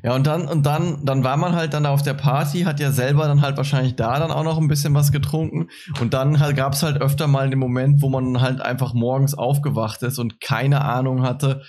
Ja, 0.02 0.14
und 0.14 0.26
dann, 0.26 0.46
und 0.46 0.64
dann, 0.66 1.04
dann 1.04 1.24
war 1.24 1.36
man 1.36 1.54
halt 1.56 1.72
dann 1.74 1.84
da 1.84 1.90
auf 1.90 2.02
der 2.02 2.14
Party, 2.14 2.62
hat 2.62 2.78
ja 2.78 2.92
selber 2.92 3.26
dann 3.26 3.40
halt 3.40 3.56
wahrscheinlich 3.56 3.96
da 3.96 4.18
dann 4.20 4.30
auch 4.30 4.44
noch 4.44 4.58
ein 4.58 4.68
bisschen 4.68 4.94
was 4.94 5.10
getrunken. 5.10 5.68
Und 6.00 6.14
dann 6.14 6.38
halt, 6.38 6.54
gab 6.54 6.74
es 6.74 6.82
halt 6.82 7.00
öfter 7.00 7.26
mal 7.26 7.48
den 7.50 7.58
Moment, 7.58 8.02
wo 8.02 8.08
man 8.10 8.40
halt 8.40 8.60
einfach 8.60 8.92
morgens 8.92 9.34
aufgewacht 9.34 10.02
ist 10.02 10.18
und 10.18 10.40
keine 10.40 10.82
Ahnung 10.84 11.22
hatte, 11.22 11.62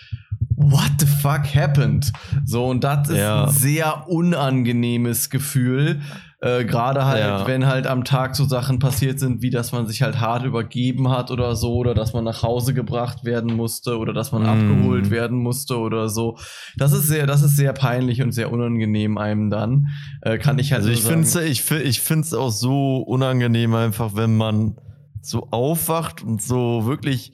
what 0.56 0.92
the 1.00 1.08
fuck 1.08 1.46
happened? 1.56 2.12
So, 2.46 2.66
und 2.68 2.84
das 2.84 3.10
ist 3.10 3.18
Ja. 3.18 3.46
ein 3.46 3.50
sehr 3.50 4.08
unangenehmes 4.10 5.30
Gefühl. 5.30 6.02
Äh, 6.40 6.66
Gerade 6.66 7.06
halt, 7.06 7.20
Ja. 7.20 7.48
wenn 7.48 7.66
halt 7.66 7.88
am 7.88 8.04
Tag 8.04 8.36
so 8.36 8.46
Sachen 8.46 8.78
passiert 8.78 9.20
sind, 9.20 9.42
wie 9.42 9.50
dass 9.50 9.72
man 9.72 9.88
sich 9.88 10.04
halt 10.04 10.20
hart 10.20 10.44
übergeben 10.46 11.10
hat 11.10 11.32
oder 11.32 11.56
so, 11.56 11.74
oder 11.76 11.96
dass 11.96 12.14
man 12.14 12.24
nach 12.24 12.44
Hause 12.44 12.76
gebracht 12.76 13.26
werden 13.26 13.56
musste 13.56 13.98
oder 13.98 14.14
dass 14.14 14.32
man 14.32 14.44
Mm. 14.44 14.46
abgeholt 14.46 15.10
werden 15.10 15.40
musste 15.40 15.80
oder 15.80 16.10
so. 16.10 16.38
Das 16.78 16.94
ist 16.94 17.08
sehr, 17.08 17.26
das 17.26 17.42
ist 17.42 17.58
sehr 17.58 17.74
peinlich 17.74 18.22
und 18.22 18.34
sehr 18.34 18.52
unangenehm 18.52 19.18
einem 19.18 19.50
dann. 19.50 19.88
Äh, 20.22 20.38
kann 20.38 20.60
ich 20.60 20.72
halt 20.74 20.82
Also 20.82 20.92
ich 20.92 21.02
sagen. 21.02 21.24
finde 21.26 21.46
es 21.48 21.50
ich, 21.50 21.72
ich 21.72 22.02
find's 22.02 22.36
auch 22.36 22.52
so 22.52 22.98
unangenehm 22.98 23.74
einfach, 23.74 24.16
wenn 24.16 24.38
man 24.38 24.76
so 25.24 25.48
aufwacht 25.50 26.24
und 26.24 26.40
so 26.42 26.86
wirklich 26.86 27.34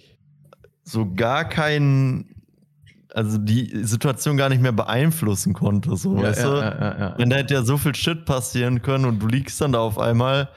so 0.86 1.14
gar 1.14 1.44
keinen, 1.44 2.33
also 3.14 3.38
die 3.38 3.84
Situation 3.84 4.38
gar 4.38 4.50
nicht 4.50 4.62
mehr 4.62 4.72
beeinflussen 4.72 5.54
konnte, 5.54 5.96
so, 5.96 6.18
ja, 6.18 6.24
weißt 6.24 6.44
ja, 6.44 6.50
du? 6.50 6.56
ja, 6.56 6.80
ja, 6.80 7.00
ja. 7.00 7.14
Wenn 7.18 7.30
da 7.30 7.38
hätte 7.38 7.54
ja 7.54 7.64
so 7.64 7.78
viel 7.78 7.96
Shit 7.96 8.26
passieren 8.26 8.82
können 8.82 9.06
und 9.06 9.20
du 9.20 9.28
liegst 9.28 9.62
dann 9.62 9.72
da 9.72 9.80
auf 9.80 10.00
einmal 10.00 10.50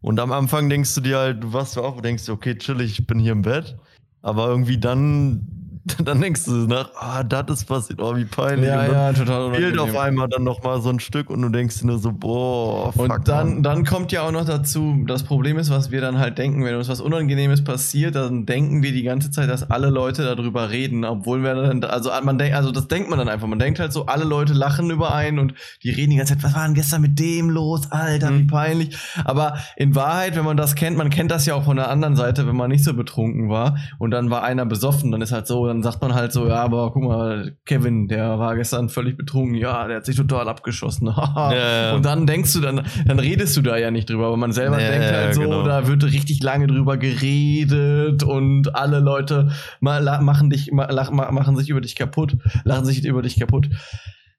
und 0.00 0.20
am 0.20 0.32
Anfang 0.32 0.68
denkst 0.68 0.94
du 0.94 1.00
dir 1.00 1.18
halt, 1.18 1.42
du 1.42 1.52
wachst 1.52 1.72
so 1.72 1.82
auf 1.82 1.96
und 1.96 2.04
denkst 2.04 2.24
dir, 2.26 2.32
okay, 2.32 2.56
chillig, 2.56 2.98
ich 2.98 3.06
bin 3.06 3.18
hier 3.18 3.32
im 3.32 3.42
Bett. 3.42 3.76
Aber 4.22 4.48
irgendwie 4.48 4.78
dann, 4.78 5.57
dann 6.04 6.20
denkst 6.20 6.44
du 6.44 6.52
nach, 6.66 6.90
ah, 6.98 7.22
das 7.22 7.44
ist 7.48 7.64
passiert, 7.66 8.00
oh, 8.00 8.16
wie 8.16 8.24
peinlich. 8.24 8.68
Ja, 8.68 8.80
und 8.82 8.88
dann 8.88 8.94
ja, 8.94 9.12
total 9.12 9.54
fehlt 9.54 9.78
auf 9.78 9.96
einmal 9.96 10.28
dann 10.28 10.44
noch 10.44 10.62
mal 10.62 10.80
so 10.80 10.88
ein 10.90 11.00
Stück 11.00 11.30
und 11.30 11.42
du 11.42 11.48
denkst 11.48 11.80
dir 11.80 11.86
nur 11.86 11.98
so, 11.98 12.12
boah, 12.12 12.92
fuck. 12.92 13.10
Und 13.10 13.28
dann, 13.28 13.62
dann 13.62 13.84
kommt 13.84 14.12
ja 14.12 14.22
auch 14.22 14.32
noch 14.32 14.44
dazu, 14.44 15.04
das 15.06 15.22
Problem 15.22 15.58
ist, 15.58 15.70
was 15.70 15.90
wir 15.90 16.00
dann 16.00 16.18
halt 16.18 16.38
denken, 16.38 16.64
wenn 16.64 16.74
uns 16.74 16.88
was 16.88 17.00
Unangenehmes 17.00 17.62
passiert, 17.64 18.14
dann 18.14 18.46
denken 18.46 18.82
wir 18.82 18.92
die 18.92 19.02
ganze 19.02 19.30
Zeit, 19.30 19.48
dass 19.48 19.70
alle 19.70 19.90
Leute 19.90 20.22
darüber 20.24 20.70
reden, 20.70 21.04
obwohl 21.04 21.42
wir 21.42 21.54
dann, 21.54 21.84
also 21.84 22.10
man 22.22 22.38
denkt, 22.38 22.56
also 22.56 22.72
das 22.72 22.88
denkt 22.88 23.10
man 23.10 23.18
dann 23.18 23.28
einfach, 23.28 23.46
man 23.46 23.58
denkt 23.58 23.78
halt 23.80 23.92
so, 23.92 24.06
alle 24.06 24.24
Leute 24.24 24.52
lachen 24.54 24.90
über 24.90 25.14
einen 25.14 25.38
und 25.38 25.54
die 25.82 25.90
reden 25.90 26.10
die 26.10 26.16
ganze 26.16 26.34
Zeit, 26.34 26.42
was 26.44 26.54
war 26.54 26.64
denn 26.64 26.74
gestern 26.74 27.02
mit 27.02 27.18
dem 27.18 27.50
los, 27.50 27.90
Alter, 27.92 28.30
wie 28.30 28.42
Mhm. 28.42 28.46
peinlich. 28.48 28.96
Aber 29.24 29.58
in 29.76 29.94
Wahrheit, 29.94 30.36
wenn 30.36 30.44
man 30.44 30.56
das 30.56 30.74
kennt, 30.74 30.96
man 30.96 31.10
kennt 31.10 31.30
das 31.30 31.46
ja 31.46 31.54
auch 31.54 31.64
von 31.64 31.76
der 31.76 31.90
anderen 31.90 32.16
Seite, 32.16 32.46
wenn 32.46 32.56
man 32.56 32.70
nicht 32.70 32.84
so 32.84 32.94
betrunken 32.94 33.48
war 33.48 33.76
und 33.98 34.10
dann 34.10 34.30
war 34.30 34.42
einer 34.42 34.66
besoffen, 34.66 35.10
dann 35.12 35.22
ist 35.22 35.32
halt 35.32 35.46
so, 35.46 35.66
dann 35.66 35.77
sagt 35.82 36.00
man 36.02 36.14
halt 36.14 36.32
so, 36.32 36.46
ja, 36.48 36.62
aber 36.62 36.92
guck 36.92 37.02
mal, 37.02 37.56
Kevin, 37.64 38.08
der 38.08 38.38
war 38.38 38.56
gestern 38.56 38.88
völlig 38.88 39.16
betrunken, 39.16 39.54
ja, 39.54 39.86
der 39.86 39.98
hat 39.98 40.06
sich 40.06 40.16
total 40.16 40.48
abgeschossen. 40.48 41.08
Ja. 41.38 41.94
Und 41.94 42.04
dann 42.04 42.26
denkst 42.26 42.52
du, 42.52 42.60
dann, 42.60 42.86
dann 43.06 43.18
redest 43.18 43.56
du 43.56 43.62
da 43.62 43.76
ja 43.76 43.90
nicht 43.90 44.10
drüber, 44.10 44.26
aber 44.26 44.36
man 44.36 44.52
selber 44.52 44.80
Ja, 44.80 44.90
denkt 44.90 45.06
halt 45.06 45.34
so, 45.34 45.42
genau. 45.42 45.62
da 45.62 45.86
wird 45.86 46.04
richtig 46.04 46.42
lange 46.42 46.66
drüber 46.66 46.96
geredet 46.96 48.22
und 48.22 48.74
alle 48.74 48.98
Leute 49.00 49.50
machen 49.80 50.50
dich, 50.50 50.72
machen 50.72 51.56
sich 51.56 51.70
über 51.70 51.80
dich 51.80 51.96
kaputt, 51.96 52.36
lachen 52.64 52.84
sich 52.84 53.04
über 53.04 53.22
dich 53.22 53.38
kaputt. 53.38 53.68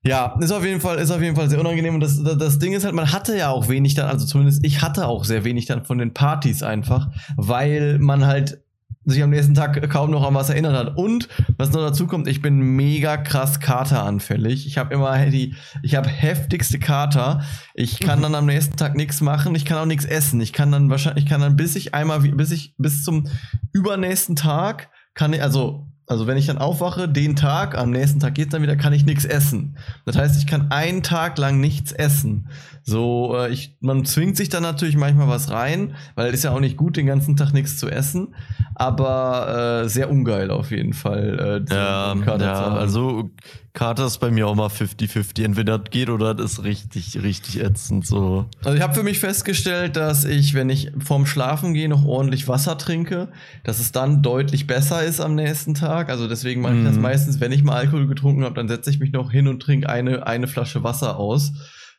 Ja, 0.04 0.38
ist 0.40 0.52
auf 0.52 0.64
jeden 0.64 0.80
Fall, 0.80 0.98
ist 0.98 1.12
auf 1.12 1.22
jeden 1.22 1.36
Fall 1.36 1.50
sehr 1.50 1.60
unangenehm. 1.60 1.96
Und 1.96 2.00
das, 2.00 2.24
das, 2.24 2.38
das 2.38 2.60
Ding 2.60 2.74
ist 2.74 2.86
halt, 2.86 2.96
man 2.96 3.12
hatte 3.12 3.38
ja 3.38 3.50
auch 3.50 3.68
wenig 3.68 3.96
dann, 3.96 4.08
also 4.10 4.26
zumindest 4.26 4.64
ich 4.66 4.82
hatte 4.82 5.08
auch 5.08 5.26
sehr 5.26 5.44
wenig 5.44 5.66
dann 5.66 5.84
von 5.84 5.98
den 5.98 6.14
Partys 6.14 6.64
einfach, 6.64 7.10
weil 7.36 8.00
man 8.00 8.26
halt 8.26 8.62
sich 9.10 9.22
am 9.24 9.30
nächsten 9.30 9.56
Tag 9.56 9.90
kaum 9.90 10.12
noch 10.12 10.26
an 10.26 10.34
was 10.34 10.50
erinnert 10.50 10.76
hat. 10.76 10.98
Und 10.98 11.28
was 11.58 11.72
noch 11.72 11.82
dazu 11.82 12.08
kommt, 12.08 12.28
ich 12.28 12.42
bin 12.42 12.60
mega 12.60 13.18
krass 13.18 13.60
kateranfällig. 13.60 14.68
Ich 14.68 14.78
habe 14.78 14.94
immer 14.94 15.26
die, 15.28 15.56
ich 15.84 15.96
habe 15.96 16.10
heftigste 16.10 16.80
Kater. 16.80 17.42
Ich 17.74 18.00
kann 18.00 18.22
dann 18.22 18.36
am 18.36 18.46
nächsten 18.46 18.78
Tag 18.78 18.96
nichts 18.96 19.22
machen. 19.22 19.56
Ich 19.56 19.66
kann 19.66 19.78
auch 19.78 19.86
nichts 19.86 20.06
essen. 20.06 20.40
Ich 20.42 20.54
kann 20.54 20.72
dann 20.72 20.90
wahrscheinlich, 20.90 21.26
ich 21.26 21.30
kann 21.30 21.42
dann 21.42 21.56
bis 21.56 21.76
ich 21.76 21.94
einmal, 21.94 22.20
bis 22.20 22.52
ich 22.52 22.76
bis 22.78 23.04
zum 23.04 23.28
übernächsten 23.74 24.36
Tag 24.36 24.90
kann 25.14 25.34
ich, 25.34 25.42
also 25.42 25.89
also 26.10 26.26
wenn 26.26 26.38
ich 26.38 26.48
dann 26.48 26.58
aufwache, 26.58 27.08
den 27.08 27.36
Tag, 27.36 27.78
am 27.78 27.92
nächsten 27.92 28.20
Tag 28.20 28.34
geht's 28.34 28.52
dann 28.52 28.64
wieder, 28.64 28.76
kann 28.76 28.94
ich 28.94 29.06
nichts 29.06 29.26
essen. 29.26 29.78
Das 30.06 30.18
heißt, 30.18 30.40
ich 30.40 30.48
kann 30.48 30.72
einen 30.72 31.04
Tag 31.04 31.38
lang 31.38 31.60
nichts 31.60 31.92
essen. 31.92 32.50
So, 32.82 33.36
äh, 33.38 33.52
ich, 33.52 33.78
man 33.80 34.06
zwingt 34.06 34.36
sich 34.36 34.50
dann 34.50 34.64
natürlich 34.64 34.98
manchmal 34.98 35.28
was 35.28 35.52
rein, 35.52 35.96
weil 36.16 36.30
es 36.30 36.34
ist 36.38 36.44
ja 36.46 36.52
auch 36.52 36.60
nicht 36.60 36.78
gut, 36.78 36.98
den 36.98 37.06
ganzen 37.06 37.38
Tag 37.38 37.54
nichts 37.54 37.78
zu 37.78 37.90
essen. 37.90 38.34
Aber 38.74 39.84
äh, 39.84 39.88
sehr 39.88 40.10
ungeil 40.10 40.50
auf 40.50 40.72
jeden 40.72 40.94
Fall. 40.94 41.64
Äh, 41.70 41.74
Ja, 41.74 42.16
ja, 42.42 42.74
also 42.74 43.30
Kater 43.74 44.08
ist 44.08 44.18
bei 44.18 44.32
mir 44.32 44.48
auch 44.48 44.56
mal 44.56 44.68
50-50. 44.68 45.44
Entweder 45.46 45.78
das 45.80 45.92
geht 45.92 46.10
oder 46.10 46.34
das 46.34 46.54
ist 46.54 46.64
richtig, 46.64 47.22
richtig 47.22 47.62
ätzend. 47.62 48.06
So. 48.06 48.46
Also 48.64 48.76
ich 48.76 48.82
habe 48.84 48.94
für 48.96 49.04
mich 49.04 49.20
festgestellt, 49.20 49.96
dass 49.96 50.26
ich, 50.26 50.54
wenn 50.56 50.70
ich 50.70 50.92
vorm 51.00 51.26
Schlafen 51.26 51.74
gehe, 51.74 51.88
noch 51.88 52.04
ordentlich 52.04 52.48
Wasser 52.48 52.78
trinke, 52.78 53.30
dass 53.64 53.80
es 53.80 53.92
dann 53.92 54.22
deutlich 54.24 54.66
besser 54.68 55.04
ist 55.04 55.20
am 55.22 55.36
nächsten 55.36 55.76
Tag. 55.76 56.10
Also 56.10 56.28
deswegen 56.28 56.62
mache 56.62 56.78
ich 56.78 56.84
das 56.84 56.96
Mhm. 56.96 57.02
meistens, 57.04 57.40
wenn 57.40 57.52
ich 57.52 57.64
mal 57.64 57.76
Alkohol 57.76 58.08
getrunken 58.08 58.44
habe, 58.44 58.56
dann 58.56 58.68
setze 58.68 58.90
ich 58.90 59.00
mich 59.00 59.12
noch 59.12 59.32
hin 59.32 59.48
und 59.48 59.62
trinke 59.62 59.88
eine, 59.88 60.26
eine 60.26 60.48
Flasche 60.48 60.84
Wasser 60.84 61.18
aus, 61.18 61.52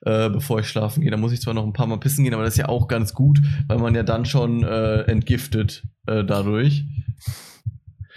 äh, 0.03 0.29
bevor 0.29 0.59
ich 0.61 0.69
schlafen 0.69 1.03
gehe. 1.03 1.11
Da 1.11 1.17
muss 1.17 1.33
ich 1.33 1.41
zwar 1.41 1.55
noch 1.55 1.65
ein 1.65 1.73
paar 1.73 1.87
Mal 1.87 1.99
pissen 2.01 2.25
gehen, 2.25 2.35
aber 2.35 2.43
das 2.45 2.55
ist 2.55 2.59
ja 2.59 2.69
auch 2.69 2.89
ganz 2.89 3.15
gut, 3.15 3.41
weil 3.69 3.79
man 3.79 3.95
ja 3.95 4.03
dann 4.03 4.25
schon 4.27 4.65
äh, 4.65 5.03
entgiftet 5.03 5.85
äh, 6.07 6.25
dadurch. 6.25 6.85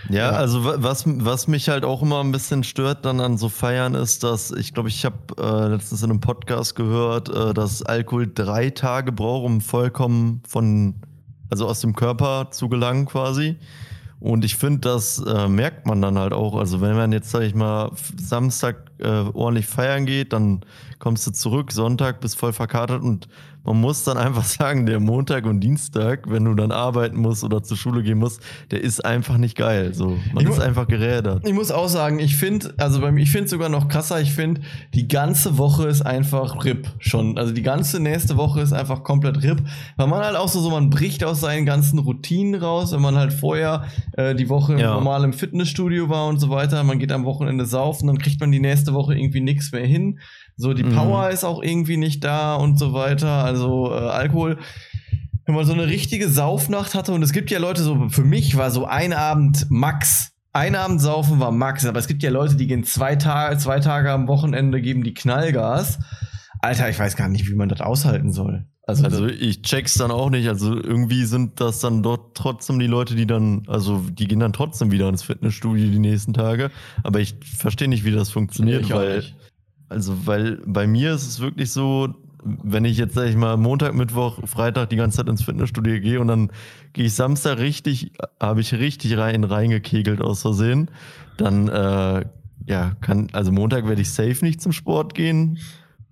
Ja, 0.09 0.15
Ja. 0.15 0.29
also 0.31 0.65
wa- 0.65 0.75
was, 0.79 1.03
was 1.05 1.47
mich 1.47 1.69
halt 1.69 1.85
auch 1.85 2.01
immer 2.01 2.19
ein 2.21 2.31
bisschen 2.31 2.63
stört 2.63 3.05
dann 3.05 3.19
an 3.21 3.37
so 3.37 3.49
Feiern 3.49 3.95
ist, 3.95 4.23
dass 4.23 4.51
ich 4.51 4.73
glaube, 4.73 4.89
ich 4.89 5.05
habe 5.05 5.15
äh, 5.39 5.67
letztens 5.69 6.03
in 6.03 6.09
einem 6.09 6.19
Podcast 6.19 6.75
gehört, 6.75 7.29
äh, 7.29 7.53
dass 7.53 7.83
Alkohol 7.83 8.29
drei 8.33 8.69
Tage 8.69 9.11
braucht, 9.11 9.45
um 9.45 9.61
vollkommen 9.61 10.41
von, 10.47 10.95
also 11.49 11.67
aus 11.67 11.79
dem 11.81 11.95
Körper 11.95 12.47
zu 12.51 12.69
gelangen 12.69 13.05
quasi. 13.05 13.57
Und 14.19 14.45
ich 14.45 14.55
finde, 14.55 14.79
das 14.79 15.19
äh, 15.19 15.49
merkt 15.49 15.85
man 15.85 16.01
dann 16.01 16.17
halt 16.17 16.31
auch. 16.31 16.55
Also 16.55 16.79
wenn 16.79 16.95
man 16.95 17.11
jetzt, 17.11 17.29
sag 17.31 17.41
ich 17.41 17.53
mal, 17.55 17.91
Samstag 18.17 18.77
äh, 18.99 19.07
ordentlich 19.33 19.67
feiern 19.67 20.05
geht, 20.05 20.31
dann 20.31 20.61
kommst 21.03 21.27
du 21.27 21.31
zurück, 21.31 21.73
Sonntag 21.73 22.21
bist 22.21 22.37
voll 22.37 22.53
verkatert 22.53 23.01
und 23.03 23.27
man 23.65 23.79
muss 23.79 24.05
dann 24.05 24.17
einfach 24.17 24.43
sagen, 24.45 24.85
der 24.85 25.01
Montag 25.01 25.45
und 25.45 25.59
Dienstag, 25.59 26.29
wenn 26.31 26.45
du 26.45 26.53
dann 26.53 26.71
arbeiten 26.71 27.17
musst 27.17 27.43
oder 27.43 27.61
zur 27.61 27.75
Schule 27.75 28.03
gehen 28.03 28.19
musst, 28.19 28.41
der 28.71 28.81
ist 28.81 29.03
einfach 29.03 29.37
nicht 29.37 29.57
geil. 29.57 29.93
So, 29.93 30.17
man 30.33 30.45
Ich 30.45 30.49
ist 30.49 30.61
einfach 30.61 30.87
gerädert. 30.87 31.45
Ich 31.45 31.53
muss 31.53 31.71
auch 31.71 31.89
sagen, 31.89 32.19
ich 32.19 32.37
finde, 32.37 32.73
also 32.77 33.01
bei 33.01 33.11
mir, 33.11 33.21
ich 33.21 33.31
finde 33.31 33.49
sogar 33.49 33.67
noch 33.67 33.89
krasser, 33.89 34.21
ich 34.21 34.31
finde, 34.31 34.61
die 34.93 35.09
ganze 35.09 35.57
Woche 35.57 35.89
ist 35.89 36.01
einfach 36.05 36.63
RIP 36.63 36.87
schon. 36.99 37.37
Also 37.37 37.51
die 37.53 37.63
ganze 37.63 37.99
nächste 37.99 38.37
Woche 38.37 38.61
ist 38.61 38.71
einfach 38.71 39.03
komplett 39.03 39.43
RIP. 39.43 39.61
Weil 39.97 40.07
man 40.07 40.23
halt 40.23 40.37
auch 40.37 40.47
so, 40.47 40.61
so 40.61 40.69
man 40.69 40.89
bricht 40.89 41.25
aus 41.25 41.41
seinen 41.41 41.65
ganzen 41.65 41.99
Routinen 41.99 42.61
raus, 42.61 42.93
wenn 42.93 43.01
man 43.01 43.15
halt 43.17 43.33
vorher 43.33 43.83
äh, 44.13 44.35
die 44.35 44.47
Woche 44.47 44.79
Ja. 44.79 44.93
normal 44.93 45.25
im 45.25 45.33
Fitnessstudio 45.33 46.07
war 46.07 46.27
und 46.27 46.39
so 46.39 46.49
weiter. 46.49 46.81
Man 46.85 46.97
geht 46.97 47.11
am 47.11 47.25
Wochenende 47.25 47.65
saufen, 47.65 48.07
dann 48.07 48.19
kriegt 48.19 48.39
man 48.39 48.53
die 48.53 48.61
nächste 48.61 48.93
Woche 48.93 49.15
irgendwie 49.15 49.41
nichts 49.41 49.73
mehr 49.73 49.85
hin. 49.85 50.19
So, 50.55 50.73
die 50.73 50.83
Mhm. 50.83 50.95
Power 50.95 51.29
ist 51.29 51.43
auch 51.43 51.61
irgendwie 51.61 51.97
nicht 51.97 52.23
da 52.23 52.55
und 52.55 52.77
so 52.77 52.93
weiter. 52.93 53.43
Also 53.43 53.91
äh, 53.91 53.95
Alkohol 53.97 54.57
wenn 55.45 55.55
man 55.55 55.65
so 55.65 55.73
eine 55.73 55.87
richtige 55.87 56.29
Saufnacht 56.29 56.95
hatte, 56.95 57.11
und 57.13 57.21
es 57.21 57.33
gibt 57.33 57.51
ja 57.51 57.59
Leute, 57.59 57.83
so 57.83 58.07
für 58.09 58.23
mich 58.23 58.55
war 58.55 58.71
so 58.71 58.85
ein 58.85 59.13
Abend 59.13 59.67
Max. 59.69 60.31
Ein 60.53 60.75
Abend 60.75 61.01
saufen 61.01 61.39
war 61.39 61.51
Max, 61.51 61.85
aber 61.85 61.99
es 61.99 62.07
gibt 62.07 62.21
ja 62.23 62.29
Leute, 62.29 62.55
die 62.55 62.67
gehen 62.67 62.83
zwei 62.83 63.15
Tage, 63.15 63.57
zwei 63.57 63.79
Tage 63.79 64.11
am 64.11 64.27
Wochenende, 64.27 64.81
geben 64.81 65.03
die 65.03 65.13
Knallgas. 65.13 65.99
Alter, 66.61 66.89
ich 66.89 66.99
weiß 66.99 67.15
gar 67.17 67.27
nicht, 67.27 67.49
wie 67.49 67.55
man 67.55 67.69
das 67.69 67.81
aushalten 67.81 68.31
soll. 68.31 68.65
Also, 68.85 69.03
Also 69.05 69.27
ich 69.27 69.63
check's 69.63 69.95
dann 69.95 70.11
auch 70.11 70.29
nicht. 70.29 70.47
Also 70.47 70.75
irgendwie 70.75 71.25
sind 71.25 71.59
das 71.59 71.79
dann 71.79 72.03
dort 72.03 72.37
trotzdem 72.37 72.79
die 72.79 72.87
Leute, 72.87 73.15
die 73.15 73.25
dann, 73.25 73.63
also 73.67 73.99
die 74.11 74.27
gehen 74.27 74.39
dann 74.39 74.53
trotzdem 74.53 74.91
wieder 74.91 75.09
ins 75.09 75.23
Fitnessstudio 75.23 75.89
die 75.89 75.99
nächsten 75.99 76.33
Tage. 76.33 76.69
Aber 77.01 77.19
ich 77.19 77.35
verstehe 77.43 77.87
nicht, 77.87 78.05
wie 78.05 78.11
das 78.11 78.29
funktioniert, 78.29 78.89
weil 78.89 79.17
nicht. 79.17 79.35
Also, 79.89 80.25
weil 80.25 80.61
bei 80.65 80.87
mir 80.87 81.13
ist 81.13 81.27
es 81.27 81.39
wirklich 81.39 81.71
so, 81.71 82.13
wenn 82.43 82.85
ich 82.85 82.97
jetzt, 82.97 83.15
sag 83.15 83.27
ich 83.27 83.35
mal, 83.35 83.57
Montag, 83.57 83.93
Mittwoch, 83.93 84.39
Freitag 84.45 84.89
die 84.89 84.95
ganze 84.95 85.17
Zeit 85.17 85.29
ins 85.29 85.43
Fitnessstudio 85.43 85.99
gehe 86.01 86.19
und 86.19 86.27
dann 86.27 86.51
gehe 86.93 87.05
ich 87.05 87.13
Samstag 87.13 87.59
richtig, 87.59 88.11
habe 88.39 88.61
ich 88.61 88.73
richtig 88.73 89.17
rein, 89.17 89.43
reingekegelt 89.43 90.21
aus 90.21 90.41
Versehen, 90.41 90.89
dann, 91.37 91.67
äh, 91.69 92.25
ja, 92.65 92.95
kann, 93.01 93.27
also 93.33 93.51
Montag 93.51 93.87
werde 93.87 94.01
ich 94.01 94.11
safe 94.11 94.43
nicht 94.43 94.61
zum 94.61 94.71
Sport 94.71 95.15
gehen 95.15 95.59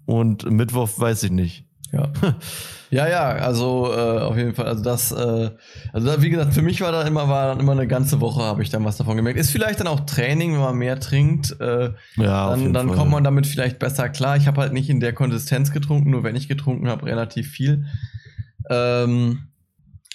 und 0.05 0.49
Mittwoch 0.49 0.89
weiß 0.97 1.23
ich 1.23 1.31
nicht. 1.31 1.65
Ja. 1.91 2.09
ja, 2.89 3.07
ja, 3.09 3.29
also 3.29 3.91
äh, 3.93 4.19
auf 4.19 4.37
jeden 4.37 4.53
Fall. 4.53 4.65
Also 4.67 4.83
das, 4.83 5.11
äh, 5.11 5.49
also 5.91 6.07
da, 6.07 6.21
wie 6.21 6.29
gesagt, 6.29 6.53
für 6.53 6.61
mich 6.61 6.81
war 6.81 6.91
da 6.91 7.03
immer, 7.03 7.27
war 7.27 7.47
dann 7.47 7.59
immer 7.59 7.73
eine 7.73 7.87
ganze 7.87 8.21
Woche, 8.21 8.41
habe 8.43 8.63
ich 8.63 8.69
dann 8.69 8.85
was 8.85 8.97
davon 8.97 9.17
gemerkt. 9.17 9.37
Ist 9.39 9.51
vielleicht 9.51 9.79
dann 9.79 9.87
auch 9.87 10.01
Training, 10.01 10.53
wenn 10.53 10.61
man 10.61 10.77
mehr 10.77 10.99
trinkt. 10.99 11.59
Äh, 11.59 11.91
Ja, 12.15 12.49
dann, 12.49 12.73
dann 12.73 12.87
Fall. 12.87 12.97
kommt 12.97 13.11
man 13.11 13.23
damit 13.23 13.47
vielleicht 13.47 13.79
besser 13.79 14.09
klar. 14.09 14.37
Ich 14.37 14.47
habe 14.47 14.61
halt 14.61 14.73
nicht 14.73 14.89
in 14.89 14.99
der 14.99 15.13
Konsistenz 15.13 15.71
getrunken, 15.71 16.11
nur 16.11 16.23
wenn 16.23 16.35
ich 16.35 16.47
getrunken 16.47 16.87
habe, 16.87 17.05
relativ 17.05 17.49
viel. 17.49 17.85
Ähm, 18.69 19.47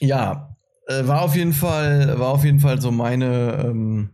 ja, 0.00 0.56
äh, 0.86 1.06
war 1.06 1.22
auf 1.22 1.36
jeden 1.36 1.52
Fall, 1.52 2.18
war 2.18 2.28
auf 2.28 2.44
jeden 2.44 2.60
Fall 2.60 2.80
so 2.80 2.90
meine, 2.90 3.64
ähm, 3.66 4.10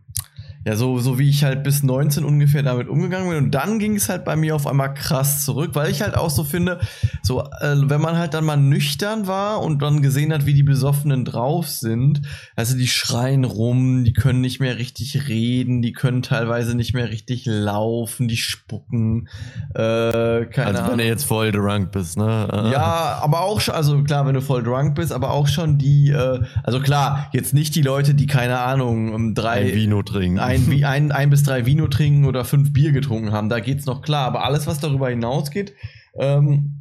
ja, 0.65 0.75
so, 0.75 0.99
so 0.99 1.19
wie 1.19 1.29
ich 1.29 1.43
halt 1.43 1.63
bis 1.63 1.83
19 1.83 2.23
ungefähr 2.23 2.63
damit 2.63 2.87
umgegangen 2.87 3.29
bin. 3.29 3.37
Und 3.37 3.51
dann 3.51 3.79
ging 3.79 3.95
es 3.95 4.09
halt 4.09 4.23
bei 4.23 4.35
mir 4.35 4.55
auf 4.55 4.65
einmal 4.65 4.93
krass 4.93 5.43
zurück, 5.45 5.71
weil 5.73 5.89
ich 5.91 6.01
halt 6.01 6.15
auch 6.15 6.29
so 6.29 6.43
finde, 6.43 6.79
so, 7.21 7.41
äh, 7.41 7.75
wenn 7.75 7.99
man 8.01 8.17
halt 8.17 8.33
dann 8.33 8.45
mal 8.45 8.57
nüchtern 8.57 9.27
war 9.27 9.61
und 9.61 9.81
dann 9.81 10.01
gesehen 10.01 10.33
hat, 10.33 10.45
wie 10.45 10.53
die 10.53 10.63
Besoffenen 10.63 11.25
drauf 11.25 11.67
sind, 11.69 12.21
also 12.55 12.77
die 12.77 12.87
schreien 12.87 13.43
rum, 13.43 14.03
die 14.03 14.13
können 14.13 14.41
nicht 14.41 14.59
mehr 14.59 14.77
richtig 14.77 15.27
reden, 15.27 15.81
die 15.81 15.91
können 15.93 16.21
teilweise 16.21 16.75
nicht 16.75 16.93
mehr 16.93 17.09
richtig 17.09 17.45
laufen, 17.45 18.27
die 18.27 18.37
spucken, 18.37 19.27
äh, 19.75 20.45
keine 20.45 20.67
Also 20.79 20.91
wenn 20.91 20.97
du 20.97 21.05
jetzt 21.05 21.25
voll 21.25 21.51
drunk 21.51 21.91
bist, 21.91 22.17
ne? 22.17 22.47
Äh, 22.51 22.71
Ja, 22.71 23.19
aber 23.21 23.41
auch 23.41 23.59
schon, 23.61 23.75
also 23.75 24.01
klar, 24.03 24.25
wenn 24.25 24.33
du 24.33 24.41
voll 24.41 24.63
drunk 24.63 24.95
bist, 24.95 25.11
aber 25.11 25.31
auch 25.31 25.47
schon 25.47 25.77
die, 25.77 26.09
äh, 26.09 26.39
also 26.63 26.79
klar, 26.79 27.27
jetzt 27.33 27.53
nicht 27.53 27.75
die 27.75 27.81
Leute, 27.81 28.13
die 28.13 28.27
keine 28.27 28.59
Ahnung, 28.59 29.13
um 29.13 29.33
drei, 29.33 29.61
Ein 29.61 29.75
Vino 29.75 30.03
trinken. 30.03 30.39
ein, 30.39 30.52
wie 30.69 30.85
ein, 30.85 31.11
ein 31.11 31.29
bis 31.29 31.43
drei 31.43 31.65
Vino 31.65 31.87
trinken 31.87 32.25
oder 32.25 32.45
fünf 32.45 32.73
Bier 32.73 32.91
getrunken 32.91 33.31
haben, 33.31 33.49
da 33.49 33.59
geht's 33.59 33.85
noch 33.85 34.01
klar. 34.01 34.25
Aber 34.27 34.43
alles, 34.45 34.67
was 34.67 34.79
darüber 34.79 35.09
hinausgeht, 35.09 35.73
ähm, 36.19 36.79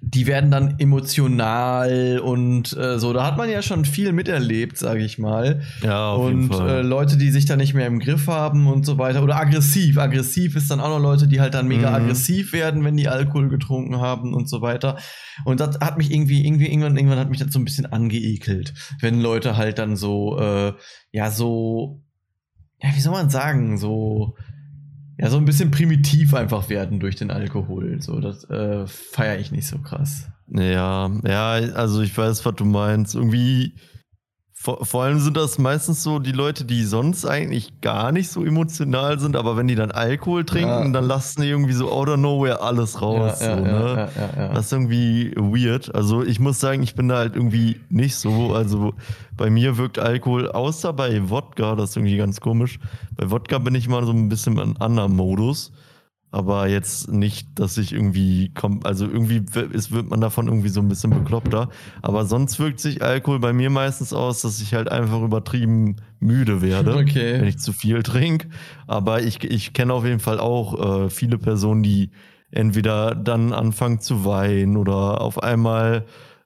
die 0.00 0.26
werden 0.26 0.50
dann 0.50 0.78
emotional 0.78 2.20
und 2.20 2.74
äh, 2.76 2.98
so. 2.98 3.12
Da 3.12 3.26
hat 3.26 3.36
man 3.36 3.50
ja 3.50 3.62
schon 3.62 3.84
viel 3.84 4.12
miterlebt, 4.12 4.78
sage 4.78 5.04
ich 5.04 5.18
mal. 5.18 5.62
ja, 5.82 6.10
auf 6.12 6.28
jeden 6.28 6.44
Und 6.44 6.54
Fall. 6.54 6.68
äh, 6.68 6.82
Leute, 6.82 7.16
die 7.18 7.30
sich 7.30 7.44
da 7.46 7.56
nicht 7.56 7.74
mehr 7.74 7.86
im 7.86 7.98
Griff 7.98 8.26
haben 8.26 8.68
und 8.68 8.86
so 8.86 8.96
weiter. 8.96 9.22
Oder 9.22 9.36
aggressiv. 9.36 9.98
Aggressiv 9.98 10.56
ist 10.56 10.70
dann 10.70 10.80
auch 10.80 10.88
noch 10.88 11.00
Leute, 11.00 11.26
die 11.28 11.40
halt 11.40 11.52
dann 11.54 11.68
mega 11.68 11.90
Mhm. 11.90 11.96
aggressiv 11.96 12.52
werden, 12.52 12.84
wenn 12.84 12.96
die 12.96 13.08
Alkohol 13.08 13.48
getrunken 13.48 14.00
haben 14.00 14.34
und 14.34 14.48
so 14.48 14.62
weiter. 14.62 14.96
Und 15.44 15.60
das 15.60 15.78
hat 15.80 15.98
mich 15.98 16.10
irgendwie, 16.10 16.46
irgendwie, 16.46 16.68
irgendwann, 16.68 16.96
irgendwann 16.96 17.18
hat 17.18 17.28
mich 17.30 17.40
das 17.40 17.52
so 17.52 17.58
ein 17.58 17.64
bisschen 17.64 17.86
angeekelt, 17.86 18.72
wenn 19.00 19.20
Leute 19.20 19.56
halt 19.56 19.78
dann 19.78 19.96
so, 19.96 20.38
äh, 20.38 20.72
ja, 21.12 21.30
so, 21.30 22.02
ja, 22.82 22.90
wie 22.94 23.00
soll 23.00 23.12
man 23.12 23.30
sagen, 23.30 23.78
so, 23.78 24.36
ja, 25.18 25.30
so 25.30 25.36
ein 25.36 25.44
bisschen 25.44 25.70
primitiv 25.70 26.34
einfach 26.34 26.68
werden 26.68 27.00
durch 27.00 27.16
den 27.16 27.30
Alkohol. 27.30 28.00
So, 28.00 28.20
das 28.20 28.44
äh, 28.50 28.86
feiere 28.86 29.38
ich 29.38 29.50
nicht 29.50 29.66
so 29.66 29.78
krass. 29.78 30.28
Ja, 30.48 31.10
ja, 31.24 31.50
also 31.50 32.02
ich 32.02 32.16
weiß, 32.16 32.44
was 32.46 32.54
du 32.54 32.64
meinst. 32.64 33.14
Irgendwie, 33.14 33.74
vor, 34.60 34.84
vor 34.84 35.04
allem 35.04 35.20
sind 35.20 35.36
das 35.36 35.56
meistens 35.58 36.02
so 36.02 36.18
die 36.18 36.32
Leute, 36.32 36.64
die 36.64 36.82
sonst 36.82 37.24
eigentlich 37.24 37.80
gar 37.80 38.10
nicht 38.10 38.28
so 38.28 38.44
emotional 38.44 39.20
sind, 39.20 39.36
aber 39.36 39.56
wenn 39.56 39.68
die 39.68 39.76
dann 39.76 39.92
Alkohol 39.92 40.44
trinken, 40.44 40.68
Ja. 40.68 40.88
dann 40.90 41.04
lassen 41.04 41.42
die 41.42 41.48
irgendwie 41.48 41.74
so 41.74 41.92
out 41.92 42.08
of 42.08 42.16
nowhere 42.16 42.60
alles 42.60 43.00
raus. 43.00 43.40
ja, 43.40 43.56
so, 43.56 43.64
ja, 43.64 43.78
ne? 43.94 44.10
Das 44.54 44.66
ist 44.66 44.72
irgendwie 44.72 45.32
weird. 45.36 45.94
Also 45.94 46.24
ich 46.24 46.40
muss 46.40 46.58
sagen, 46.58 46.82
ich 46.82 46.96
bin 46.96 47.06
da 47.08 47.18
halt 47.18 47.36
irgendwie 47.36 47.80
nicht 47.88 48.16
so. 48.16 48.52
Also 48.52 48.94
bei 49.36 49.48
mir 49.48 49.76
wirkt 49.78 50.00
Alkohol, 50.00 50.50
außer 50.50 50.92
bei 50.92 51.30
Wodka, 51.30 51.76
das 51.76 51.90
ist 51.90 51.96
irgendwie 51.96 52.16
ganz 52.16 52.40
komisch. 52.40 52.80
Bei 53.16 53.30
Wodka 53.30 53.58
bin 53.58 53.76
ich 53.76 53.88
mal 53.88 54.04
so 54.04 54.10
ein 54.10 54.28
bisschen 54.28 54.58
in 54.58 54.76
anderem 54.78 55.14
Modus. 55.14 55.70
Aber 56.30 56.68
jetzt 56.68 57.10
nicht, 57.10 57.48
dass 57.58 57.78
ich 57.78 57.92
irgendwie 57.94 58.50
komm, 58.54 58.80
also 58.84 59.06
irgendwie 59.06 59.42
ist, 59.72 59.92
wird 59.92 60.10
man 60.10 60.20
davon 60.20 60.46
irgendwie 60.46 60.68
so 60.68 60.80
ein 60.80 60.88
bisschen 60.88 61.10
bekloppter. 61.10 61.70
Aber 62.02 62.26
sonst 62.26 62.58
wirkt 62.58 62.80
sich 62.80 63.02
Alkohol 63.02 63.38
bei 63.38 63.54
mir 63.54 63.70
meistens 63.70 64.12
aus, 64.12 64.42
dass 64.42 64.60
ich 64.60 64.74
halt 64.74 64.90
einfach 64.92 65.22
übertrieben 65.22 65.96
müde 66.20 66.60
werde 66.60 66.94
Okay. 66.98 67.40
wenn 67.40 67.48
ich 67.48 67.58
zu 67.58 67.72
viel 67.72 68.02
trinke. 68.02 68.48
Aber 68.86 69.22
ich, 69.22 69.42
ich 69.42 69.72
kenne 69.72 69.94
auf 69.94 70.04
jeden 70.04 70.20
Fall 70.20 70.38
auch 70.38 71.06
äh, 71.06 71.10
viele 71.10 71.38
Personen, 71.38 71.82
die 71.82 72.10
entweder 72.50 73.14
dann 73.14 73.54
anfangen 73.54 74.00
zu 74.00 74.26
weinen 74.26 74.76
oder 74.76 75.22
auf 75.22 75.42
einmal 75.42 76.04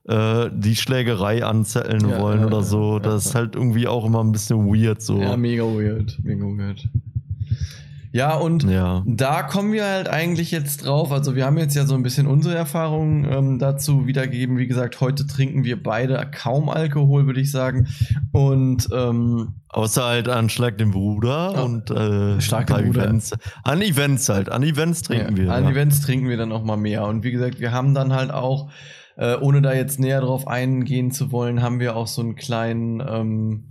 äh, 0.08 0.48
die 0.52 0.76
Schlägerei 0.76 1.44
anzetteln 1.44 2.08
Ja, 2.08 2.20
wollen 2.20 2.40
ja, 2.40 2.46
oder 2.46 2.62
so. 2.62 2.94
ja, 2.94 2.98
das 3.00 3.26
ist 3.26 3.34
halt 3.34 3.56
irgendwie 3.56 3.88
auch 3.88 4.04
immer 4.04 4.22
ein 4.22 4.30
bisschen 4.32 4.66
weird 4.66 5.02
so. 5.02 5.20
Ja, 5.20 5.36
mega 5.36 5.64
weird. 5.64 6.18
Mega 6.22 6.44
weird. 6.44 6.88
Ja, 8.14 8.34
und 8.36 8.64
Ja. 8.64 9.02
da 9.06 9.42
kommen 9.42 9.72
wir 9.72 9.86
halt 9.86 10.06
eigentlich 10.08 10.50
jetzt 10.50 10.84
drauf. 10.84 11.10
Also, 11.12 11.34
wir 11.34 11.46
haben 11.46 11.56
jetzt 11.56 11.74
ja 11.74 11.86
so 11.86 11.94
ein 11.94 12.02
bisschen 12.02 12.26
unsere 12.26 12.54
Erfahrungen 12.54 13.24
ähm, 13.30 13.58
dazu 13.58 14.06
wiedergegeben. 14.06 14.58
Wie 14.58 14.66
gesagt, 14.66 15.00
heute 15.00 15.26
trinken 15.26 15.64
wir 15.64 15.82
beide 15.82 16.28
kaum 16.30 16.68
Alkohol, 16.68 17.26
würde 17.26 17.40
ich 17.40 17.50
sagen. 17.50 17.88
Und 18.32 18.88
ähm, 18.94 19.54
Außer 19.70 20.04
halt 20.04 20.28
an 20.28 20.50
Schlag 20.50 20.76
den 20.76 20.90
Bruder 20.90 21.52
Ja. 21.54 21.62
und 21.62 21.90
äh, 21.90 22.38
Schlag 22.42 22.66
den 22.66 22.76
bei 22.76 22.82
Bruder. 22.82 23.04
Events. 23.04 23.32
An 23.64 23.80
Events 23.80 24.28
halt. 24.28 24.50
An 24.50 24.62
Events 24.62 25.00
trinken 25.02 25.36
ja, 25.38 25.44
wir. 25.44 25.52
an. 25.54 25.66
Events 25.66 26.02
trinken 26.02 26.28
wir 26.28 26.36
dann 26.36 26.52
auch 26.52 26.62
mal 26.64 26.76
mehr. 26.76 27.06
Und 27.06 27.24
wie 27.24 27.32
gesagt, 27.32 27.60
wir 27.60 27.72
haben 27.72 27.94
dann 27.94 28.12
halt 28.12 28.30
auch, 28.30 28.70
äh, 29.16 29.36
ohne 29.36 29.62
da 29.62 29.72
jetzt 29.72 29.98
näher 29.98 30.20
drauf 30.20 30.46
eingehen 30.46 31.10
zu 31.12 31.32
wollen, 31.32 31.62
haben 31.62 31.80
wir 31.80 31.96
auch 31.96 32.06
so 32.06 32.20
einen 32.20 32.34
kleinen, 32.36 33.00
ähm, 33.08 33.70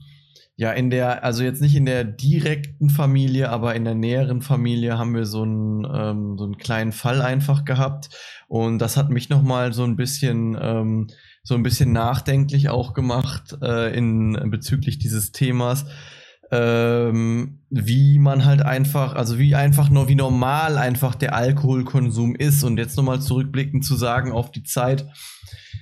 ja, 0.55 0.71
in 0.71 0.89
der, 0.89 1.23
also 1.23 1.43
jetzt 1.43 1.61
nicht 1.61 1.75
in 1.75 1.85
der 1.85 2.03
direkten 2.03 2.89
Familie, 2.89 3.49
aber 3.49 3.75
in 3.75 3.83
der 3.83 3.95
näheren 3.95 4.41
Familie 4.41 4.97
haben 4.97 5.15
wir 5.15 5.25
so 5.25 5.43
einen, 5.43 5.85
ähm, 5.85 6.37
so 6.37 6.43
einen 6.43 6.57
kleinen 6.57 6.91
Fall 6.91 7.21
einfach 7.21 7.65
gehabt. 7.65 8.09
Und 8.47 8.79
das 8.79 8.97
hat 8.97 9.09
mich 9.09 9.29
nochmal 9.29 9.73
so 9.73 9.83
ein 9.83 9.95
bisschen, 9.95 10.57
ähm, 10.61 11.07
so 11.43 11.55
ein 11.55 11.63
bisschen 11.63 11.91
nachdenklich 11.91 12.69
auch 12.69 12.93
gemacht 12.93 13.57
äh, 13.63 13.95
in 13.97 14.37
bezüglich 14.51 14.99
dieses 14.99 15.31
Themas 15.31 15.85
ähm, 16.51 17.59
wie 17.69 18.19
man 18.19 18.43
halt 18.43 18.61
einfach, 18.61 19.15
also 19.15 19.39
wie 19.39 19.55
einfach 19.55 19.89
nur, 19.89 20.09
wie 20.09 20.15
normal 20.15 20.77
einfach 20.77 21.15
der 21.15 21.33
Alkoholkonsum 21.33 22.35
ist. 22.35 22.63
Und 22.63 22.77
jetzt 22.77 22.97
nochmal 22.97 23.21
zurückblickend 23.21 23.85
zu 23.85 23.95
sagen 23.95 24.33
auf 24.33 24.51
die 24.51 24.63
Zeit, 24.63 25.07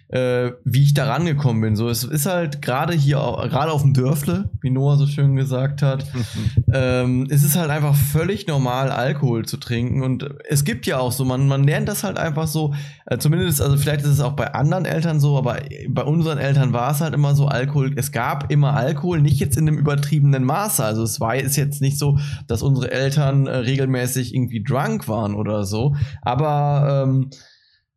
äh, 0.10 0.54
wie 0.64 0.84
ich 0.84 0.96
da 0.96 1.06
rangekommen 1.06 1.62
bin. 1.62 1.76
So, 1.76 1.88
es 1.88 2.04
ist 2.04 2.26
halt 2.26 2.64
gerade 2.64 2.94
hier, 2.94 3.18
gerade 3.18 3.72
auf 3.72 3.84
dem 3.84 3.94
Dörfle, 3.94 4.50
wie 4.62 4.72
Noah 4.72 4.98
so 4.98 5.06
schön 5.06 5.36
gesagt 5.36 5.84
hat, 5.84 6.06
ähm, 6.74 7.28
es 7.30 7.44
ist 7.44 7.56
halt 7.56 7.70
einfach 7.70 7.96
völlig 7.96 8.48
normal, 8.48 8.90
Alkohol 8.90 9.46
zu 9.46 9.58
trinken. 9.58 10.02
Und 10.02 10.28
es 10.48 10.64
gibt 10.64 10.88
ja 10.88 10.98
auch 10.98 11.12
so, 11.12 11.26
man, 11.26 11.48
man 11.48 11.64
lernt 11.64 11.88
das 11.88 12.04
halt 12.04 12.18
einfach 12.18 12.48
so, 12.48 12.74
äh, 13.06 13.20
zumindest, 13.20 13.62
also 13.62 13.78
vielleicht 13.78 14.02
ist 14.02 14.10
es 14.10 14.20
auch 14.20 14.34
bei 14.34 14.52
anderen 14.54 14.86
Eltern 14.86 15.20
so, 15.20 15.38
aber 15.38 15.60
bei 15.88 16.04
unseren 16.04 16.40
Eltern 16.40 16.74
war 16.74 16.92
es 16.92 17.02
halt 17.02 17.14
immer 17.14 17.36
so, 17.36 17.48
Alkohol, 17.48 17.94
es 17.96 18.12
gab 18.12 18.52
immer 18.52 18.76
Alkohol, 18.76 19.22
nicht 19.22 19.40
jetzt 19.40 19.58
in 19.58 19.68
einem 19.68 19.78
übertriebenen 19.78 20.44
Maße. 20.44 20.84
Also 20.84 21.04
es 21.04 21.20
war 21.20 21.36
ist 21.36 21.56
jetzt 21.56 21.82
nicht 21.82 22.00
so, 22.00 22.18
dass 22.48 22.64
unsere 22.64 22.92
Eltern 22.92 23.46
äh, 23.46 23.58
regelmäßig 23.58 24.34
irgendwie 24.34 24.64
drunk 24.64 25.08
waren 25.08 25.36
oder 25.36 25.66
so. 25.66 25.96
Aber, 26.24 27.06
ähm, 27.08 27.30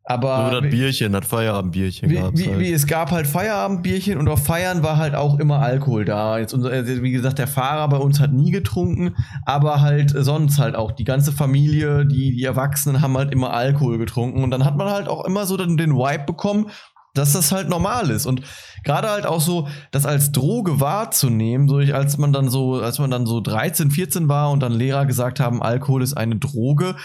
aber 0.05 0.49
so 0.51 0.61
das 0.61 0.69
Bierchen, 0.69 1.13
das 1.13 1.25
Feierabendbierchen 1.25 2.09
wie, 2.09 2.15
gab's 2.15 2.39
wie, 2.39 2.49
halt. 2.49 2.59
wie, 2.59 2.73
es 2.73 2.87
gab 2.87 3.11
halt 3.11 3.25
Feierabendbierchen 3.25 4.17
und 4.17 4.27
auf 4.27 4.43
Feiern 4.43 4.83
war 4.83 4.97
halt 4.97 5.15
auch 5.15 5.39
immer 5.39 5.59
Alkohol 5.59 6.03
da. 6.03 6.39
Jetzt 6.39 6.53
unser, 6.53 6.71
wie 6.85 7.11
gesagt, 7.11 7.39
der 7.39 7.47
Fahrer 7.47 7.87
bei 7.87 7.97
uns 7.97 8.19
hat 8.19 8.33
nie 8.33 8.51
getrunken, 8.51 9.15
aber 9.45 9.79
halt 9.79 10.13
sonst 10.13 10.59
halt 10.59 10.75
auch. 10.75 10.91
Die 10.91 11.05
ganze 11.05 11.31
Familie, 11.31 12.05
die, 12.05 12.35
die 12.35 12.43
Erwachsenen 12.43 13.01
haben 13.01 13.17
halt 13.17 13.31
immer 13.31 13.53
Alkohol 13.53 13.97
getrunken 13.97 14.43
und 14.43 14.51
dann 14.51 14.65
hat 14.65 14.75
man 14.75 14.89
halt 14.89 15.07
auch 15.07 15.23
immer 15.23 15.45
so 15.45 15.55
den, 15.55 15.77
den 15.77 15.93
Vibe 15.93 16.25
bekommen, 16.25 16.69
dass 17.13 17.33
das 17.33 17.51
halt 17.51 17.69
normal 17.69 18.09
ist. 18.09 18.25
Und 18.25 18.41
gerade 18.83 19.09
halt 19.09 19.25
auch 19.25 19.39
so, 19.39 19.67
das 19.91 20.05
als 20.05 20.31
Droge 20.31 20.79
wahrzunehmen, 20.79 21.69
so 21.69 21.79
ich, 21.79 21.95
als 21.95 22.17
man 22.17 22.33
dann 22.33 22.49
so, 22.49 22.75
als 22.75 22.99
man 22.99 23.11
dann 23.11 23.25
so 23.25 23.39
13, 23.39 23.91
14 23.91 24.27
war 24.27 24.51
und 24.51 24.59
dann 24.59 24.73
Lehrer 24.73 25.05
gesagt 25.05 25.39
haben, 25.39 25.61
Alkohol 25.61 26.01
ist 26.01 26.15
eine 26.15 26.37
Droge, 26.37 26.95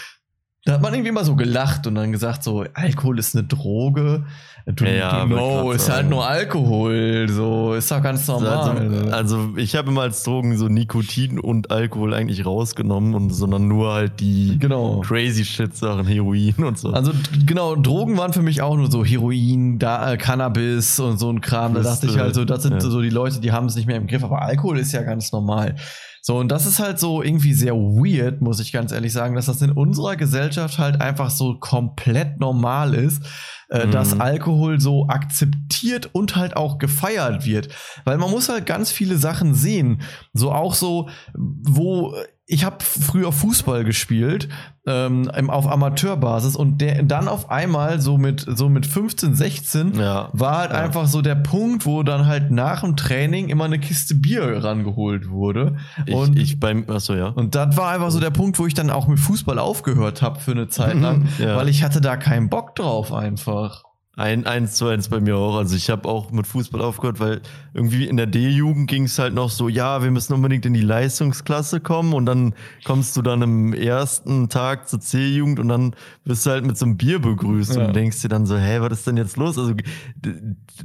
da 0.65 0.73
hat 0.73 0.81
man 0.81 0.93
irgendwie 0.93 1.09
immer 1.09 1.23
so 1.23 1.37
gelacht 1.37 1.87
und 1.87 1.95
dann 1.95 2.11
gesagt, 2.11 2.43
so, 2.43 2.65
Alkohol 2.73 3.17
ist 3.17 3.33
eine 3.33 3.47
Droge. 3.47 4.25
Du, 4.65 4.83
Ja, 4.83 5.25
du 5.25 5.35
no, 5.35 5.71
ist 5.71 5.89
halt 5.89 6.09
nur 6.09 6.27
Alkohol. 6.27 7.27
So, 7.29 7.73
ist 7.75 7.89
doch 7.89 8.03
ganz 8.03 8.27
normal. 8.27 9.09
Also, 9.11 9.37
also 9.37 9.57
ich 9.57 9.77
habe 9.77 9.89
immer 9.89 10.01
als 10.01 10.21
Drogen 10.23 10.57
so 10.57 10.67
Nikotin 10.67 11.39
und 11.39 11.71
Alkohol 11.71 12.13
eigentlich 12.13 12.45
rausgenommen 12.45 13.15
und 13.15 13.29
sondern 13.29 13.69
nur 13.69 13.93
halt 13.93 14.19
die 14.19 14.59
genau. 14.59 14.99
crazy 14.99 15.45
shit 15.45 15.75
Sachen, 15.75 16.05
Heroin 16.05 16.55
und 16.57 16.77
so. 16.77 16.89
Also 16.89 17.13
genau, 17.45 17.75
Drogen 17.75 18.17
waren 18.17 18.33
für 18.33 18.41
mich 18.41 18.61
auch 18.61 18.75
nur 18.75 18.91
so 18.91 19.05
Heroin, 19.05 19.79
da, 19.79 20.11
äh, 20.11 20.17
Cannabis 20.17 20.99
und 20.99 21.19
so 21.19 21.31
ein 21.31 21.39
Kram. 21.39 21.73
Da 21.73 21.81
dachte 21.81 22.05
ich 22.05 22.17
halt 22.17 22.35
so, 22.35 22.43
das 22.43 22.63
sind 22.63 22.73
ja. 22.73 22.81
so 22.81 23.01
die 23.01 23.09
Leute, 23.09 23.39
die 23.39 23.53
haben 23.53 23.67
es 23.67 23.75
nicht 23.75 23.87
mehr 23.87 23.97
im 23.97 24.07
Griff. 24.07 24.25
Aber 24.25 24.41
Alkohol 24.41 24.77
ist 24.77 24.91
ja 24.91 25.03
ganz 25.03 25.31
normal. 25.31 25.75
So, 26.21 26.37
und 26.37 26.49
das 26.49 26.65
ist 26.65 26.79
halt 26.79 26.99
so 26.99 27.21
irgendwie 27.23 27.53
sehr 27.53 27.73
weird, 27.75 28.41
muss 28.41 28.59
ich 28.59 28.71
ganz 28.71 28.91
ehrlich 28.91 29.13
sagen, 29.13 29.35
dass 29.35 29.45
das 29.47 29.61
in 29.61 29.71
unserer 29.71 30.15
Gesellschaft 30.15 30.77
halt 30.77 31.01
einfach 31.01 31.29
so 31.29 31.57
komplett 31.59 32.39
normal 32.39 32.93
ist, 32.93 33.23
äh, 33.69 33.85
Mhm. 33.87 33.91
dass 33.91 34.19
Alkohol 34.19 34.79
so 34.79 35.07
akzeptiert 35.07 36.09
und 36.13 36.35
halt 36.35 36.57
auch 36.57 36.77
gefeiert 36.77 37.45
wird. 37.45 37.69
Weil 38.05 38.17
man 38.17 38.31
muss 38.31 38.49
halt 38.49 38.65
ganz 38.65 38.91
viele 38.91 39.17
Sachen 39.17 39.53
sehen. 39.53 40.01
So 40.33 40.51
auch 40.51 40.73
so, 40.75 41.09
wo 41.35 42.15
ich 42.51 42.65
habe 42.65 42.77
früher 42.79 43.31
Fußball 43.31 43.83
gespielt 43.83 44.49
ähm, 44.87 45.29
auf 45.51 45.67
Amateurbasis 45.71 46.55
und 46.55 46.79
der 46.81 47.03
dann 47.03 47.27
auf 47.27 47.51
einmal 47.51 48.01
so 48.01 48.17
mit 48.17 48.43
so 48.55 48.69
mit 48.69 48.87
15, 48.87 49.35
16 49.35 49.93
ja. 49.99 50.29
war 50.33 50.57
halt 50.57 50.71
Ja. 50.71 50.79
einfach 50.79 51.05
so 51.05 51.21
der 51.21 51.35
Punkt, 51.35 51.85
wo 51.85 52.01
dann 52.01 52.25
halt 52.25 52.49
nach 52.49 52.81
dem 52.81 52.95
Training 52.97 53.49
immer 53.49 53.65
eine 53.65 53.77
Kiste 53.77 54.15
Bier 54.15 54.63
rangeholt 54.63 55.29
wurde. 55.29 55.77
Ich, 56.07 56.15
und 56.15 56.39
ich 56.39 56.59
beim, 56.59 56.89
achso, 56.89 57.13
ja. 57.13 57.27
und 57.27 57.53
das 57.53 57.77
war 57.77 57.91
einfach 57.91 58.09
so 58.09 58.19
der 58.19 58.31
Punkt, 58.31 58.57
wo 58.57 58.65
ich 58.65 58.73
dann 58.73 58.89
auch 58.89 59.07
mit 59.07 59.19
Fußball 59.19 59.59
aufgehört 59.59 60.23
habe 60.23 60.39
für 60.39 60.51
eine 60.51 60.69
Zeit 60.69 60.95
lang, 60.99 61.27
Ja. 61.37 61.55
weil 61.55 61.69
ich 61.69 61.83
hatte 61.83 62.01
da 62.01 62.17
keinen 62.17 62.49
Bock 62.49 62.73
drauf 62.75 63.13
einfach. 63.13 63.83
Ein, 64.19 64.45
eins 64.45 64.75
zu 64.75 64.85
eins 64.87 65.07
bei 65.07 65.21
mir 65.21 65.37
auch. 65.37 65.55
Also 65.55 65.77
ich 65.77 65.89
habe 65.89 66.09
auch 66.09 66.29
mit 66.31 66.45
Fußball 66.45 66.81
aufgehört, 66.81 67.21
weil 67.21 67.41
irgendwie 67.73 68.05
in 68.05 68.17
der 68.17 68.25
D-Jugend 68.25 68.89
ging 68.89 69.03
es 69.05 69.17
halt 69.17 69.33
noch 69.33 69.49
so, 69.49 69.69
ja, 69.69 70.03
wir 70.03 70.11
müssen 70.11 70.33
unbedingt 70.33 70.65
in 70.65 70.73
die 70.73 70.81
Leistungsklasse 70.81 71.79
kommen 71.79 72.11
und 72.11 72.25
dann 72.25 72.53
kommst 72.83 73.15
du 73.15 73.21
dann 73.21 73.41
im 73.41 73.73
ersten 73.73 74.49
Tag 74.49 74.89
zur 74.89 74.99
C-Jugend 74.99 75.59
und 75.61 75.69
dann 75.69 75.95
wirst 76.25 76.45
du 76.45 76.49
halt 76.49 76.65
mit 76.65 76.77
so 76.77 76.85
einem 76.85 76.97
Bier 76.97 77.19
begrüßt 77.19 77.77
Ja. 77.77 77.87
und 77.87 77.95
denkst 77.95 78.21
dir 78.21 78.27
dann 78.27 78.45
so, 78.45 78.57
hä, 78.57 78.81
was 78.81 78.91
ist 78.91 79.07
denn 79.07 79.15
jetzt 79.15 79.37
los? 79.37 79.57
Also 79.57 79.73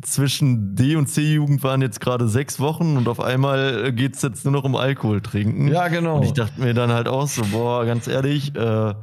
zwischen 0.02 0.76
D- 0.76 0.94
und 0.94 1.08
C-Jugend 1.08 1.62
waren 1.64 1.82
jetzt 1.82 2.00
gerade 2.00 2.28
sechs 2.28 2.60
Wochen 2.60 2.96
und 2.96 3.08
auf 3.08 3.18
einmal 3.18 3.92
geht 3.92 4.14
es 4.14 4.22
jetzt 4.22 4.44
nur 4.44 4.52
noch 4.52 4.62
um 4.62 4.76
Alkohol 4.76 5.20
trinken. 5.20 5.66
Ja, 5.66 5.88
genau. 5.88 6.18
Und 6.18 6.22
ich 6.24 6.34
dachte 6.34 6.60
mir 6.60 6.72
dann 6.72 6.92
halt 6.92 7.08
auch 7.08 7.26
so, 7.26 7.42
boah, 7.50 7.84
ganz 7.84 8.06
ehrlich, 8.06 8.54
äh, 8.54 8.94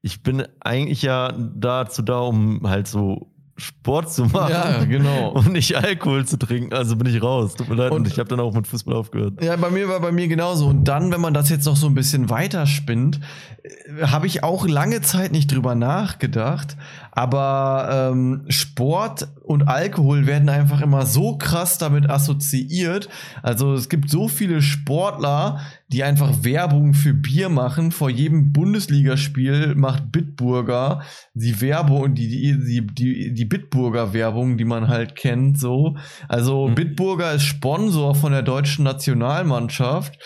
ich 0.00 0.22
bin 0.22 0.44
eigentlich 0.60 1.02
ja 1.02 1.32
dazu 1.32 2.02
da, 2.02 2.20
um 2.20 2.60
halt 2.68 2.86
so 2.86 3.33
Sport 3.56 4.12
zu 4.12 4.24
machen. 4.24 4.50
Ja, 4.50 4.84
genau. 4.84 5.28
Und 5.34 5.52
nicht 5.52 5.76
Alkohol 5.76 6.24
zu 6.26 6.36
trinken. 6.38 6.74
Also 6.74 6.96
bin 6.96 7.06
ich 7.14 7.22
raus. 7.22 7.54
Tut 7.54 7.68
mir 7.68 7.76
leid. 7.76 7.92
Und, 7.92 7.98
Und- 7.98 8.08
ich 8.08 8.18
habe 8.18 8.28
dann 8.28 8.40
auch 8.40 8.52
mit 8.52 8.66
Fußball 8.66 8.94
aufgehört. 8.94 9.42
Ja, 9.42 9.54
bei 9.56 9.70
mir 9.70 9.88
war 9.88 10.00
bei 10.00 10.10
mir 10.12 10.26
genauso. 10.28 10.66
Und 10.66 10.84
dann, 10.84 11.12
wenn 11.12 11.20
man 11.20 11.34
das 11.34 11.48
jetzt 11.50 11.64
noch 11.66 11.76
so 11.76 11.86
ein 11.86 11.94
bisschen 11.94 12.30
weiterspinnt, 12.30 13.20
äh, 13.62 14.06
habe 14.06 14.26
ich 14.26 14.42
auch 14.42 14.66
lange 14.66 15.02
Zeit 15.02 15.30
nicht 15.32 15.52
drüber 15.52 15.74
nachgedacht. 15.74 16.76
Aber 17.14 18.10
ähm, 18.12 18.44
Sport 18.48 19.28
und 19.42 19.68
Alkohol 19.68 20.26
werden 20.26 20.48
einfach 20.48 20.80
immer 20.80 21.06
so 21.06 21.38
krass 21.38 21.78
damit 21.78 22.10
assoziiert. 22.10 23.08
Also 23.42 23.74
es 23.74 23.88
gibt 23.88 24.10
so 24.10 24.26
viele 24.28 24.62
Sportler, 24.62 25.60
die 25.88 26.02
einfach 26.02 26.42
Werbung 26.42 26.92
für 26.92 27.14
Bier 27.14 27.48
machen. 27.48 27.92
Vor 27.92 28.10
jedem 28.10 28.52
Bundesligaspiel 28.52 29.74
macht 29.76 30.10
Bitburger 30.10 31.02
die 31.34 31.60
Werbung 31.60 32.02
und 32.02 32.14
die, 32.16 32.28
die, 32.28 32.58
die, 32.64 32.86
die, 32.86 33.34
die 33.34 33.44
Bitburger 33.44 34.12
Werbung, 34.12 34.56
die 34.56 34.64
man 34.64 34.88
halt 34.88 35.14
kennt, 35.14 35.58
so. 35.58 35.96
Also 36.28 36.64
Mhm. 36.68 36.74
Bitburger 36.74 37.32
ist 37.32 37.44
Sponsor 37.44 38.14
von 38.14 38.32
der 38.32 38.42
deutschen 38.42 38.84
Nationalmannschaft. 38.84 40.18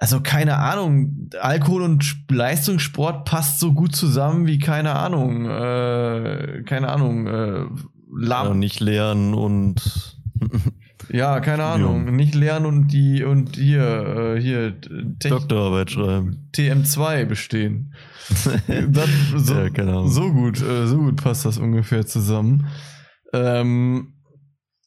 Also 0.00 0.20
keine 0.20 0.58
Ahnung, 0.58 1.30
Alkohol 1.40 1.82
und 1.82 2.02
Sp- 2.04 2.28
Leistungssport 2.34 3.24
passt 3.24 3.60
so 3.60 3.72
gut 3.72 3.94
zusammen 3.94 4.46
wie 4.46 4.58
keine 4.58 4.94
Ahnung, 4.96 5.46
äh, 5.48 6.62
keine 6.66 6.88
Ahnung, 6.88 7.26
äh, 7.26 7.58
Ja, 7.60 7.66
Lam 8.44 8.58
nicht 8.58 8.80
lernen 8.80 9.34
und 9.34 9.80
ja, 11.10 11.40
keine. 11.40 11.64
Ahnung, 11.64 12.14
nicht 12.16 12.34
lernen 12.34 12.66
und 12.66 12.88
die 12.88 13.24
und 13.24 13.56
hier 13.56 14.34
äh, 14.36 14.40
hier 14.40 14.80
Tech 15.18 15.30
Doktorarbeit 15.30 15.90
schreiben. 15.90 16.48
TM2 16.54 17.24
bestehen. 17.26 17.94
Das, 18.88 19.08
so, 19.36 19.54
Ja, 19.54 19.68
keine 19.70 19.90
Ahnung. 19.92 20.08
so 20.10 20.32
gut, 20.32 20.60
äh, 20.62 20.86
so 20.86 20.96
gut 20.98 21.22
passt 21.22 21.44
das 21.44 21.58
ungefähr 21.58 22.06
zusammen. 22.06 22.66
Ähm, 23.32 24.13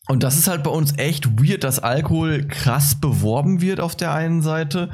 und 0.07 0.23
das 0.23 0.37
ist 0.37 0.47
halt 0.47 0.63
bei 0.63 0.69
uns 0.69 0.97
echt 0.97 1.41
weird, 1.41 1.63
dass 1.63 1.79
Alkohol 1.79 2.47
krass 2.47 2.95
beworben 2.95 3.61
wird 3.61 3.79
auf 3.79 3.95
der 3.95 4.13
einen 4.13 4.41
Seite, 4.41 4.89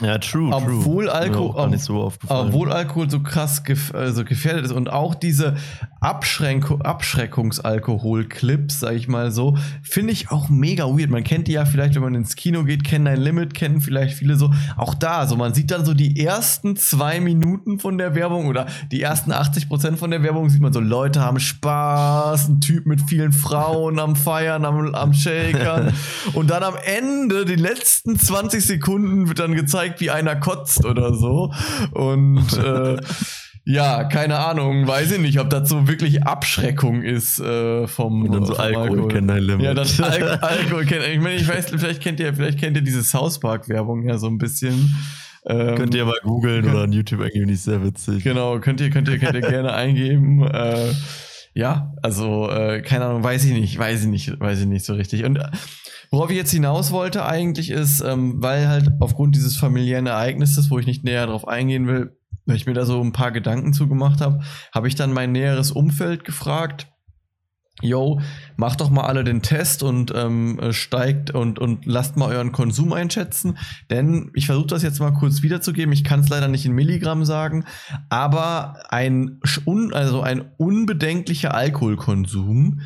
Ja, 0.00 0.18
true, 0.18 0.54
Obwohl 0.54 1.06
true. 1.06 1.14
Alko- 1.14 1.32
Mir 1.32 1.50
auch 1.50 1.56
gar 1.56 1.66
nicht 1.68 1.84
so 1.84 2.12
obwohl 2.28 2.72
Alkohol 2.72 3.10
so 3.10 3.20
krass 3.20 3.64
gef 3.64 3.94
also 3.94 4.24
gefährdet 4.24 4.64
ist. 4.64 4.72
Und 4.72 4.90
auch 4.90 5.14
diese 5.14 5.56
Abschränk 6.00 6.70
Abschreckungsalkohol-Clips, 6.84 8.80
sag 8.80 8.94
ich 8.94 9.08
mal 9.08 9.30
so, 9.30 9.56
finde 9.82 10.12
ich 10.12 10.30
auch 10.30 10.48
mega 10.48 10.84
weird. 10.84 11.10
Man 11.10 11.24
kennt 11.24 11.48
die 11.48 11.52
ja 11.52 11.64
vielleicht, 11.64 11.94
wenn 11.94 12.02
man 12.02 12.14
ins 12.14 12.36
Kino 12.36 12.64
geht, 12.64 12.84
kennen 12.84 13.06
ein 13.06 13.20
Limit, 13.20 13.54
kennen 13.54 13.80
vielleicht 13.80 14.16
viele 14.16 14.36
so. 14.36 14.52
Auch 14.76 14.94
da, 14.94 15.26
so 15.26 15.36
man 15.36 15.54
sieht 15.54 15.70
dann 15.70 15.84
so 15.84 15.94
die 15.94 16.24
ersten 16.24 16.76
zwei 16.76 17.20
Minuten 17.20 17.78
von 17.78 17.98
der 17.98 18.14
Werbung 18.14 18.46
oder 18.46 18.66
die 18.92 19.02
ersten 19.02 19.32
80 19.32 19.68
Prozent 19.68 19.98
von 19.98 20.10
der 20.10 20.22
Werbung 20.22 20.48
sieht 20.50 20.60
man 20.60 20.72
so, 20.72 20.80
Leute 20.80 21.20
haben 21.20 21.40
Spaß, 21.40 22.48
ein 22.48 22.60
Typ 22.60 22.86
mit 22.86 23.00
vielen 23.02 23.32
Frauen 23.32 23.98
am 23.98 24.14
Feiern, 24.16 24.64
am, 24.64 24.94
am 24.94 25.12
Shakern. 25.12 25.92
Und 26.34 26.50
dann 26.50 26.62
am 26.62 26.74
Ende, 26.84 27.44
die 27.44 27.56
letzten 27.56 28.18
20 28.18 28.64
Sekunden, 28.64 29.28
wird 29.28 29.38
dann 29.38 29.54
gezeigt, 29.54 29.87
wie 29.98 30.10
einer 30.10 30.36
kotzt 30.36 30.84
oder 30.84 31.14
so. 31.14 31.52
Und 31.92 32.46
äh, 32.56 32.96
ja, 33.64 34.04
keine 34.04 34.38
Ahnung, 34.38 34.86
weiß 34.86 35.12
ich 35.12 35.18
nicht, 35.18 35.40
ob 35.40 35.50
das 35.50 35.68
so 35.68 35.88
wirklich 35.88 36.24
Abschreckung 36.24 37.02
ist 37.02 37.40
äh, 37.40 37.86
vom, 37.86 38.24
Und 38.24 38.32
dann 38.32 38.46
so 38.46 38.54
vom 38.54 38.64
Alkohol, 38.64 39.08
kennt 39.08 39.30
dein 39.30 39.42
Limit. 39.42 39.66
Ja, 39.66 39.74
dann 39.74 39.86
Al 40.02 40.22
Alkohol 40.40 40.84
kennt. 40.86 41.04
Ich 41.06 41.20
meine, 41.20 41.36
ich 41.36 41.48
weiß, 41.48 41.70
vielleicht 41.70 42.02
kennt 42.02 42.20
ihr, 42.20 42.32
vielleicht 42.34 42.58
kennt 42.58 42.76
ihr 42.76 42.82
diese 42.82 43.02
South 43.02 43.40
Park 43.40 43.68
Werbung 43.68 44.08
ja 44.08 44.18
so 44.18 44.26
ein 44.26 44.38
bisschen. 44.38 44.94
Ähm, 45.46 45.76
Könnt 45.76 45.94
ihr 45.94 46.04
mal 46.04 46.18
googeln 46.22 46.68
oder 46.68 46.82
an 46.82 46.92
YouTube 46.92 47.20
eingeben, 47.20 47.46
die 47.46 47.54
ist 47.54 47.64
sehr 47.64 47.82
witzig. 47.82 48.22
Genau, 48.22 48.58
könnt 48.58 48.80
ihr, 48.80 48.90
könnt 48.90 49.08
ihr, 49.08 49.18
könnt 49.18 49.34
ihr 49.34 49.40
gerne 49.40 49.72
eingeben. 49.72 50.42
Äh, 50.42 50.92
ja, 51.58 51.92
also, 52.02 52.48
äh, 52.48 52.82
keine 52.82 53.06
Ahnung, 53.06 53.24
weiß 53.24 53.44
ich 53.46 53.52
nicht, 53.52 53.76
weiß 53.76 54.02
ich 54.02 54.06
nicht, 54.06 54.38
weiß 54.38 54.60
ich 54.60 54.66
nicht 54.66 54.84
so 54.84 54.94
richtig. 54.94 55.24
Und 55.24 55.38
äh, 55.38 55.50
worauf 56.12 56.30
ich 56.30 56.36
jetzt 56.36 56.52
hinaus 56.52 56.92
wollte 56.92 57.26
eigentlich 57.26 57.70
ist, 57.70 58.00
ähm, 58.00 58.34
weil 58.40 58.68
halt 58.68 58.92
aufgrund 59.00 59.34
dieses 59.34 59.56
familiären 59.56 60.06
Ereignisses, 60.06 60.70
wo 60.70 60.78
ich 60.78 60.86
nicht 60.86 61.02
näher 61.02 61.26
drauf 61.26 61.48
eingehen 61.48 61.88
will, 61.88 62.16
weil 62.46 62.54
ich 62.54 62.66
mir 62.66 62.74
da 62.74 62.86
so 62.86 63.00
ein 63.02 63.10
paar 63.10 63.32
Gedanken 63.32 63.72
zugemacht 63.72 64.20
habe, 64.20 64.38
habe 64.72 64.86
ich 64.86 64.94
dann 64.94 65.12
mein 65.12 65.32
näheres 65.32 65.72
Umfeld 65.72 66.24
gefragt. 66.24 66.86
Yo, 67.80 68.20
macht 68.56 68.80
doch 68.80 68.90
mal 68.90 69.04
alle 69.04 69.22
den 69.22 69.40
Test 69.40 69.84
und 69.84 70.12
ähm, 70.14 70.58
äh, 70.58 70.72
steigt 70.72 71.30
und, 71.30 71.60
und 71.60 71.86
lasst 71.86 72.16
mal 72.16 72.28
euren 72.28 72.50
Konsum 72.50 72.92
einschätzen. 72.92 73.56
Denn 73.88 74.30
ich 74.34 74.46
versuche 74.46 74.66
das 74.66 74.82
jetzt 74.82 74.98
mal 74.98 75.12
kurz 75.12 75.42
wiederzugeben. 75.42 75.92
Ich 75.92 76.02
kann 76.02 76.20
es 76.20 76.28
leider 76.28 76.48
nicht 76.48 76.66
in 76.66 76.72
Milligramm 76.72 77.24
sagen, 77.24 77.64
aber 78.08 78.78
ein, 78.88 79.40
also 79.92 80.22
ein 80.22 80.44
unbedenklicher 80.56 81.54
Alkoholkonsum 81.54 82.80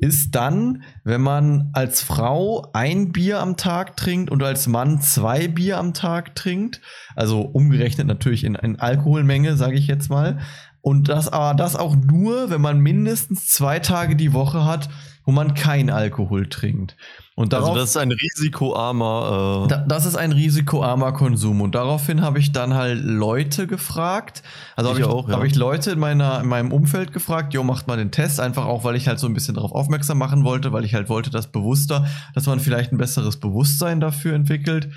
ist 0.00 0.34
dann, 0.34 0.82
wenn 1.04 1.20
man 1.20 1.68
als 1.74 2.00
Frau 2.00 2.70
ein 2.72 3.12
Bier 3.12 3.40
am 3.40 3.58
Tag 3.58 3.98
trinkt 3.98 4.30
und 4.30 4.42
als 4.42 4.66
Mann 4.66 5.02
zwei 5.02 5.46
Bier 5.46 5.76
am 5.76 5.92
Tag 5.92 6.34
trinkt. 6.34 6.80
Also 7.14 7.42
umgerechnet 7.42 8.06
natürlich 8.06 8.44
in, 8.44 8.54
in 8.54 8.80
Alkoholmenge, 8.80 9.56
sage 9.56 9.76
ich 9.76 9.86
jetzt 9.86 10.08
mal. 10.08 10.38
Und 10.82 11.08
das 11.08 11.28
aber 11.28 11.54
das 11.54 11.76
auch 11.76 11.94
nur, 11.94 12.50
wenn 12.50 12.60
man 12.60 12.80
mindestens 12.80 13.46
zwei 13.46 13.78
Tage 13.80 14.16
die 14.16 14.32
Woche 14.32 14.64
hat, 14.64 14.88
wo 15.24 15.32
man 15.32 15.54
kein 15.54 15.90
Alkohol 15.90 16.48
trinkt. 16.48 16.96
Und 17.36 17.52
darauf, 17.52 17.68
Also 17.68 17.80
das 17.80 17.90
ist 17.90 17.96
ein 17.96 18.12
risikoarmer. 18.12 19.64
Äh, 19.64 19.68
da, 19.68 19.78
das 19.78 20.04
ist 20.04 20.16
ein 20.16 20.32
risikoarmer 20.32 21.12
Konsum. 21.12 21.60
Und 21.60 21.74
daraufhin 21.74 22.20
habe 22.20 22.38
ich 22.38 22.52
dann 22.52 22.74
halt 22.74 23.00
Leute 23.02 23.66
gefragt. 23.66 24.42
Also 24.76 24.90
habe 24.90 25.00
Ich 25.00 25.06
ich, 25.06 25.10
auch, 25.10 25.28
ja. 25.28 25.36
habe 25.36 25.46
ich 25.46 25.54
Leute 25.54 25.92
in, 25.92 25.98
meiner, 25.98 26.40
in 26.40 26.48
meinem 26.48 26.72
Umfeld 26.72 27.12
gefragt, 27.12 27.54
jo, 27.54 27.62
macht 27.62 27.86
mal 27.86 27.96
den 27.96 28.10
Test, 28.10 28.40
einfach 28.40 28.66
auch, 28.66 28.84
weil 28.84 28.96
ich 28.96 29.08
halt 29.08 29.18
so 29.18 29.26
ein 29.26 29.34
bisschen 29.34 29.54
darauf 29.54 29.72
aufmerksam 29.72 30.18
machen 30.18 30.44
wollte, 30.44 30.72
weil 30.72 30.84
ich 30.84 30.94
halt 30.94 31.08
wollte, 31.08 31.30
dass 31.30 31.46
bewusster, 31.46 32.06
dass 32.34 32.46
man 32.46 32.60
vielleicht 32.60 32.92
ein 32.92 32.98
besseres 32.98 33.38
Bewusstsein 33.38 34.00
dafür 34.00 34.34
entwickelt. 34.34 34.88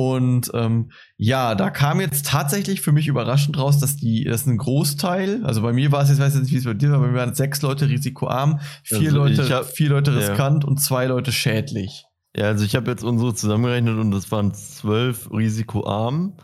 Und 0.00 0.52
ähm, 0.54 0.92
ja, 1.16 1.56
da 1.56 1.70
kam 1.70 2.00
jetzt 2.00 2.24
tatsächlich 2.26 2.82
für 2.82 2.92
mich 2.92 3.08
überraschend 3.08 3.58
raus, 3.58 3.80
dass 3.80 3.96
die, 3.96 4.22
dass 4.22 4.46
ein 4.46 4.56
Großteil, 4.56 5.44
also 5.44 5.60
bei 5.62 5.72
mir 5.72 5.90
war 5.90 6.02
es 6.04 6.08
jetzt, 6.08 6.20
weiß 6.20 6.34
jetzt 6.34 6.44
nicht, 6.44 6.52
wie 6.52 6.58
es 6.58 6.64
bei 6.66 6.74
dir 6.74 6.92
war, 6.92 7.00
bei 7.00 7.08
mir 7.08 7.18
waren 7.18 7.34
sechs 7.34 7.62
Leute 7.62 7.88
risikoarm, 7.88 8.60
vier 8.84 8.98
Also 8.98 9.16
Leute, 9.16 9.48
hab- 9.52 9.66
vier 9.66 9.88
Leute 9.88 10.12
ja. 10.12 10.18
riskant 10.18 10.64
und 10.64 10.78
zwei 10.80 11.06
Leute 11.06 11.32
schädlich. 11.32 12.04
ja, 12.36 12.44
also 12.44 12.64
ich 12.64 12.76
habe 12.76 12.88
jetzt 12.92 13.02
unsere 13.02 13.34
zusammengerechnet 13.34 13.98
und 13.98 14.12
das 14.12 14.30
waren 14.30 14.54
zwölf 14.54 15.32
risikoarm, 15.32 16.34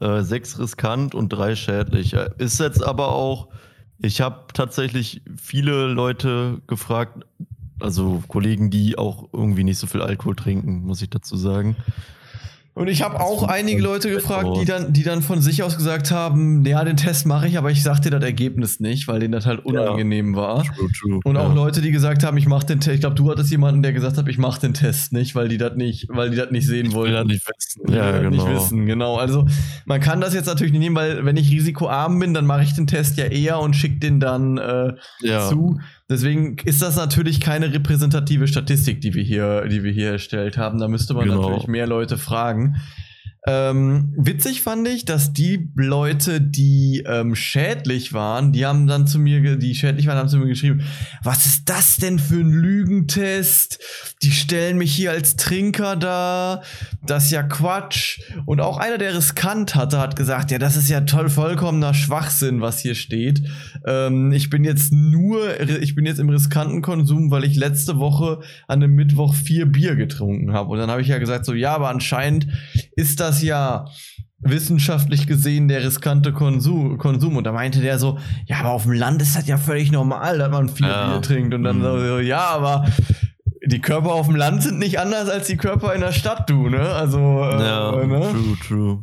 äh, 0.00 0.22
sechs 0.22 0.58
riskant 0.58 1.14
und 1.14 1.28
drei 1.28 1.54
schädlich. 1.54 2.14
Ist 2.38 2.60
jetzt 2.60 2.82
aber 2.82 3.08
auch, 3.12 3.48
ich 3.98 4.22
habe 4.22 4.46
tatsächlich 4.54 5.20
viele 5.36 5.88
Leute 5.88 6.62
gefragt, 6.66 7.26
also 7.78 8.22
Kollegen, 8.26 8.70
die 8.70 8.96
auch 8.96 9.28
irgendwie 9.34 9.64
nicht 9.64 9.76
so 9.76 9.86
viel 9.86 10.00
Alkohol 10.00 10.34
trinken, 10.34 10.84
muss 10.86 11.02
ich 11.02 11.10
dazu 11.10 11.36
sagen. 11.36 11.76
Und 12.74 12.88
ich 12.88 13.02
habe 13.02 13.20
auch 13.20 13.42
einige 13.42 13.82
Leute 13.82 14.10
gefragt, 14.10 14.48
die 14.58 14.64
dann, 14.64 14.94
die 14.94 15.02
dann 15.02 15.20
von 15.20 15.42
sich 15.42 15.62
aus 15.62 15.76
gesagt 15.76 16.10
haben, 16.10 16.64
ja, 16.64 16.82
den 16.84 16.96
Test 16.96 17.26
mache 17.26 17.46
ich, 17.46 17.58
aber 17.58 17.70
ich 17.70 17.82
sag 17.82 18.00
dir 18.00 18.10
das 18.10 18.22
Ergebnis 18.24 18.80
nicht, 18.80 19.08
weil 19.08 19.20
denen 19.20 19.32
das 19.32 19.44
halt 19.44 19.62
unangenehm 19.66 20.34
war. 20.34 20.64
True, 20.64 20.88
true. 20.98 21.20
Und 21.24 21.36
auch 21.36 21.50
ja. 21.50 21.54
Leute, 21.54 21.82
die 21.82 21.90
gesagt 21.90 22.24
haben, 22.24 22.38
ich 22.38 22.46
mache 22.46 22.64
den 22.64 22.80
Test. 22.80 22.94
Ich 22.94 23.00
glaube, 23.00 23.14
du 23.14 23.30
hattest 23.30 23.50
jemanden, 23.50 23.82
der 23.82 23.92
gesagt 23.92 24.16
hat, 24.16 24.26
ich 24.26 24.38
mache 24.38 24.60
den 24.62 24.72
Test 24.72 25.12
nicht, 25.12 25.34
weil 25.34 25.48
die 25.48 25.58
das 25.58 25.74
nicht, 25.76 26.08
weil 26.08 26.30
die 26.30 26.36
das 26.36 26.50
nicht 26.50 26.66
sehen 26.66 26.94
wollen. 26.94 27.12
ja 27.12 27.24
nicht 27.24 27.46
wissen. 27.46 27.92
Ja, 27.92 28.18
genau. 28.20 28.30
nicht 28.30 28.48
wissen, 28.48 28.86
genau. 28.86 29.16
Also 29.16 29.44
man 29.84 30.00
kann 30.00 30.22
das 30.22 30.32
jetzt 30.32 30.46
natürlich 30.46 30.72
nicht 30.72 30.80
nehmen, 30.80 30.96
weil 30.96 31.26
wenn 31.26 31.36
ich 31.36 31.50
risikoarm 31.50 32.18
bin, 32.18 32.32
dann 32.32 32.46
mache 32.46 32.62
ich 32.62 32.72
den 32.74 32.86
Test 32.86 33.18
ja 33.18 33.26
eher 33.26 33.58
und 33.60 33.76
schicke 33.76 33.98
den 33.98 34.18
dann 34.18 34.56
äh, 34.56 34.94
Ja. 35.20 35.46
zu. 35.46 35.78
Deswegen 36.12 36.56
ist 36.66 36.82
das 36.82 36.96
natürlich 36.96 37.40
keine 37.40 37.72
repräsentative 37.72 38.46
Statistik, 38.46 39.00
die 39.00 39.14
wir 39.14 39.22
hier, 39.22 39.66
die 39.66 39.82
wir 39.82 39.92
hier 39.92 40.10
erstellt 40.12 40.58
haben. 40.58 40.78
Da 40.78 40.86
müsste 40.86 41.14
man 41.14 41.24
Genau. 41.24 41.40
natürlich 41.48 41.68
mehr 41.68 41.86
Leute 41.86 42.18
fragen. 42.18 42.76
Ähm, 43.44 44.14
witzig 44.16 44.62
fand 44.62 44.86
ich, 44.86 45.04
dass 45.04 45.32
die 45.32 45.68
Leute, 45.74 46.40
die 46.40 47.02
ähm, 47.04 47.34
schädlich 47.34 48.12
waren, 48.12 48.52
die 48.52 48.64
haben 48.64 48.86
dann 48.86 49.08
zu 49.08 49.18
mir, 49.18 49.56
die 49.56 49.74
schädlich 49.74 50.06
waren, 50.06 50.16
haben 50.16 50.28
zu 50.28 50.38
mir 50.38 50.46
geschrieben, 50.46 50.82
was 51.24 51.44
ist 51.46 51.68
das 51.68 51.96
denn 51.96 52.20
für 52.20 52.36
ein 52.36 52.52
Lügentest? 52.52 53.80
Die 54.22 54.30
stellen 54.30 54.78
mich 54.78 54.94
hier 54.94 55.10
als 55.10 55.34
Trinker 55.34 55.96
da, 55.96 56.62
das 57.04 57.24
ist 57.24 57.30
ja 57.32 57.42
Quatsch. 57.42 58.20
Und 58.46 58.60
auch 58.60 58.78
einer, 58.78 58.96
der 58.96 59.16
riskant 59.16 59.74
hatte, 59.74 59.98
hat 59.98 60.14
gesagt, 60.14 60.52
ja, 60.52 60.58
das 60.58 60.76
ist 60.76 60.88
ja 60.88 61.00
toll, 61.00 61.28
vollkommener 61.28 61.94
Schwachsinn, 61.94 62.60
was 62.60 62.78
hier 62.78 62.94
steht. 62.94 63.42
Ähm, 63.84 64.30
ich 64.30 64.50
bin 64.50 64.62
jetzt 64.62 64.92
nur, 64.92 65.60
ich 65.60 65.96
bin 65.96 66.06
jetzt 66.06 66.20
im 66.20 66.28
riskanten 66.28 66.80
Konsum, 66.80 67.32
weil 67.32 67.42
ich 67.42 67.56
letzte 67.56 67.98
Woche 67.98 68.38
an 68.68 68.84
einem 68.84 68.94
Mittwoch 68.94 69.34
vier 69.34 69.66
Bier 69.66 69.96
getrunken 69.96 70.52
habe. 70.52 70.70
Und 70.70 70.78
dann 70.78 70.92
habe 70.92 71.02
ich 71.02 71.08
ja 71.08 71.18
gesagt, 71.18 71.44
so, 71.44 71.54
ja, 71.54 71.74
aber 71.74 71.88
anscheinend 71.88 72.46
ist 72.94 73.18
das 73.18 73.31
das 73.32 73.42
ja 73.42 73.86
wissenschaftlich 74.40 75.26
gesehen 75.26 75.68
der 75.68 75.84
riskante 75.84 76.32
Konsum, 76.32 76.98
Konsum. 76.98 77.36
Und 77.36 77.44
da 77.44 77.52
meinte 77.52 77.80
der 77.80 77.98
so, 77.98 78.18
ja, 78.46 78.58
aber 78.60 78.70
auf 78.70 78.82
dem 78.82 78.92
Land 78.92 79.22
ist 79.22 79.36
das 79.36 79.46
ja 79.46 79.56
völlig 79.56 79.90
normal, 79.90 80.38
dass 80.38 80.50
man 80.50 80.68
viel 80.68 80.86
ja. 80.86 81.08
Bier 81.08 81.22
trinkt. 81.22 81.54
Und 81.54 81.64
dann 81.64 81.78
mhm. 81.78 81.82
so, 81.82 82.18
ja, 82.18 82.44
aber 82.46 82.86
die 83.64 83.80
Körper 83.80 84.12
auf 84.12 84.26
dem 84.26 84.36
Land 84.36 84.62
sind 84.62 84.78
nicht 84.78 84.98
anders 84.98 85.28
als 85.28 85.46
die 85.46 85.56
Körper 85.56 85.94
in 85.94 86.00
der 86.00 86.12
Stadt, 86.12 86.50
du, 86.50 86.68
ne? 86.68 86.80
Also, 86.80 87.18
äh, 87.18 87.64
ja, 87.64 88.04
ne? 88.04 88.20
true, 88.20 88.56
true. 88.66 89.02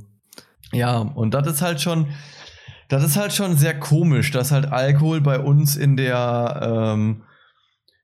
Ja, 0.73 0.97
und 0.97 1.34
das 1.34 1.47
ist 1.47 1.61
halt 1.61 1.82
schon, 1.82 2.07
das 2.89 3.03
ist 3.03 3.15
halt 3.15 3.34
schon 3.34 3.55
sehr 3.55 3.80
komisch, 3.80 4.32
dass 4.32 4.51
halt 4.51 4.71
Alkohol 4.71 5.21
bei 5.21 5.39
uns 5.39 5.77
in 5.77 5.95
der, 5.95 6.95
ähm, 6.95 7.21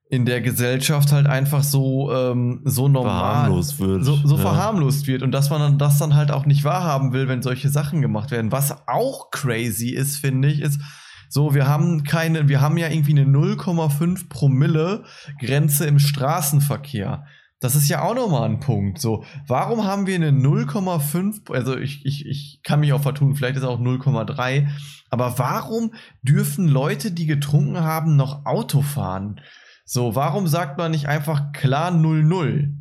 in 0.08 0.26
der 0.26 0.41
Gesellschaft 0.41 1.12
halt 1.12 1.26
einfach 1.26 1.64
so, 1.64 2.14
ähm, 2.14 2.62
so 2.64 2.88
normal 2.88 3.20
verharmlost 3.20 3.80
wird. 3.80 4.06
So, 4.06 4.16
so 4.24 4.36
ja. 4.36 4.41
verharmlost 4.41 5.08
wird 5.08 5.24
und 5.24 5.32
dass 5.32 5.49
man 5.49 5.62
dann 5.62 5.78
das 5.80 5.97
dann 5.97 6.16
halt 6.16 6.32
auch 6.32 6.45
nicht 6.45 6.64
wahrhaben 6.64 7.12
will, 7.12 7.28
wenn 7.28 7.41
solche 7.41 7.70
Sachen 7.70 8.01
gemacht 8.01 8.32
werden. 8.32 8.51
Was 8.51 8.88
auch 8.88 9.32
crazy 9.32 9.89
ist, 9.89 10.18
finde 10.18 10.49
ich, 10.49 10.62
ist, 10.62 10.80
so, 11.28 11.56
wir 11.56 11.68
haben 11.68 12.03
keine, 12.03 12.47
wir 12.47 12.62
haben 12.62 12.78
ja 12.78 12.88
irgendwie 12.88 13.20
eine 13.20 13.26
0,5 13.26 14.30
Promille 14.30 15.03
Grenze 15.39 15.86
im 15.86 15.97
Straßenverkehr. 15.99 17.26
Das 17.60 17.76
ist 17.76 17.89
ja 17.89 18.03
auch 18.03 18.14
nochmal 18.14 18.47
ein 18.47 18.60
Punkt. 18.60 19.01
So, 19.01 19.24
warum 19.47 19.86
haben 19.86 20.06
wir 20.06 20.16
eine 20.16 20.30
0,5, 20.30 21.51
also 21.51 21.76
ich, 21.78 22.06
ich, 22.06 22.26
ich 22.28 22.60
kann 22.64 22.80
mich 22.80 22.93
auch 22.93 23.01
vertun, 23.01 23.36
vielleicht 23.36 23.56
ist 23.56 23.64
es 23.64 23.68
auch 23.68 23.80
0,3, 23.80 24.68
aber 25.10 25.39
warum 25.39 25.93
dürfen 26.22 26.68
Leute, 26.68 27.12
die 27.12 27.26
getrunken 27.26 27.80
haben, 27.80 28.16
noch 28.16 28.45
Auto 28.45 28.82
fahren? 28.82 29.41
So, 29.86 30.15
warum 30.15 30.47
sagt 30.47 30.77
man 30.77 30.91
nicht 30.91 31.07
einfach 31.07 31.51
klar 31.51 31.91
0-0? 31.91 32.73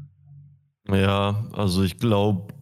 Ja, 0.88 1.44
also 1.52 1.82
ich 1.82 1.98
glaube, 1.98 2.55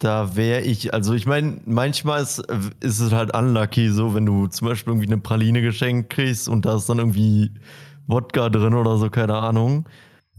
da 0.00 0.36
wäre 0.36 0.62
ich, 0.62 0.92
also 0.92 1.14
ich 1.14 1.26
meine, 1.26 1.60
manchmal 1.64 2.22
ist, 2.22 2.40
ist 2.80 3.00
es 3.00 3.12
halt 3.12 3.34
unlucky, 3.36 3.90
so 3.90 4.14
wenn 4.14 4.26
du 4.26 4.48
zum 4.48 4.68
Beispiel 4.68 4.92
irgendwie 4.92 5.06
eine 5.06 5.18
Praline 5.18 5.62
geschenkt 5.62 6.10
kriegst 6.10 6.48
und 6.48 6.66
da 6.66 6.76
ist 6.76 6.88
dann 6.88 6.98
irgendwie 6.98 7.52
Wodka 8.06 8.48
drin 8.48 8.74
oder 8.74 8.98
so, 8.98 9.08
keine 9.08 9.34
Ahnung 9.34 9.88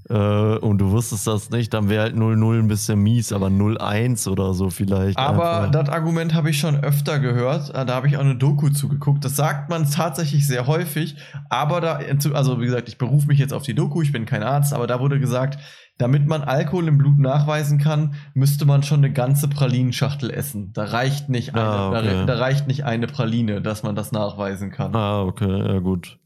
äh, 0.10 0.58
und 0.58 0.80
du 0.80 0.90
wusstest 0.90 1.28
das 1.28 1.52
nicht, 1.52 1.74
dann 1.74 1.88
wäre 1.88 2.04
halt 2.04 2.16
0-0 2.16 2.60
ein 2.60 2.68
bisschen 2.68 3.00
mies, 3.00 3.32
aber 3.32 3.48
0-1 3.48 4.28
oder 4.28 4.56
so 4.56 4.72
vielleicht. 4.72 5.18
Aber 5.18 5.62
einfach. 5.62 5.72
das 5.72 5.90
Argument 5.90 6.34
habe 6.34 6.50
ich 6.50 6.60
schon 6.60 6.84
öfter 6.84 7.20
gehört. 7.20 7.70
Äh, 7.76 7.86
da 7.86 7.94
habe 7.94 8.08
ich 8.08 8.18
auch 8.18 8.22
eine 8.22 8.36
Doku 8.36 8.70
zugeguckt. 8.70 9.24
Das 9.24 9.36
sagt 9.36 9.70
man 9.70 9.90
tatsächlich 9.90 10.48
sehr 10.48 10.66
häufig. 10.66 11.16
Aber 11.50 11.80
da, 11.80 12.00
also 12.34 12.60
wie 12.60 12.66
gesagt, 12.66 12.90
ich 12.90 12.98
berufe 12.98 13.28
mich 13.28 13.38
jetzt 13.38 13.54
auf 13.54 13.62
die 13.64 13.76
Doku, 13.76 14.02
ich 14.02 14.12
bin 14.12 14.26
kein 14.26 14.42
Arzt, 14.42 14.74
aber 14.74 14.88
da 14.88 15.00
wurde 15.00 15.20
gesagt, 15.20 15.60
damit 16.00 16.26
man 16.26 16.42
Alkohol 16.42 16.88
im 16.88 16.98
Blut 16.98 17.20
nachweisen 17.20 17.78
kann, 17.78 18.16
müsste 18.34 18.66
man 18.66 18.82
schon 18.82 19.00
eine 19.00 19.12
ganze 19.12 19.48
Pralinenschachtel 19.48 20.32
essen. 20.32 20.72
Da 20.74 20.86
reicht 20.86 21.30
nicht 21.30 21.54
eine, 21.54 21.64
ah, 21.64 21.90
okay. 21.90 22.26
da, 22.26 22.26
da 22.26 22.40
reicht 22.40 22.68
nicht 22.68 22.84
eine 22.86 23.06
Praline, 23.06 23.62
dass 23.62 23.84
man 23.84 23.96
das 23.96 24.12
nachweisen 24.12 24.72
kann. 24.72 24.96
Ah, 24.96 25.22
okay, 25.22 25.68
ja 25.68 25.80
gut. 25.80 26.18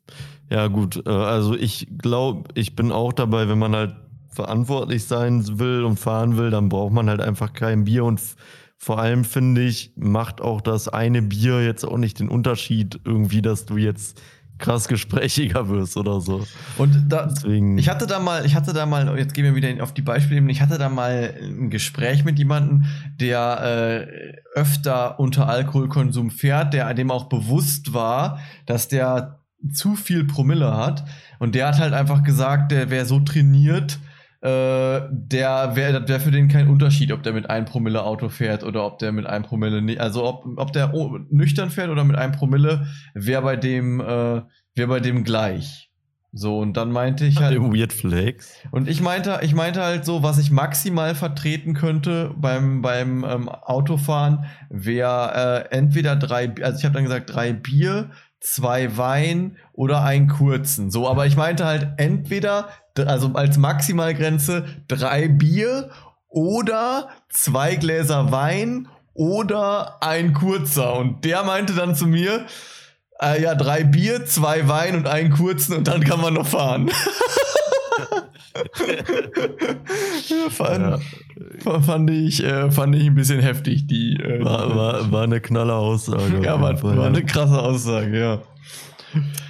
Ja, 0.49 0.67
gut. 0.67 1.05
Äh, 1.05 1.09
also 1.09 1.55
ich 1.55 1.87
glaube, 1.97 2.49
ich 2.55 2.75
bin 2.75 2.91
auch 2.91 3.13
dabei, 3.13 3.47
wenn 3.47 3.59
man 3.59 3.75
halt 3.75 3.95
verantwortlich 4.29 5.05
sein 5.05 5.59
will 5.59 5.83
und 5.83 5.99
fahren 5.99 6.37
will, 6.37 6.49
dann 6.49 6.69
braucht 6.69 6.93
man 6.93 7.09
halt 7.09 7.21
einfach 7.21 7.53
kein 7.53 7.83
Bier 7.85 8.03
und 8.03 8.19
vor 8.77 8.99
allem 8.99 9.23
finde 9.23 9.61
ich, 9.61 9.93
macht 9.95 10.41
auch 10.41 10.59
das 10.59 10.89
eine 10.89 11.21
Bier 11.21 11.63
jetzt 11.63 11.85
auch 11.85 11.97
nicht 11.97 12.19
den 12.19 12.27
Unterschied 12.27 12.99
irgendwie, 13.05 13.41
dass 13.41 13.65
du 13.65 13.77
jetzt 13.77 14.21
krass 14.57 14.87
gesprächiger 14.87 15.69
wirst 15.69 15.97
oder 15.97 16.21
so. 16.21 16.45
Und 16.77 17.05
da, 17.09 17.27
Deswegen. 17.27 17.77
ich 17.77 17.89
hatte 17.89 18.07
da 18.07 18.19
mal, 18.19 18.45
ich 18.45 18.55
hatte 18.55 18.73
da 18.73 18.85
mal, 18.85 19.17
jetzt 19.17 19.33
gehen 19.33 19.45
wir 19.45 19.55
wieder 19.55 19.83
auf 19.83 19.93
die 19.93 20.01
Beispiele, 20.01 20.49
ich 20.51 20.61
hatte 20.61 20.77
da 20.77 20.89
mal 20.89 21.33
ein 21.41 21.69
Gespräch 21.69 22.23
mit 22.23 22.37
jemandem, 22.37 22.85
der 23.19 24.07
äh, 24.07 24.59
öfter 24.59 25.19
unter 25.19 25.47
Alkoholkonsum 25.47 26.29
fährt, 26.29 26.73
der 26.73 26.93
dem 26.93 27.11
auch 27.11 27.25
bewusst 27.25 27.93
war, 27.93 28.39
dass 28.65 28.87
der 28.87 29.42
zu 29.71 29.95
viel 29.95 30.25
Promille 30.25 30.75
hat. 30.75 31.05
Und 31.39 31.55
der 31.55 31.67
hat 31.67 31.79
halt 31.79 31.93
einfach 31.93 32.23
gesagt, 32.23 32.71
der 32.71 32.89
wäre 32.89 33.05
so 33.05 33.19
trainiert, 33.19 33.99
äh, 34.41 35.01
der 35.09 35.75
wäre 35.75 36.07
wär 36.07 36.19
für 36.19 36.31
den 36.31 36.49
kein 36.49 36.67
Unterschied, 36.67 37.13
ob 37.13 37.23
der 37.23 37.31
mit 37.31 37.49
einem 37.49 37.65
Promille 37.65 38.03
Auto 38.03 38.27
fährt 38.27 38.63
oder 38.63 38.85
ob 38.85 38.99
der 38.99 39.13
mit 39.13 39.25
einem 39.25 39.45
Promille 39.45 39.81
nicht. 39.81 40.01
Also 40.01 40.25
ob, 40.25 40.45
ob 40.57 40.73
der 40.73 40.91
nüchtern 41.29 41.69
fährt 41.69 41.89
oder 41.89 42.03
mit 42.03 42.17
einem 42.17 42.33
Promille, 42.33 42.87
wäre 43.13 43.41
bei 43.41 43.55
dem, 43.55 44.01
äh, 44.01 44.41
wäre 44.75 44.87
bei 44.87 44.99
dem 44.99 45.23
gleich. 45.23 45.89
So, 46.35 46.57
und 46.57 46.75
dann 46.75 46.91
meinte 46.91 47.25
ich 47.25 47.37
halt. 47.37 47.57
Weird 47.59 47.93
Flex. 47.93 48.55
Und 48.71 48.89
ich 48.89 49.01
meinte, 49.01 49.39
ich 49.43 49.53
meinte 49.53 49.83
halt 49.83 50.03
so, 50.03 50.23
was 50.23 50.39
ich 50.39 50.49
maximal 50.49 51.13
vertreten 51.13 51.75
könnte 51.75 52.33
beim, 52.35 52.81
beim 52.81 53.23
ähm, 53.23 53.47
Autofahren, 53.47 54.45
wäre 54.69 55.67
äh, 55.71 55.75
entweder 55.77 56.15
drei, 56.15 56.51
also 56.63 56.79
ich 56.79 56.85
habe 56.85 56.95
dann 56.95 57.03
gesagt, 57.03 57.33
drei 57.33 57.53
Bier, 57.53 58.09
zwei 58.43 58.97
Wein 58.97 59.57
oder 59.71 60.03
einen 60.03 60.27
kurzen. 60.27 60.91
So, 60.91 61.07
aber 61.07 61.25
ich 61.25 61.35
meinte 61.35 61.65
halt 61.65 61.93
entweder, 61.97 62.69
also 62.95 63.31
als 63.33 63.57
Maximalgrenze 63.57 64.65
drei 64.87 65.29
Bier 65.29 65.89
oder 66.27 67.09
zwei 67.29 67.75
Gläser 67.75 68.31
Wein 68.31 68.89
oder 69.13 70.03
ein 70.03 70.33
kurzer. 70.33 70.95
Und 70.95 71.23
der 71.23 71.43
meinte 71.43 71.73
dann 71.73 71.95
zu 71.95 72.05
mir, 72.05 72.45
äh, 73.21 73.41
ja, 73.41 73.55
drei 73.55 73.83
Bier, 73.83 74.25
zwei 74.25 74.67
Wein 74.67 74.95
und 74.95 75.07
einen 75.07 75.31
kurzen 75.31 75.77
und 75.77 75.87
dann 75.87 76.03
kann 76.03 76.19
man 76.19 76.33
noch 76.33 76.47
fahren. 76.47 76.91
fand, 80.49 81.01
ja. 81.65 81.79
fand, 81.81 82.09
ich, 82.09 82.43
äh, 82.43 82.71
fand 82.71 82.95
ich 82.95 83.07
ein 83.07 83.15
bisschen 83.15 83.39
heftig, 83.39 83.87
die. 83.87 84.15
Äh, 84.17 84.43
war, 84.43 84.75
war, 84.75 85.11
war 85.11 85.23
eine 85.23 85.41
knalle 85.41 85.73
Aussage. 85.73 86.43
Ja, 86.43 86.61
war, 86.61 86.81
war 86.83 87.05
eine 87.05 87.23
krasse 87.23 87.61
Aussage, 87.61 88.19
ja. 88.19 88.41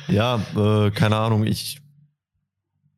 Ja, 0.08 0.40
äh, 0.56 0.92
keine 0.92 1.18
Ahnung, 1.18 1.46
ich, 1.46 1.82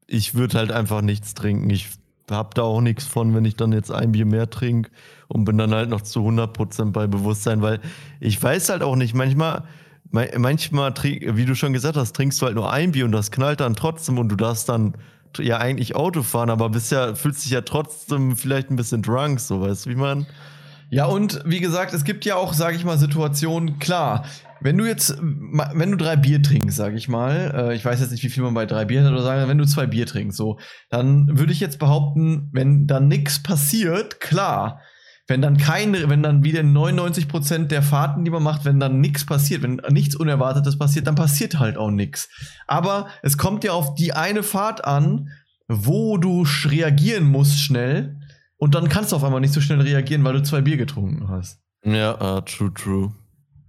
ich 0.08 0.36
würde 0.36 0.58
halt 0.58 0.72
einfach 0.72 1.02
nichts 1.02 1.34
trinken. 1.34 1.70
Ich 1.70 1.90
habe 2.30 2.50
da 2.54 2.64
auch 2.64 2.82
nichts 2.82 3.06
von, 3.06 3.36
wenn 3.36 3.46
ich 3.46 3.56
dann 3.56 3.72
jetzt 3.72 3.92
ein 3.92 4.12
Bier 4.12 4.26
mehr 4.26 4.50
trinke 4.50 4.90
und 5.28 5.46
bin 5.46 5.58
dann 5.58 5.74
halt 5.74 5.90
noch 5.90 6.02
zu 6.02 6.22
100% 6.22 6.92
bei 6.92 7.08
Bewusstsein, 7.08 7.62
weil 7.62 7.80
ich 8.20 8.42
weiß 8.42 8.70
halt 8.70 8.82
auch 8.82 8.96
nicht, 8.96 9.14
manchmal, 9.14 9.64
manchmal, 10.12 10.94
wie 11.04 11.46
du 11.46 11.56
schon 11.56 11.74
gesagt 11.74 11.98
hast, 11.98 12.16
trinkst 12.16 12.42
du 12.42 12.48
halt 12.48 12.56
nur 12.56 12.72
ein 12.72 12.92
Bier 12.92 13.06
und 13.06 13.12
das 13.12 13.32
knallt 13.32 13.60
dann 13.60 13.76
trotzdem 13.76 14.18
und 14.18 14.30
du 14.30 14.36
darfst 14.36 14.70
dann 14.70 14.96
ja 15.40 15.58
eigentlich 15.58 15.96
Auto 15.96 16.24
fahren, 16.24 16.50
aber 16.50 16.70
bist 16.70 16.92
ja, 16.92 17.16
fühlst 17.16 17.46
dich 17.46 17.52
ja 17.52 17.62
trotzdem 17.62 18.36
vielleicht 18.36 18.70
ein 18.70 18.76
bisschen 18.76 19.02
drunk, 19.02 19.40
so 19.40 19.62
weißt 19.62 19.86
du, 19.86 19.90
wie 19.90 19.96
man. 19.96 20.26
Ja, 20.90 21.06
und 21.06 21.42
wie 21.46 21.60
gesagt, 21.60 21.94
es 21.94 22.04
gibt 22.04 22.26
ja 22.26 22.36
auch, 22.36 22.54
sage 22.54 22.78
ich 22.78 22.86
mal, 22.86 22.98
Situationen, 22.98 23.80
klar, 23.80 24.26
wenn 24.62 24.78
du 24.78 24.86
jetzt, 24.86 25.18
wenn 25.20 25.92
du 25.92 25.98
drei 25.98 26.16
Bier 26.16 26.42
trinkst, 26.42 26.78
sag 26.78 26.94
ich 26.94 27.08
mal, 27.08 27.54
äh, 27.56 27.76
ich 27.76 27.84
weiß 27.84 28.00
jetzt 28.00 28.12
nicht, 28.12 28.24
wie 28.24 28.30
viel 28.30 28.44
man 28.44 28.54
bei 28.54 28.66
drei 28.66 28.86
Bier 28.86 29.04
hat, 29.04 29.12
oder 29.12 29.22
sagen, 29.22 29.48
wenn 29.50 29.58
du 29.58 29.66
zwei 29.66 29.86
Bier 29.86 30.06
trinkst, 30.06 30.38
so, 30.38 30.60
dann 30.90 31.38
würde 31.38 31.52
ich 31.52 31.60
jetzt 31.60 31.80
behaupten, 31.80 32.50
wenn 32.52 32.88
da 32.88 33.00
nichts 33.00 33.42
passiert, 33.42 34.20
klar, 34.20 34.80
wenn 35.28 35.42
dann 35.42 35.58
keine, 35.58 36.08
wenn 36.10 36.22
dann 36.22 36.44
wieder 36.44 36.62
99% 36.62 37.66
der 37.66 37.82
Fahrten, 37.82 38.26
die 38.26 38.32
man 38.32 38.44
macht, 38.44 38.64
wenn 38.64 38.80
dann 38.80 39.02
nichts 39.02 39.26
passiert, 39.26 39.64
wenn 39.64 39.82
nichts 39.90 40.16
Unerwartetes 40.16 40.78
passiert, 40.78 41.08
dann 41.08 41.16
passiert 41.16 41.60
halt 41.60 41.78
auch 41.78 41.90
nichts. 41.90 42.30
Aber 42.68 43.08
es 43.24 43.38
kommt 43.38 43.64
ja 43.64 43.72
auf 43.72 43.96
die 43.96 44.14
eine 44.14 44.44
Fahrt 44.44 44.86
an, 44.86 45.30
wo 45.68 46.18
du 46.18 46.46
reagieren 46.66 47.26
musst 47.26 47.60
schnell 47.60 48.18
und 48.58 48.76
dann 48.76 48.88
kannst 48.88 49.12
du 49.12 49.16
auf 49.16 49.24
einmal 49.24 49.42
nicht 49.42 49.54
so 49.54 49.62
schnell 49.62 49.82
reagieren, 49.82 50.24
weil 50.24 50.34
du 50.34 50.44
zwei 50.44 50.62
Bier 50.62 50.78
getrunken 50.78 51.28
hast. 51.28 51.60
Ja, 51.84 52.38
uh, 52.38 52.42
true, 52.42 52.74
true. 52.74 53.14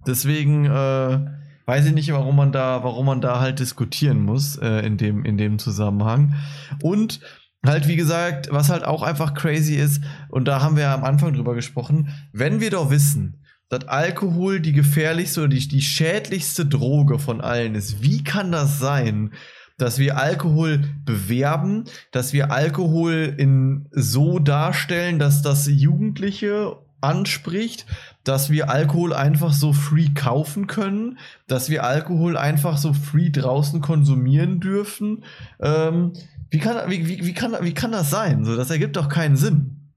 Deswegen 0.05 0.65
äh, 0.65 1.19
weiß 1.65 1.85
ich 1.87 1.93
nicht, 1.93 2.11
warum 2.11 2.35
man 2.35 2.51
da, 2.51 2.83
warum 2.83 3.07
man 3.07 3.21
da 3.21 3.39
halt 3.39 3.59
diskutieren 3.59 4.23
muss 4.23 4.57
äh, 4.57 4.85
in 4.85 4.97
dem 4.97 5.25
in 5.25 5.37
dem 5.37 5.59
Zusammenhang. 5.59 6.35
Und 6.81 7.19
halt, 7.67 7.87
wie 7.87 7.95
gesagt, 7.95 8.49
was 8.51 8.69
halt 8.69 8.83
auch 8.83 9.03
einfach 9.03 9.33
crazy 9.33 9.75
ist, 9.75 10.01
und 10.29 10.47
da 10.47 10.61
haben 10.61 10.75
wir 10.75 10.83
ja 10.83 10.95
am 10.95 11.03
Anfang 11.03 11.33
drüber 11.33 11.53
gesprochen, 11.53 12.09
wenn 12.33 12.59
wir 12.59 12.71
doch 12.71 12.89
wissen, 12.89 13.43
dass 13.69 13.87
Alkohol 13.87 14.59
die 14.59 14.73
gefährlichste 14.73 15.41
oder 15.41 15.49
die, 15.49 15.67
die 15.67 15.81
schädlichste 15.81 16.65
Droge 16.65 17.19
von 17.19 17.41
allen 17.41 17.75
ist, 17.75 18.01
wie 18.01 18.23
kann 18.23 18.51
das 18.51 18.79
sein, 18.79 19.33
dass 19.77 19.99
wir 19.99 20.17
Alkohol 20.17 20.83
bewerben, 21.05 21.83
dass 22.11 22.33
wir 22.33 22.51
Alkohol 22.51 23.35
in 23.37 23.87
so 23.91 24.39
darstellen, 24.39 25.19
dass 25.19 25.41
das 25.43 25.67
Jugendliche 25.67 26.77
anspricht, 26.99 27.85
dass 28.23 28.49
wir 28.49 28.69
Alkohol 28.69 29.13
einfach 29.13 29.53
so 29.53 29.71
free 29.73 30.09
kaufen 30.15 30.65
können, 30.65 31.19
dass 31.47 31.69
wir 31.69 31.83
Alkohol 31.83 32.37
einfach 32.37 32.77
so 32.77 32.93
free 32.93 33.29
draußen 33.29 33.81
konsumieren 33.81 34.59
dürfen. 34.59 35.23
Ähm, 35.61 36.13
wie, 36.49 36.59
kann, 36.59 36.89
wie, 36.89 37.07
wie, 37.07 37.25
wie, 37.25 37.33
kann, 37.33 37.55
wie 37.61 37.73
kann 37.73 37.91
das 37.91 38.09
sein? 38.09 38.45
So, 38.45 38.55
das 38.55 38.69
ergibt 38.69 38.95
doch 38.95 39.09
keinen 39.09 39.37
Sinn. 39.37 39.93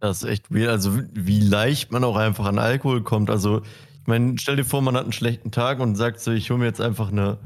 Das 0.00 0.22
ist 0.22 0.28
echt 0.28 0.52
weird. 0.52 0.68
Also, 0.70 0.98
wie 1.12 1.40
leicht 1.40 1.92
man 1.92 2.02
auch 2.04 2.16
einfach 2.16 2.46
an 2.46 2.58
Alkohol 2.58 3.02
kommt. 3.02 3.30
Also, 3.30 3.62
ich 4.00 4.06
meine, 4.06 4.36
stell 4.38 4.56
dir 4.56 4.64
vor, 4.64 4.82
man 4.82 4.96
hat 4.96 5.04
einen 5.04 5.12
schlechten 5.12 5.50
Tag 5.52 5.78
und 5.80 5.94
sagt 5.94 6.20
so, 6.20 6.32
ich 6.32 6.50
hole 6.50 6.58
mir 6.58 6.66
jetzt 6.66 6.80
einfach 6.80 7.12
eine. 7.12 7.38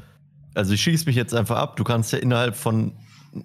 Also, 0.55 0.73
ich 0.73 0.81
schieße 0.81 1.05
mich 1.07 1.17
jetzt 1.17 1.35
einfach 1.35 1.57
ab. 1.59 1.77
Du 1.77 1.85
kannst 1.85 2.13
ja 2.13 2.19
innerhalb 2.19 2.57
von 2.57 2.93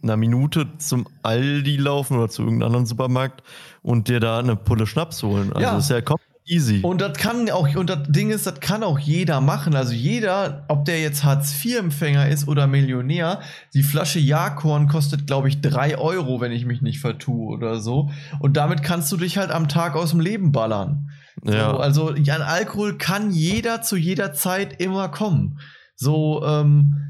einer 0.01 0.15
Minute 0.15 0.67
zum 0.77 1.07
Aldi 1.23 1.75
laufen 1.75 2.17
oder 2.17 2.29
zu 2.29 2.43
irgendeinem 2.43 2.67
anderen 2.67 2.85
Supermarkt 2.85 3.43
und 3.81 4.07
dir 4.07 4.21
da 4.21 4.39
eine 4.39 4.55
Pulle 4.55 4.87
Schnaps 4.87 5.21
holen. 5.23 5.51
Also, 5.51 5.61
Ja. 5.61 5.75
das 5.75 5.83
ist 5.85 5.89
ja 5.89 5.99
komplett 6.01 6.30
easy. 6.51 6.81
Und 6.81 7.01
das 7.01 7.17
kann 7.17 7.49
auch, 7.49 7.73
und 7.75 7.89
das 7.89 7.99
Ding 8.09 8.29
ist, 8.29 8.45
das 8.45 8.59
kann 8.59 8.83
auch 8.83 8.99
jeder 8.99 9.41
machen. 9.41 9.75
Also 9.75 9.93
jeder, 9.93 10.65
ob 10.67 10.85
der 10.85 11.01
jetzt 11.01 11.23
Hartz-IV-Empfänger 11.23 12.27
ist 12.27 12.47
oder 12.47 12.67
Millionär, 12.67 13.39
die 13.73 13.83
Flasche 13.83 14.19
Jakorn 14.19 14.87
kostet, 14.87 15.25
glaube 15.25 15.47
ich, 15.47 15.61
drei 15.61 15.97
Euro, 15.97 16.41
wenn 16.41 16.51
ich 16.51 16.65
mich 16.65 16.81
nicht 16.81 16.99
vertue 16.99 17.55
oder 17.55 17.79
so. 17.79 18.11
Und 18.39 18.57
damit 18.57 18.83
kannst 18.83 19.11
du 19.11 19.17
dich 19.17 19.37
halt 19.37 19.51
am 19.51 19.67
Tag 19.67 19.95
aus 19.95 20.11
dem 20.11 20.19
Leben 20.19 20.51
ballern. 20.51 21.09
ja. 21.43 21.71
So, 21.71 21.77
also 21.77 22.07
an 22.09 22.41
Alkohol 22.41 22.97
kann 22.97 23.31
jeder 23.31 23.81
zu 23.81 23.95
jeder 23.95 24.33
Zeit 24.33 24.81
immer 24.81 25.09
kommen. 25.09 25.59
So, 25.95 26.43
ähm, 26.45 27.07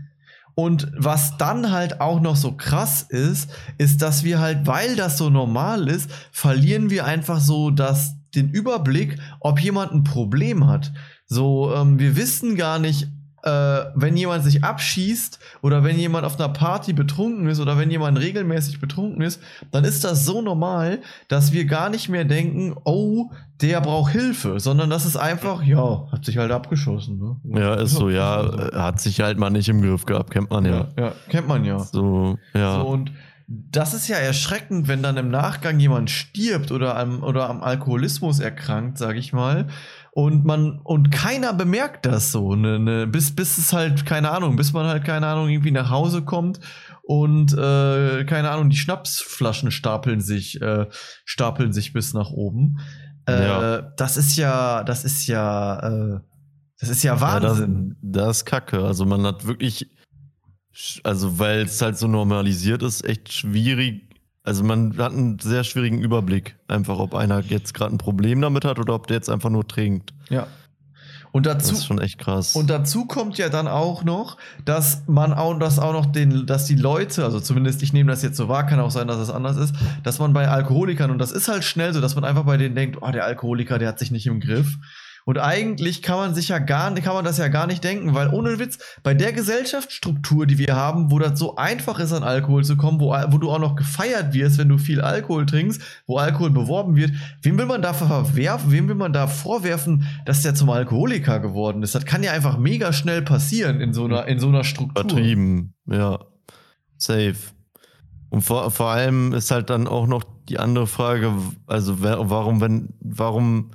und 0.53 0.91
was 0.95 1.37
dann 1.37 1.71
halt 1.71 2.01
auch 2.01 2.19
noch 2.19 2.35
so 2.35 2.51
krass 2.51 3.03
ist, 3.03 3.49
ist, 3.77 4.01
dass 4.01 4.23
wir 4.23 4.39
halt, 4.39 4.67
weil 4.67 4.95
das 4.95 5.17
so 5.17 5.29
normal 5.29 5.87
ist, 5.87 6.11
verlieren 6.31 6.89
wir 6.89 7.05
einfach 7.05 7.39
so 7.39 7.71
das, 7.71 8.15
den 8.35 8.49
Überblick, 8.49 9.17
ob 9.39 9.59
jemand 9.59 9.91
ein 9.91 10.03
Problem 10.03 10.67
hat. 10.67 10.91
So, 11.25 11.73
ähm, 11.73 11.99
wir 11.99 12.15
wissen 12.15 12.55
gar 12.55 12.79
nicht, 12.79 13.07
äh, 13.43 13.49
wenn 13.95 14.15
jemand 14.17 14.43
sich 14.43 14.63
abschießt 14.63 15.39
oder 15.61 15.83
wenn 15.83 15.97
jemand 15.97 16.25
auf 16.25 16.39
einer 16.39 16.49
Party 16.49 16.93
betrunken 16.93 17.47
ist 17.47 17.59
oder 17.59 17.77
wenn 17.77 17.89
jemand 17.89 18.19
regelmäßig 18.19 18.79
betrunken 18.79 19.21
ist, 19.21 19.41
dann 19.71 19.83
ist 19.83 20.03
das 20.03 20.25
so 20.25 20.41
normal, 20.41 20.99
dass 21.27 21.51
wir 21.51 21.65
gar 21.65 21.89
nicht 21.89 22.09
mehr 22.09 22.25
denken, 22.25 22.75
oh, 22.83 23.31
der 23.61 23.81
braucht 23.81 24.11
Hilfe, 24.11 24.59
sondern 24.59 24.89
das 24.89 25.05
ist 25.05 25.17
einfach, 25.17 25.63
ja, 25.63 26.07
hat 26.11 26.25
sich 26.25 26.37
halt 26.37 26.51
abgeschossen. 26.51 27.39
Ne? 27.43 27.59
ja, 27.59 27.75
ist 27.75 27.91
so, 27.93 28.09
ja, 28.09 28.71
hat 28.73 28.99
sich 28.99 29.21
halt 29.21 29.37
mal 29.37 29.49
nicht 29.49 29.69
im 29.69 29.81
Griff 29.81 30.05
gehabt, 30.05 30.31
kennt 30.31 30.49
man 30.49 30.65
ja. 30.65 30.87
ja, 30.97 31.03
ja, 31.05 31.13
kennt 31.29 31.47
man 31.47 31.65
ja. 31.65 31.79
So, 31.79 32.37
ja. 32.53 32.79
So, 32.79 32.87
und 32.87 33.11
das 33.47 33.93
ist 33.93 34.07
ja 34.07 34.17
erschreckend, 34.17 34.87
wenn 34.87 35.03
dann 35.03 35.17
im 35.17 35.29
Nachgang 35.29 35.79
jemand 35.79 36.09
stirbt 36.09 36.71
oder 36.71 36.97
am, 36.97 37.23
oder 37.23 37.49
am 37.49 37.61
Alkoholismus 37.63 38.39
erkrankt, 38.39 38.97
sag 38.97 39.15
ich 39.17 39.33
mal. 39.33 39.67
Und 40.13 40.45
man, 40.45 40.79
und 40.83 41.11
keiner 41.11 41.53
bemerkt 41.53 42.05
das 42.05 42.31
so, 42.31 42.55
ne, 42.55 42.79
ne, 42.79 43.07
bis, 43.07 43.33
bis 43.35 43.57
es 43.57 43.71
halt, 43.73 44.05
keine 44.05 44.31
Ahnung, 44.31 44.55
bis 44.57 44.73
man 44.73 44.85
halt, 44.85 45.05
keine 45.05 45.27
Ahnung, 45.27 45.47
irgendwie 45.49 45.71
nach 45.71 45.89
Hause 45.89 46.23
kommt 46.23 46.59
und, 47.03 47.53
äh, 47.53 48.25
keine 48.25 48.51
Ahnung, 48.51 48.69
die 48.69 48.77
Schnapsflaschen 48.77 49.71
stapeln 49.71 50.19
sich, 50.19 50.61
äh, 50.61 50.87
stapeln 51.25 51.71
sich 51.71 51.93
bis 51.93 52.13
nach 52.13 52.29
oben. 52.31 52.79
Äh, 53.25 53.47
Ja. 53.47 53.81
Das 53.97 54.17
ist 54.17 54.35
ja, 54.35 54.83
das 54.83 55.05
ist 55.05 55.27
ja, 55.27 55.79
äh, 56.15 56.19
das 56.79 56.89
ist 56.89 57.03
ja 57.03 57.15
Ja, 57.15 57.39
das, 57.39 57.51
Wahnsinn. 57.59 57.95
das 58.01 58.37
ist 58.37 58.45
kacke. 58.45 58.83
Also 58.83 59.05
man 59.05 59.25
hat 59.25 59.45
wirklich, 59.47 59.89
also 61.03 61.39
weil 61.39 61.61
es 61.63 61.81
halt 61.81 61.97
so 61.97 62.07
normalisiert 62.07 62.83
ist, 62.83 63.03
echt 63.03 63.31
schwierig. 63.31 64.01
Also 64.43 64.63
man 64.63 64.97
hat 64.97 65.11
einen 65.11 65.37
sehr 65.39 65.63
schwierigen 65.63 66.01
Überblick, 66.01 66.55
einfach 66.67 66.97
ob 66.97 67.13
einer 67.13 67.41
jetzt 67.41 67.73
gerade 67.73 67.93
ein 67.93 67.97
Problem 67.99 68.41
damit 68.41 68.65
hat 68.65 68.79
oder 68.79 68.95
ob 68.95 69.07
der 69.07 69.17
jetzt 69.17 69.29
einfach 69.29 69.49
nur 69.49 69.67
trinkt. 69.67 70.13
ja. 70.29 70.47
Und 71.33 71.45
Das 71.45 71.59
dazu, 71.59 71.75
ist 71.75 71.85
schon 71.85 72.01
echt 72.01 72.17
krass. 72.17 72.55
Und 72.55 72.69
dazu 72.69 73.05
kommt 73.05 73.37
ja 73.37 73.47
dann 73.47 73.67
auch 73.67 74.03
noch, 74.03 74.35
dass 74.65 75.03
man 75.07 75.33
auch, 75.33 75.57
dass 75.57 75.79
auch 75.79 75.93
noch 75.93 76.05
den, 76.05 76.45
dass 76.45 76.65
die 76.65 76.75
Leute, 76.75 77.23
also 77.23 77.39
zumindest 77.39 77.81
ich 77.83 77.93
nehme 77.93 78.11
das 78.11 78.21
jetzt 78.21 78.35
so 78.35 78.49
wahr, 78.49 78.65
kann 78.65 78.81
auch 78.81 78.91
sein, 78.91 79.07
dass 79.07 79.17
es 79.17 79.29
anders 79.29 79.55
ist, 79.55 79.73
dass 80.03 80.19
man 80.19 80.33
bei 80.33 80.49
Alkoholikern, 80.49 81.09
und 81.09 81.19
das 81.19 81.31
ist 81.31 81.47
halt 81.47 81.63
schnell 81.63 81.93
so, 81.93 82.01
dass 82.01 82.15
man 82.15 82.25
einfach 82.25 82.43
bei 82.43 82.57
denen 82.57 82.75
denkt, 82.75 82.97
oh, 83.01 83.09
der 83.11 83.23
Alkoholiker, 83.23 83.79
der 83.79 83.87
hat 83.87 83.99
sich 83.99 84.11
nicht 84.11 84.27
im 84.27 84.41
Griff. 84.41 84.77
Und 85.25 85.37
eigentlich 85.37 86.01
kann 86.01 86.17
man 86.17 86.33
sich 86.33 86.49
ja 86.49 86.59
gar 86.59 86.91
kann 86.91 87.13
man 87.13 87.23
das 87.25 87.37
ja 87.37 87.47
gar 87.47 87.67
nicht 87.67 87.83
denken, 87.83 88.15
weil 88.15 88.29
ohne 88.29 88.59
Witz, 88.59 88.79
bei 89.03 89.13
der 89.13 89.33
Gesellschaftsstruktur, 89.33 90.45
die 90.45 90.57
wir 90.57 90.75
haben, 90.75 91.11
wo 91.11 91.19
das 91.19 91.37
so 91.37 91.55
einfach 91.55 91.99
ist, 91.99 92.11
an 92.11 92.23
Alkohol 92.23 92.63
zu 92.63 92.75
kommen, 92.75 92.99
wo, 92.99 93.13
wo 93.29 93.37
du 93.37 93.51
auch 93.51 93.59
noch 93.59 93.75
gefeiert 93.75 94.33
wirst, 94.33 94.57
wenn 94.57 94.69
du 94.69 94.77
viel 94.77 95.01
Alkohol 95.01 95.45
trinkst, 95.45 95.81
wo 96.07 96.17
Alkohol 96.17 96.49
beworben 96.49 96.95
wird, 96.95 97.11
wem 97.41 97.57
will 97.57 97.65
man 97.65 97.81
da 97.81 97.93
verwerfen, 97.93 98.71
wem 98.71 98.87
will 98.87 98.95
man 98.95 99.13
da 99.13 99.27
vorwerfen, 99.27 100.07
dass 100.25 100.41
der 100.41 100.55
zum 100.55 100.69
Alkoholiker 100.69 101.39
geworden 101.39 101.83
ist? 101.83 101.95
Das 101.95 102.05
kann 102.05 102.23
ja 102.23 102.31
einfach 102.31 102.57
mega 102.57 102.93
schnell 102.93 103.21
passieren 103.21 103.79
in 103.79 103.93
so 103.93 104.05
einer, 104.05 104.27
in 104.27 104.39
so 104.39 104.47
einer 104.47 104.63
Struktur. 104.63 105.03
Übertrieben, 105.03 105.73
ja. 105.85 106.19
Safe. 106.97 107.35
Und 108.29 108.41
vor, 108.41 108.71
vor 108.71 108.87
allem 108.87 109.33
ist 109.33 109.51
halt 109.51 109.69
dann 109.69 109.87
auch 109.87 110.07
noch 110.07 110.23
die 110.47 110.59
andere 110.59 110.87
Frage, 110.87 111.33
also 111.67 112.01
warum, 112.01 112.61
wenn, 112.61 112.89
warum 113.01 113.71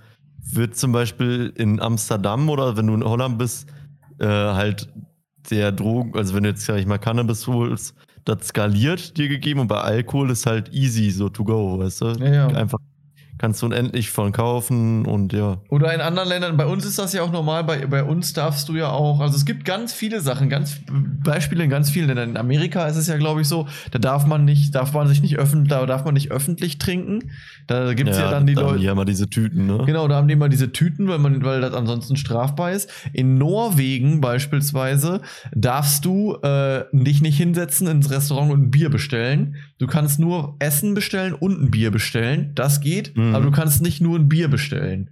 wird 0.52 0.76
zum 0.76 0.92
Beispiel 0.92 1.52
in 1.56 1.80
Amsterdam 1.80 2.48
oder 2.48 2.76
wenn 2.76 2.86
du 2.86 2.94
in 2.94 3.04
Holland 3.04 3.38
bist, 3.38 3.68
äh, 4.18 4.26
halt 4.26 4.88
der 5.50 5.72
Drogen, 5.72 6.16
also 6.16 6.34
wenn 6.34 6.42
du 6.42 6.50
jetzt, 6.50 6.64
sag 6.64 6.78
ich 6.78 6.86
mal, 6.86 6.98
Cannabis 6.98 7.46
holst, 7.46 7.94
das 8.24 8.48
skaliert 8.48 9.16
dir 9.16 9.28
gegeben 9.28 9.60
und 9.60 9.68
bei 9.68 9.80
Alkohol 9.80 10.30
ist 10.30 10.46
halt 10.46 10.72
easy 10.72 11.10
so 11.10 11.28
to 11.28 11.44
go, 11.44 11.78
weißt 11.78 12.00
du? 12.00 12.06
Ja, 12.18 12.32
ja. 12.32 12.46
Einfach 12.48 12.78
kannst 13.38 13.62
du 13.62 13.66
unendlich 13.66 14.10
von 14.10 14.32
kaufen 14.32 15.04
und 15.06 15.32
ja. 15.32 15.58
Oder 15.68 15.94
in 15.94 16.00
anderen 16.00 16.28
Ländern, 16.28 16.56
bei 16.56 16.66
uns 16.66 16.84
ist 16.84 16.98
das 16.98 17.12
ja 17.12 17.22
auch 17.22 17.32
normal, 17.32 17.64
bei, 17.64 17.86
bei 17.86 18.02
uns 18.04 18.32
darfst 18.32 18.68
du 18.68 18.74
ja 18.76 18.90
auch, 18.90 19.20
also 19.20 19.36
es 19.36 19.44
gibt 19.44 19.64
ganz 19.64 19.92
viele 19.92 20.20
Sachen, 20.20 20.48
ganz 20.48 20.80
Beispiele 21.22 21.64
in 21.64 21.70
ganz 21.70 21.90
vielen 21.90 22.06
Ländern. 22.08 22.30
In 22.30 22.36
Amerika 22.36 22.86
ist 22.86 22.96
es 22.96 23.06
ja, 23.08 23.16
glaube 23.16 23.42
ich, 23.42 23.48
so, 23.48 23.66
da 23.90 23.98
darf 23.98 24.26
man 24.26 24.44
nicht, 24.44 24.74
darf 24.74 24.92
man 24.92 25.08
sich 25.08 25.22
nicht 25.22 25.36
öffentlich, 25.38 25.68
da 25.68 25.84
darf 25.86 26.04
man 26.04 26.14
nicht 26.14 26.30
öffentlich 26.30 26.78
trinken. 26.78 27.30
Da 27.66 27.94
gibt 27.94 28.10
es 28.10 28.18
ja, 28.18 28.30
dann 28.30 28.46
die 28.46 28.54
da 28.54 28.62
haben 28.62 28.70
Leute. 28.72 28.84
Ja, 28.84 28.94
mal 28.94 29.04
diese 29.04 29.28
Tüten, 29.28 29.66
ne? 29.66 29.82
Genau, 29.86 30.08
da 30.08 30.16
haben 30.16 30.28
die 30.28 30.34
immer 30.34 30.48
diese 30.48 30.72
Tüten, 30.72 31.08
weil, 31.08 31.18
man, 31.18 31.44
weil 31.44 31.60
das 31.60 31.74
ansonsten 31.74 32.16
strafbar 32.16 32.72
ist. 32.72 32.90
In 33.12 33.38
Norwegen 33.38 34.20
beispielsweise 34.20 35.20
darfst 35.54 36.04
du 36.04 36.36
äh, 36.42 36.84
dich 36.92 37.20
nicht 37.22 37.36
hinsetzen 37.36 37.86
ins 37.88 38.10
Restaurant 38.10 38.52
und 38.52 38.62
ein 38.64 38.70
Bier 38.70 38.90
bestellen. 38.90 39.56
Du 39.78 39.86
kannst 39.86 40.18
nur 40.18 40.56
Essen 40.58 40.94
bestellen 40.94 41.34
und 41.34 41.60
ein 41.60 41.70
Bier 41.70 41.90
bestellen. 41.90 42.52
Das 42.54 42.80
geht, 42.80 43.16
Mhm. 43.16 43.25
Aber 43.34 43.44
du 43.44 43.50
kannst 43.50 43.82
nicht 43.82 44.00
nur 44.00 44.18
ein 44.18 44.28
Bier 44.28 44.48
bestellen. 44.48 45.10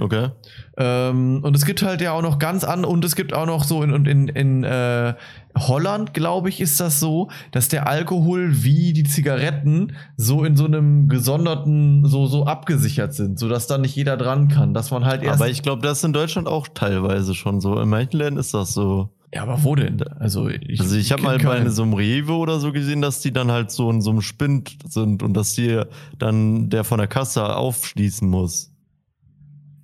Okay. 0.00 0.30
Ähm, 0.76 1.40
und 1.44 1.54
es 1.54 1.64
gibt 1.64 1.82
halt 1.82 2.00
ja 2.00 2.12
auch 2.12 2.22
noch 2.22 2.40
ganz 2.40 2.64
an 2.64 2.84
und 2.84 3.04
es 3.04 3.14
gibt 3.14 3.32
auch 3.32 3.46
noch 3.46 3.62
so 3.62 3.82
in, 3.82 3.92
und 3.92 4.08
in, 4.08 4.26
in 4.26 4.64
äh, 4.64 5.14
Holland, 5.56 6.14
glaube 6.14 6.48
ich, 6.48 6.60
ist 6.60 6.80
das 6.80 6.98
so, 6.98 7.30
dass 7.52 7.68
der 7.68 7.86
Alkohol 7.86 8.64
wie 8.64 8.92
die 8.92 9.04
Zigaretten 9.04 9.92
so 10.16 10.44
in 10.44 10.56
so 10.56 10.64
einem 10.64 11.08
gesonderten, 11.08 12.04
so, 12.06 12.26
so 12.26 12.44
abgesichert 12.44 13.14
sind, 13.14 13.38
sodass 13.38 13.68
da 13.68 13.78
nicht 13.78 13.94
jeder 13.94 14.16
dran 14.16 14.48
kann, 14.48 14.74
dass 14.74 14.90
man 14.90 15.04
halt 15.04 15.22
erst. 15.22 15.40
Aber 15.40 15.48
ich 15.48 15.62
glaube, 15.62 15.82
das 15.82 15.98
ist 15.98 16.04
in 16.04 16.12
Deutschland 16.12 16.48
auch 16.48 16.66
teilweise 16.74 17.34
schon 17.34 17.60
so. 17.60 17.78
In 17.78 17.88
manchen 17.88 18.18
Ländern 18.18 18.40
ist 18.40 18.52
das 18.52 18.74
so. 18.74 19.10
Ja, 19.34 19.42
aber 19.42 19.64
wo 19.64 19.74
denn? 19.74 20.00
Also 20.20 20.48
ich, 20.48 20.80
Also 20.80 20.96
ich 20.96 21.10
habe 21.12 21.22
mal 21.22 21.38
bei 21.38 21.68
so 21.68 21.82
einem 21.82 21.94
Rewe 21.94 22.32
oder 22.34 22.60
so 22.60 22.70
gesehen, 22.72 23.02
dass 23.02 23.20
die 23.20 23.32
dann 23.32 23.50
halt 23.50 23.70
so 23.70 23.90
in 23.90 24.00
so 24.00 24.10
einem 24.10 24.20
Spind 24.22 24.76
sind 24.88 25.22
und 25.22 25.34
dass 25.34 25.54
die 25.54 25.80
dann 26.18 26.70
der 26.70 26.84
von 26.84 26.98
der 26.98 27.08
Kasse 27.08 27.56
aufschließen 27.56 28.28
muss. 28.28 28.70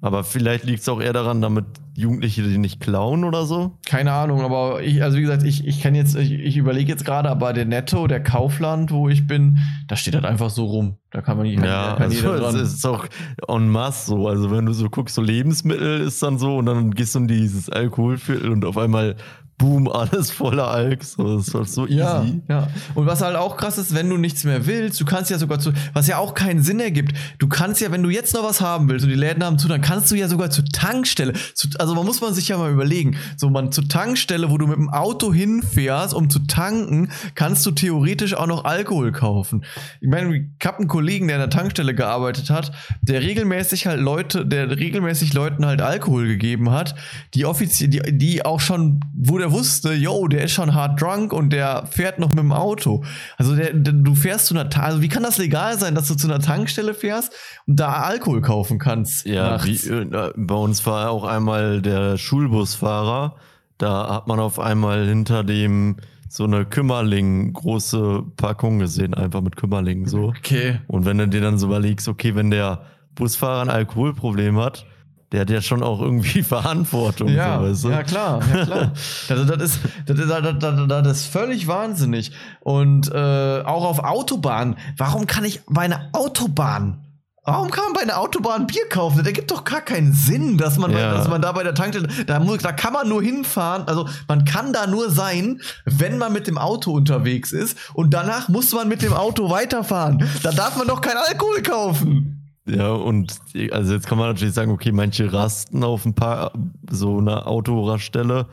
Aber 0.03 0.24
vielleicht 0.24 0.64
liegt 0.64 0.80
es 0.80 0.88
auch 0.88 1.01
eher 1.03 1.12
daran, 1.12 1.42
damit 1.42 1.66
Jugendliche 1.94 2.42
die 2.42 2.57
nicht 2.57 2.80
klauen 2.80 3.22
oder 3.24 3.44
so. 3.44 3.76
Keine 3.84 4.12
Ahnung, 4.12 4.40
aber 4.40 4.80
ich, 4.82 5.03
also 5.03 5.18
wie 5.18 5.22
gesagt, 5.22 5.42
ich, 5.42 5.66
ich 5.66 5.82
kann 5.82 5.94
jetzt, 5.94 6.16
ich, 6.16 6.32
ich 6.32 6.57
überlege 6.57 6.88
jetzt 6.90 7.05
gerade, 7.05 7.28
aber 7.28 7.53
der 7.53 7.66
Netto, 7.66 8.07
der 8.07 8.22
Kaufland, 8.22 8.92
wo 8.92 9.11
ich 9.11 9.26
bin, 9.26 9.59
da 9.88 9.96
steht 9.96 10.14
halt 10.14 10.24
einfach 10.24 10.48
so 10.48 10.64
rum. 10.64 10.96
Da 11.11 11.20
kann 11.20 11.36
man 11.36 11.46
nicht, 11.46 11.62
Ja, 11.62 11.96
kann 11.98 12.05
also 12.05 12.16
jeder 12.16 12.34
es 12.36 12.40
dran. 12.55 12.62
ist 12.62 12.86
auch 12.86 13.07
en 13.48 13.68
masse 13.68 14.07
so. 14.07 14.26
Also 14.26 14.51
wenn 14.51 14.64
du 14.64 14.72
so 14.72 14.88
guckst, 14.88 15.14
so 15.14 15.20
Lebensmittel 15.20 16.01
ist 16.01 16.22
dann 16.22 16.38
so 16.38 16.57
und 16.57 16.64
dann 16.64 16.92
gehst 16.92 17.14
du 17.14 17.18
in 17.18 17.28
dieses 17.28 17.68
Alkoholviertel 17.68 18.48
und 18.51 18.64
auf 18.64 18.78
einmal 18.78 19.16
boom, 19.61 19.88
alles 19.88 20.30
voller 20.30 20.68
Alk. 20.68 21.04
So, 21.04 21.36
das 21.36 21.48
ist 21.48 21.54
halt 21.54 21.68
so 21.68 21.86
Ja, 21.86 22.22
easy. 22.22 22.40
ja. 22.48 22.68
Und 22.94 23.06
was 23.06 23.20
halt 23.20 23.36
auch 23.36 23.58
krass 23.58 23.76
ist, 23.76 23.94
wenn 23.94 24.08
du 24.08 24.16
nichts 24.16 24.44
mehr 24.44 24.66
willst, 24.66 24.98
du 25.00 25.04
kannst 25.04 25.30
ja 25.30 25.36
sogar 25.38 25.58
zu, 25.58 25.72
was 25.92 26.06
ja 26.06 26.16
auch 26.16 26.32
keinen 26.32 26.62
Sinn 26.62 26.80
ergibt, 26.80 27.12
du 27.38 27.46
kannst 27.46 27.82
ja, 27.82 27.92
wenn 27.92 28.02
du 28.02 28.08
jetzt 28.08 28.32
noch 28.32 28.42
was 28.42 28.62
haben 28.62 28.88
willst 28.88 29.04
und 29.04 29.11
die 29.11 29.16
Läden 29.16 29.44
haben 29.44 29.58
zu, 29.58 29.68
dann 29.68 29.82
kannst 29.82 30.11
du 30.11 30.14
ja 30.14 30.28
sogar 30.28 30.48
zur 30.50 30.64
Tankstelle, 30.64 31.34
zu, 31.54 31.68
also 31.78 31.90
also 31.90 31.98
man 32.02 32.06
muss 32.06 32.20
man 32.20 32.32
sich 32.32 32.46
ja 32.46 32.56
mal 32.56 32.70
überlegen. 32.70 33.16
So, 33.36 33.50
man 33.50 33.72
zur 33.72 33.88
Tankstelle, 33.88 34.48
wo 34.48 34.58
du 34.58 34.68
mit 34.68 34.76
dem 34.76 34.90
Auto 34.90 35.32
hinfährst, 35.32 36.14
um 36.14 36.30
zu 36.30 36.38
tanken, 36.46 37.11
kannst 37.34 37.66
du 37.66 37.72
theoretisch 37.72 38.34
auch 38.34 38.46
noch 38.46 38.64
Alkohol 38.64 39.11
kaufen. 39.11 39.64
Ich 40.00 40.08
meine, 40.08 40.36
ich 40.36 40.64
habe 40.64 40.78
einen 40.78 40.86
Kollegen, 40.86 41.26
der 41.26 41.38
an 41.38 41.40
der 41.40 41.50
Tankstelle 41.50 41.96
gearbeitet 41.96 42.48
hat, 42.48 42.70
der 43.02 43.22
regelmäßig 43.22 43.88
halt 43.88 44.00
Leute, 44.00 44.46
der 44.46 44.70
regelmäßig 44.78 45.34
Leuten 45.34 45.66
halt 45.66 45.82
Alkohol 45.82 46.28
gegeben 46.28 46.70
hat, 46.70 46.94
die 47.34 47.44
offiziell, 47.44 47.88
die, 47.90 48.16
die 48.16 48.44
auch 48.44 48.61
schon, 48.61 49.00
wo 49.12 49.38
der 49.38 49.49
wusste, 49.51 49.92
yo, 49.92 50.28
der 50.28 50.44
ist 50.44 50.53
schon 50.53 50.74
hart 50.74 51.01
drunk 51.01 51.32
und 51.32 51.51
der 51.51 51.86
fährt 51.86 52.18
noch 52.18 52.30
mit 52.30 52.38
dem 52.38 52.53
Auto. 52.53 53.05
Also 53.36 53.55
der, 53.57 53.72
der 53.72 53.92
du 53.92 54.14
fährst 54.14 54.46
zu 54.46 54.55
einer, 54.55 54.68
Ta 54.70 54.82
also 54.82 55.03
wie 55.03 55.09
kann 55.09 55.22
das 55.22 55.38
legal 55.38 55.78
sein, 55.78 55.94
dass 55.94 56.09
du 56.09 56.14
zu 56.14 56.26
einer 56.26 56.40
Tankstelle 56.40 56.94
fährst 56.94 57.32
und 57.66 57.78
da 57.78 58.03
Alkohol 58.03 58.40
kaufen 58.40 58.78
kannst? 58.78 59.26
Ja, 59.26 59.64
wie, 59.64 59.76
äh, 59.76 60.32
bei 60.36 60.55
uns 60.55 60.84
war 60.86 61.11
auch 61.11 61.24
einmal 61.24 61.82
der 61.82 62.18
Schulbusfahrer. 62.18 63.36
Da 63.78 64.14
hat 64.14 64.26
man 64.26 64.40
auf 64.40 64.59
einmal 64.59 65.07
hinter 65.07 65.44
dem 65.44 65.96
so 66.28 66.44
eine 66.44 66.64
Kümmerling 66.64 67.53
große 67.53 68.22
Packung 68.36 68.78
gesehen, 68.78 69.14
einfach 69.14 69.40
mit 69.40 69.57
Kümmerling 69.57 70.07
so. 70.07 70.28
Okay. 70.28 70.80
Und 70.86 71.05
wenn 71.05 71.18
du 71.18 71.26
dir 71.26 71.40
dann 71.40 71.59
so 71.59 71.66
überlegst, 71.66 72.07
okay, 72.07 72.36
wenn 72.36 72.51
der 72.51 72.82
Busfahrer 73.16 73.62
ein 73.62 73.68
Alkoholproblem 73.68 74.57
hat, 74.59 74.86
der 75.33 75.43
hat 75.43 75.51
ja 75.51 75.62
schon 75.62 75.83
auch 75.83 76.01
irgendwie 76.01 76.43
Verantwortung. 76.45 77.28
Ja, 77.28 77.59
so, 77.59 77.64
weißt 77.68 77.85
du? 77.85 77.89
ja 77.91 78.03
klar, 78.03 78.41
ja 78.53 78.64
klar. 78.64 78.93
Also 79.28 79.45
das 79.45 79.62
ist, 79.74 79.81
das 80.07 80.18
ist, 80.18 80.28
das, 80.31 80.59
das, 80.59 80.89
das 80.89 81.07
ist 81.18 81.26
völlig 81.26 81.66
wahnsinnig. 81.68 82.33
Und 82.61 83.11
äh, 83.12 83.62
auch 83.62 83.85
auf 83.85 84.01
Autobahnen. 84.01 84.76
Warum 84.97 85.26
kann 85.26 85.45
ich 85.45 85.61
bei 85.68 85.83
einer 85.83 86.09
Autobahn, 86.12 87.05
warum 87.45 87.70
kann 87.70 87.85
man 87.85 87.93
bei 87.95 88.01
einer 88.03 88.18
Autobahn 88.18 88.66
Bier 88.66 88.89
kaufen? 88.89 89.18
Das 89.18 89.26
ergibt 89.26 89.51
doch 89.51 89.64
gar 89.64 89.81
keinen 89.81 90.12
Sinn, 90.12 90.57
dass 90.59 90.78
man, 90.78 90.91
Ja. 90.93 91.14
dass 91.14 91.26
man 91.28 91.41
da 91.43 91.51
bei 91.53 91.62
der 91.62 91.74
Tankstelle, 91.74 92.09
da, 92.26 92.39
muss, 92.39 92.59
da 92.59 92.70
kann 92.72 92.93
man 92.93 93.09
nur 93.09 93.22
hinfahren, 93.22 93.89
also 93.89 94.09
man 94.28 94.45
kann 94.45 94.72
da 94.72 94.87
nur 94.87 95.11
sein, 95.11 95.61
wenn 95.85 96.18
man 96.18 96.33
mit 96.33 96.47
dem 96.47 96.59
Auto 96.59 96.93
unterwegs 96.93 97.53
ist 97.53 97.76
und 97.95 98.12
danach 98.14 98.49
muss 98.49 98.72
man 98.72 98.89
mit 98.89 99.03
dem 99.03 99.12
Auto 99.14 99.51
weiterfahren. 99.51 100.28
Da 100.43 100.51
darf 100.53 100.76
man 100.76 100.87
doch 100.87 101.01
kein 101.01 101.16
Alkohol 101.16 101.62
kaufen. 101.62 102.39
Ja, 102.66 102.92
und 102.92 103.38
also 103.72 103.94
jetzt 103.94 104.06
kann 104.06 104.18
man 104.18 104.28
natürlich 104.28 104.54
sagen, 104.54 104.70
okay, 104.70 104.92
manche 104.92 105.32
rasten 105.32 105.82
auf 105.82 106.04
ein 106.04 106.14
paar 106.14 106.52
so 106.90 107.18
einer 107.18 107.46
Autoraststelle, 107.46 108.46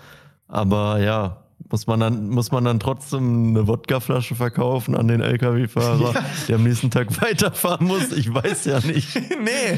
aber 0.48 1.00
ja, 1.02 1.44
muss 1.70 1.86
man 1.88 2.00
dann 2.00 2.30
muss 2.30 2.52
man 2.52 2.64
dann 2.64 2.80
trotzdem 2.80 3.50
eine 3.50 3.68
Wodkaflasche 3.68 4.36
verkaufen 4.36 4.96
an 4.96 5.08
den 5.10 5.22
LKW-Fahrer, 5.22 6.14
Ja. 6.14 6.26
der 6.48 6.56
am 6.56 6.64
nächsten 6.64 6.90
Tag 6.90 7.22
weiterfahren 7.22 7.86
muss? 7.86 8.12
Ich 8.14 8.34
weiß 8.34 8.66
ja 8.66 8.80
nicht. 8.80 9.16
nee. 9.44 9.78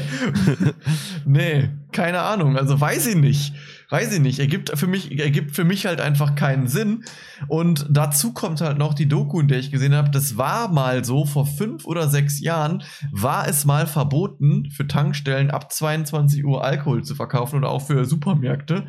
nee, 1.24 1.68
keine 1.92 2.20
Ahnung. 2.20 2.56
Also 2.56 2.80
weiß 2.80 3.08
ich 3.08 3.16
nicht. 3.16 3.54
Weiß 3.90 4.12
ich 4.12 4.20
nicht. 4.20 4.38
Ergibt 4.38 4.70
für 4.78 4.86
mich, 4.86 5.18
ergibt 5.18 5.56
für 5.56 5.64
mich 5.64 5.84
halt 5.84 6.00
einfach 6.00 6.36
keinen 6.36 6.68
Sinn. 6.68 7.04
Und 7.48 7.86
dazu 7.90 8.32
kommt 8.32 8.60
halt 8.60 8.78
noch 8.78 8.94
die 8.94 9.08
Doku, 9.08 9.40
in 9.40 9.48
der 9.48 9.58
ich 9.58 9.72
gesehen 9.72 9.94
habe, 9.94 10.10
das 10.10 10.36
war 10.36 10.68
mal 10.68 11.04
so, 11.04 11.24
vor 11.24 11.44
fünf 11.46 11.84
oder 11.86 12.08
sechs 12.08 12.40
Jahren 12.40 12.84
war 13.10 13.48
es 13.48 13.64
mal 13.64 13.88
verboten, 13.88 14.70
für 14.70 14.86
Tankstellen 14.86 15.50
ab 15.50 15.72
22 15.72 16.44
Uhr 16.44 16.62
Alkohol 16.64 17.02
zu 17.02 17.16
verkaufen 17.16 17.56
oder 17.56 17.70
auch 17.70 17.84
für 17.84 18.04
Supermärkte. 18.04 18.86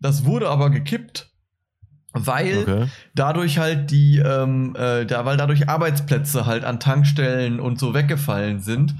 Das 0.00 0.24
wurde 0.24 0.48
aber 0.48 0.70
gekippt. 0.70 1.28
Weil 2.14 2.58
Okay. 2.58 2.86
dadurch 3.14 3.58
halt 3.58 3.90
die, 3.90 4.18
ähm, 4.18 4.76
äh, 4.76 5.06
da, 5.06 5.24
weil 5.24 5.38
dadurch 5.38 5.68
Arbeitsplätze 5.68 6.44
halt 6.44 6.64
an 6.64 6.78
Tankstellen 6.78 7.58
und 7.58 7.78
so 7.78 7.94
weggefallen 7.94 8.60
sind. 8.60 8.94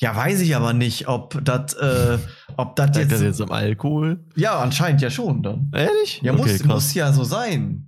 Ja, 0.00 0.16
weiß 0.16 0.40
ich 0.40 0.56
aber 0.56 0.72
nicht, 0.72 1.08
ob 1.08 1.44
das, 1.44 1.74
äh, 1.74 2.18
ob 2.56 2.74
das 2.74 2.96
jetzt, 2.96 3.12
das 3.12 3.20
jetzt 3.20 3.40
am 3.42 3.52
Alkohol? 3.52 4.24
ja, 4.34 4.58
anscheinend 4.58 5.02
ja 5.02 5.10
schon 5.10 5.42
dann. 5.42 5.70
Ehrlich? 5.74 6.20
Ja, 6.22 6.32
muss, 6.32 6.64
muss 6.64 6.94
ja 6.94 7.12
so 7.12 7.22
sein. 7.22 7.86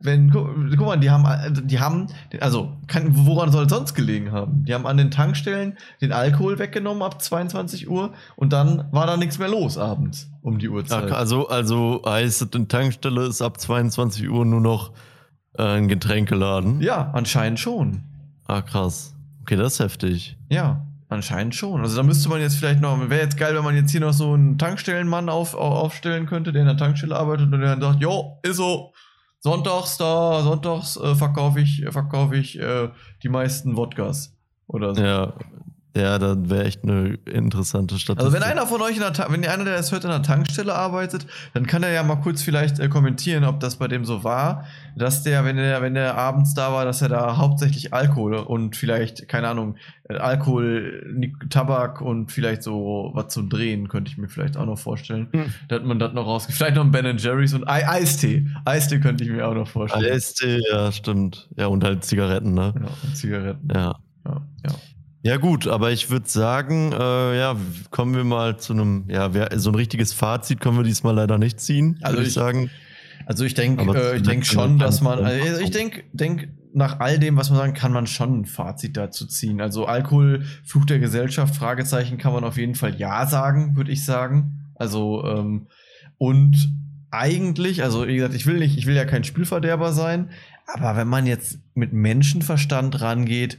Wenn, 0.00 0.30
gu, 0.30 0.48
guck 0.76 0.86
mal, 0.86 0.96
die 0.98 1.10
haben, 1.10 1.24
äh, 1.24 1.52
die 1.52 1.78
haben, 1.78 2.08
also, 2.40 2.72
kann, 2.88 3.24
woran 3.24 3.52
soll 3.52 3.66
es 3.66 3.70
sonst 3.70 3.94
gelegen 3.94 4.32
haben? 4.32 4.64
Die 4.64 4.74
haben 4.74 4.84
an 4.84 4.96
den 4.96 5.12
Tankstellen 5.12 5.78
den 6.00 6.12
Alkohol 6.12 6.58
weggenommen 6.58 7.04
ab 7.04 7.22
22 7.22 7.88
Uhr 7.88 8.12
und 8.34 8.52
dann 8.52 8.88
war 8.90 9.06
da 9.06 9.16
nichts 9.16 9.38
mehr 9.38 9.48
los 9.48 9.78
abends 9.78 10.28
um 10.42 10.58
die 10.58 10.68
Uhrzeit. 10.68 11.12
Ach, 11.12 11.16
also, 11.16 11.48
also 11.48 12.02
heißt 12.04 12.42
es, 12.42 12.52
eine 12.52 12.66
Tankstelle 12.66 13.26
ist 13.26 13.40
ab 13.40 13.60
22 13.60 14.28
Uhr 14.28 14.44
nur 14.44 14.60
noch 14.60 14.92
äh, 15.56 15.62
ein 15.62 15.86
Getränkeladen? 15.86 16.80
ja, 16.80 17.12
anscheinend 17.12 17.60
schon. 17.60 18.02
Ah, 18.46 18.60
krass. 18.60 19.14
Okay, 19.42 19.54
das 19.54 19.74
ist 19.74 19.80
heftig. 19.80 20.36
Ja, 20.50 20.83
anscheinend 21.08 21.54
schon. 21.54 21.80
Also 21.80 21.96
da 21.96 22.02
müsste 22.02 22.28
man 22.28 22.40
jetzt 22.40 22.56
vielleicht 22.56 22.80
noch, 22.80 22.98
wäre 23.10 23.22
jetzt 23.22 23.36
geil, 23.36 23.54
wenn 23.54 23.64
man 23.64 23.76
jetzt 23.76 23.90
hier 23.90 24.00
noch 24.00 24.12
so 24.12 24.32
einen 24.32 24.58
Tankstellenmann 24.58 25.28
auf, 25.28 25.54
au- 25.54 25.58
aufstellen 25.58 26.26
könnte, 26.26 26.52
der 26.52 26.62
in 26.62 26.68
der 26.68 26.76
Tankstelle 26.76 27.16
arbeitet 27.16 27.52
und 27.52 27.60
der 27.60 27.76
dann 27.76 27.80
sagt, 27.80 28.00
jo, 28.00 28.38
ist 28.42 28.56
so, 28.56 28.92
sonntags 29.40 29.96
da, 29.98 30.42
sonntags 30.42 30.96
äh, 30.96 31.14
verkaufe 31.14 31.60
ich, 31.60 31.84
verkaufe 31.90 32.36
ich 32.36 32.58
äh, 32.58 32.88
die 33.22 33.28
meisten 33.28 33.76
Wodkas. 33.76 34.34
Oder 34.66 34.94
so. 34.94 35.02
Ja, 35.02 35.34
ja, 35.96 36.18
dann 36.18 36.50
wäre 36.50 36.64
echt 36.64 36.82
eine 36.82 37.18
interessante 37.24 38.00
Statistik. 38.00 38.24
Also 38.24 38.32
wenn 38.32 38.42
einer 38.42 38.66
von 38.66 38.82
euch, 38.82 38.94
in 38.94 39.00
der 39.00 39.12
Ta 39.12 39.26
wenn 39.30 39.46
einer, 39.46 39.64
der 39.64 39.76
das 39.76 39.92
hört, 39.92 40.02
in 40.02 40.10
der 40.10 40.22
Tankstelle 40.22 40.74
arbeitet, 40.74 41.26
dann 41.52 41.66
kann 41.66 41.84
er 41.84 41.92
ja 41.92 42.02
mal 42.02 42.16
kurz 42.16 42.42
vielleicht 42.42 42.80
äh, 42.80 42.88
kommentieren, 42.88 43.44
ob 43.44 43.60
das 43.60 43.76
bei 43.76 43.86
dem 43.86 44.04
so 44.04 44.24
war, 44.24 44.64
dass 44.96 45.22
der, 45.22 45.44
wenn 45.44 45.56
er, 45.56 45.82
wenn 45.82 45.94
er 45.94 46.16
abends 46.16 46.54
da 46.54 46.72
war, 46.72 46.84
dass 46.84 47.00
er 47.00 47.10
da 47.10 47.36
hauptsächlich 47.36 47.94
Alkohol 47.94 48.34
und 48.34 48.74
vielleicht, 48.74 49.28
keine 49.28 49.46
Ahnung, 49.46 49.76
äh, 50.08 50.16
Alkohol, 50.16 51.30
Tabak 51.48 52.00
und 52.00 52.32
vielleicht 52.32 52.64
so 52.64 53.12
was 53.14 53.28
zum 53.28 53.48
Drehen, 53.48 53.86
könnte 53.86 54.10
ich 54.10 54.18
mir 54.18 54.28
vielleicht 54.28 54.56
auch 54.56 54.66
noch 54.66 54.78
vorstellen. 54.78 55.28
Hm. 55.32 55.54
Da 55.68 55.76
hat 55.76 55.84
man 55.84 56.00
das 56.00 56.12
noch 56.12 56.26
rausgekriegt. 56.26 56.58
Vielleicht 56.58 56.76
noch 56.76 56.84
ein 56.84 56.90
Ben 56.90 57.18
Jerry's 57.18 57.54
und 57.54 57.68
Ei 57.68 57.88
Eistee. 57.88 58.48
Eistee 58.64 58.98
könnte 58.98 59.22
ich 59.22 59.30
mir 59.30 59.46
auch 59.46 59.54
noch 59.54 59.68
vorstellen. 59.68 60.12
AST, 60.12 60.44
ja, 60.72 60.90
stimmt. 60.90 61.48
Ja, 61.56 61.68
und 61.68 61.84
halt 61.84 62.04
Zigaretten, 62.04 62.52
ne? 62.52 62.74
Ja, 62.74 62.88
und 63.04 63.16
Zigaretten. 63.16 63.68
Ja. 63.72 63.94
Ja, 64.26 64.42
ja. 64.66 64.74
Ja, 65.24 65.38
gut, 65.38 65.66
aber 65.66 65.90
ich 65.90 66.10
würde 66.10 66.28
sagen, 66.28 66.92
äh, 66.92 67.38
ja, 67.38 67.56
kommen 67.90 68.14
wir 68.14 68.24
mal 68.24 68.58
zu 68.58 68.74
einem, 68.74 69.04
ja, 69.08 69.32
wer, 69.32 69.58
so 69.58 69.70
ein 69.70 69.74
richtiges 69.74 70.12
Fazit 70.12 70.60
können 70.60 70.76
wir 70.76 70.84
diesmal 70.84 71.14
leider 71.14 71.38
nicht 71.38 71.60
ziehen, 71.60 71.98
Also 72.02 72.16
würde 72.18 72.22
ich 72.24 72.28
ich- 72.28 72.34
sagen. 72.34 72.70
Also 73.24 73.44
ich 73.46 73.54
denke, 73.54 73.82
äh, 73.98 74.16
ich 74.16 74.22
denke 74.22 74.44
schon, 74.44 74.78
dass 74.78 75.00
man, 75.00 75.24
also 75.24 75.60
ich 75.62 75.70
denke, 75.70 76.04
denk, 76.12 76.48
nach 76.74 77.00
all 77.00 77.18
dem, 77.18 77.38
was 77.38 77.48
man 77.48 77.58
sagen 77.58 77.72
kann, 77.72 77.90
man 77.90 78.06
schon 78.06 78.40
ein 78.40 78.44
Fazit 78.44 78.98
dazu 78.98 79.26
ziehen. 79.26 79.62
Also 79.62 79.86
Alkohol, 79.86 80.44
Fluch 80.62 80.84
der 80.84 80.98
Gesellschaft, 80.98 81.56
Fragezeichen, 81.56 82.18
kann 82.18 82.34
man 82.34 82.44
auf 82.44 82.58
jeden 82.58 82.74
Fall 82.74 82.94
ja 82.96 83.24
sagen, 83.26 83.76
würde 83.76 83.92
ich 83.92 84.04
sagen. 84.04 84.66
Also 84.74 85.24
ähm, 85.24 85.68
und 86.18 86.70
eigentlich, 87.10 87.82
also 87.82 88.06
wie 88.06 88.16
gesagt, 88.16 88.34
ich 88.34 88.44
will 88.44 88.58
nicht, 88.58 88.76
ich 88.76 88.84
will 88.84 88.94
ja 88.96 89.06
kein 89.06 89.24
Spielverderber 89.24 89.94
sein, 89.94 90.28
aber 90.66 90.94
wenn 90.98 91.08
man 91.08 91.26
jetzt 91.26 91.60
mit 91.74 91.94
Menschenverstand 91.94 93.00
rangeht, 93.00 93.56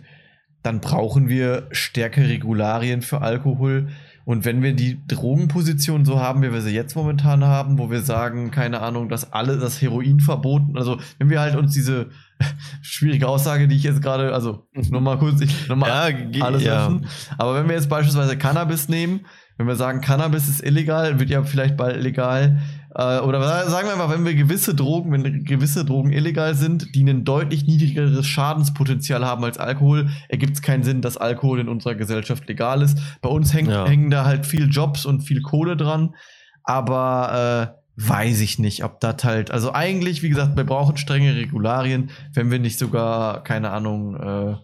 dann 0.66 0.80
brauchen 0.80 1.30
wir 1.30 1.68
stärkere 1.72 2.28
Regularien 2.28 3.04
für 3.04 3.22
Alkohol. 3.22 3.90
Und 4.26 4.44
wenn 4.44 4.64
wir 4.64 4.74
die 4.74 5.06
Drogenposition 5.08 6.04
so 6.04 6.20
haben, 6.20 6.42
wie 6.42 6.52
wir 6.52 6.62
sie 6.62 6.74
jetzt 6.74 6.96
momentan 6.96 7.44
haben, 7.44 7.78
wo 7.78 7.92
wir 7.92 8.02
sagen, 8.02 8.50
keine 8.50 8.82
Ahnung, 8.82 9.08
dass 9.08 9.32
alle 9.32 9.58
das 9.58 9.80
Heroin 9.80 10.20
verboten, 10.20 10.76
also 10.76 10.98
wenn 11.20 11.30
wir 11.30 11.40
halt 11.40 11.56
uns 11.56 11.74
diese 11.76 12.10
schwierige 12.82 13.28
Aussage, 13.28 13.68
die 13.68 13.76
ich 13.76 13.84
jetzt 13.84 14.02
gerade, 14.02 14.34
also 14.34 14.68
nochmal 14.90 15.20
kurz, 15.20 15.42
ich, 15.42 15.68
nochmal 15.68 15.90
Ja, 16.32 16.44
alles 16.44 16.64
ja. 16.64 16.88
löschen. 16.88 17.06
Aber 17.38 17.54
wenn 17.54 17.68
wir 17.68 17.76
jetzt 17.76 17.90
beispielsweise 17.90 18.36
Cannabis 18.36 18.90
nehmen, 18.90 19.22
wenn 19.58 19.68
wir 19.68 19.76
sagen, 19.76 20.02
Cannabis 20.02 20.50
ist 20.50 20.64
illegal, 20.64 21.20
wird 21.20 21.30
ja 21.30 21.44
vielleicht 21.44 21.78
bald 21.78 22.02
legal, 22.02 22.60
äh, 22.98 23.20
oder 23.20 23.68
sagen 23.70 23.88
wir 23.88 23.94
einfach, 23.94 24.10
wenn 24.10 24.26
wir 24.26 24.36
gewisse 24.36 24.74
Drogen, 24.74 25.12
wenn 25.12 25.44
gewisse 25.44 25.84
Drogen 25.84 26.14
illegal 26.14 26.56
sind, 26.56 26.96
die 26.96 27.04
ein 27.04 27.26
deutlich 27.26 27.66
niedrigeres 27.66 28.26
Schadenspotenzial 28.26 29.26
haben 29.26 29.44
als 29.44 29.58
Alkohol, 29.58 30.10
ergibt 30.30 30.54
es 30.54 30.62
keinen 30.62 30.84
Sinn, 30.84 31.02
dass 31.02 31.18
Alkohol 31.18 31.60
in 31.60 31.68
unserer 31.68 31.96
Gesellschaft 31.96 32.48
legal 32.48 32.82
ist. 32.82 32.98
Bei 33.22 33.30
uns 33.30 33.54
hängt, 33.54 33.70
Ja. 33.70 33.86
hängen 33.86 34.10
da 34.12 34.24
halt 34.24 34.46
viel 34.46 34.70
Jobs 34.70 35.06
und 35.06 35.22
viel 35.22 35.42
Kohle 35.42 35.76
dran, 35.76 36.16
aber 36.64 37.74
äh, 37.76 37.86
weiß 37.98 38.42
ich 38.42 38.60
nicht, 38.60 38.84
ob 38.84 39.00
das 39.02 39.24
halt, 39.24 39.52
also 39.52 39.74
eigentlich, 39.74 40.24
wie 40.24 40.30
gesagt, 40.30 40.56
wir 40.56 40.64
brauchen 40.66 40.98
strenge 40.98 41.36
Regularien, 41.36 42.10
wenn 42.34 42.50
wir 42.50 42.60
nicht 42.60 42.80
sogar, 42.80 43.44
keine 43.44 43.72
Ahnung, 43.72 44.16
äh, 44.16 44.56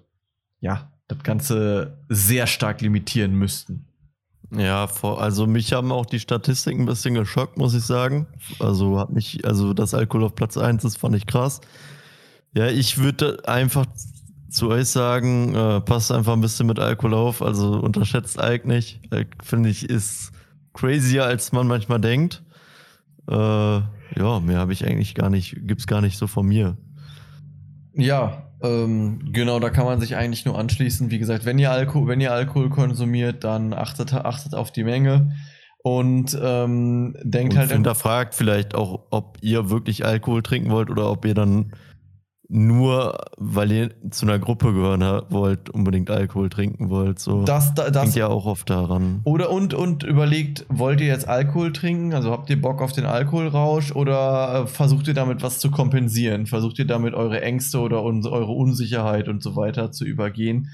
ja, 0.61 0.89
das 1.07 1.23
Ganze 1.23 1.97
sehr 2.07 2.47
stark 2.47 2.79
limitieren 2.81 3.33
müssten. 3.33 3.85
Ja, 4.53 4.85
also 5.01 5.47
mich 5.47 5.71
haben 5.71 5.91
auch 5.93 6.05
die 6.05 6.19
Statistiken 6.19 6.81
ein 6.81 6.85
bisschen 6.85 7.13
geschockt, 7.13 7.57
muss 7.57 7.73
ich 7.73 7.83
sagen. 7.83 8.27
Also 8.59 8.99
hat 8.99 9.11
mich, 9.11 9.45
also 9.45 9.73
dass 9.73 9.93
Alkohol 9.93 10.25
auf 10.25 10.35
Platz 10.35 10.57
1 10.57 10.83
ist, 10.83 10.97
fand 10.97 11.15
ich 11.15 11.25
krass. 11.25 11.61
Ja, 12.53 12.67
ich 12.67 12.97
würde 12.97 13.47
einfach 13.47 13.85
zu 14.49 14.69
euch 14.69 14.89
sagen, 14.89 15.55
äh, 15.55 15.79
passt 15.79 16.11
einfach 16.11 16.33
ein 16.33 16.41
bisschen 16.41 16.67
mit 16.67 16.79
Alkohol 16.79 17.13
auf, 17.13 17.41
also 17.41 17.79
unterschätzt 17.79 18.37
Alk 18.39 18.65
nicht. 18.65 18.99
Alk, 19.09 19.29
finde 19.41 19.69
ich, 19.69 19.89
ist 19.89 20.33
crazier, 20.73 21.23
als 21.23 21.53
man 21.53 21.67
manchmal 21.67 22.01
denkt. 22.01 22.43
Äh, 23.29 23.35
ja, 23.35 24.39
mehr 24.41 24.59
habe 24.59 24.73
ich 24.73 24.85
eigentlich 24.85 25.15
gar 25.15 25.29
nicht, 25.29 25.55
gibt's 25.61 25.87
gar 25.87 26.01
nicht 26.01 26.17
so 26.17 26.27
von 26.27 26.45
mir. 26.45 26.75
Ja, 27.93 28.50
ähm, 28.63 29.31
genau, 29.31 29.59
da 29.59 29.69
kann 29.69 29.85
man 29.85 29.99
sich 29.99 30.15
eigentlich 30.15 30.45
nur 30.45 30.57
anschließen. 30.57 31.11
Wie 31.11 31.19
gesagt, 31.19 31.45
wenn 31.45 31.59
ihr 31.59 31.71
Alkohol, 31.71 32.07
wenn 32.07 32.21
ihr 32.21 32.33
Alkohol 32.33 32.69
konsumiert, 32.69 33.43
dann 33.43 33.73
achtet, 33.73 34.13
achtet 34.13 34.55
auf 34.55 34.71
die 34.71 34.83
Menge 34.83 35.33
und 35.83 36.37
ähm, 36.41 37.15
denkt 37.23 37.53
Und 37.53 37.59
halt 37.59 37.71
hinterfragt 37.71 38.35
vielleicht 38.35 38.75
auch, 38.75 39.07
ob 39.09 39.37
ihr 39.41 39.69
wirklich 39.69 40.05
Alkohol 40.05 40.43
trinken 40.43 40.69
wollt 40.69 40.89
oder 40.89 41.09
ob 41.09 41.25
ihr 41.25 41.33
dann 41.33 41.73
nur, 42.53 43.17
weil 43.37 43.71
ihr 43.71 43.89
zu 44.09 44.25
einer 44.25 44.37
Gruppe 44.37 44.73
gehören 44.73 45.01
wollt, 45.29 45.69
unbedingt 45.69 46.09
Alkohol 46.09 46.49
trinken 46.49 46.89
wollt. 46.89 47.17
So 47.17 47.45
das, 47.45 47.73
das, 47.73 47.91
denkt 47.93 48.15
ja 48.15 48.27
auch 48.27 48.45
oft 48.45 48.69
daran. 48.69 49.21
Oder 49.23 49.51
und, 49.51 49.73
und 49.73 50.03
überlegt, 50.03 50.65
wollt 50.67 50.99
ihr 50.99 51.07
jetzt 51.07 51.29
Alkohol 51.29 51.71
trinken? 51.71 52.13
Also 52.13 52.31
habt 52.31 52.49
ihr 52.49 52.61
Bock 52.61 52.81
auf 52.81 52.91
den 52.91 53.05
Alkoholrausch 53.05 53.93
oder 53.93 54.63
äh, 54.63 54.67
versucht 54.67 55.07
ihr 55.07 55.13
damit 55.13 55.43
was 55.43 55.59
zu 55.59 55.71
kompensieren? 55.71 56.45
Versucht 56.45 56.77
ihr 56.79 56.85
damit 56.85 57.13
eure 57.13 57.41
Ängste 57.41 57.79
oder 57.79 58.03
un 58.03 58.25
eure 58.25 58.51
Unsicherheit 58.51 59.29
und 59.29 59.41
so 59.41 59.55
weiter 59.55 59.91
zu 59.91 60.03
übergehen? 60.03 60.69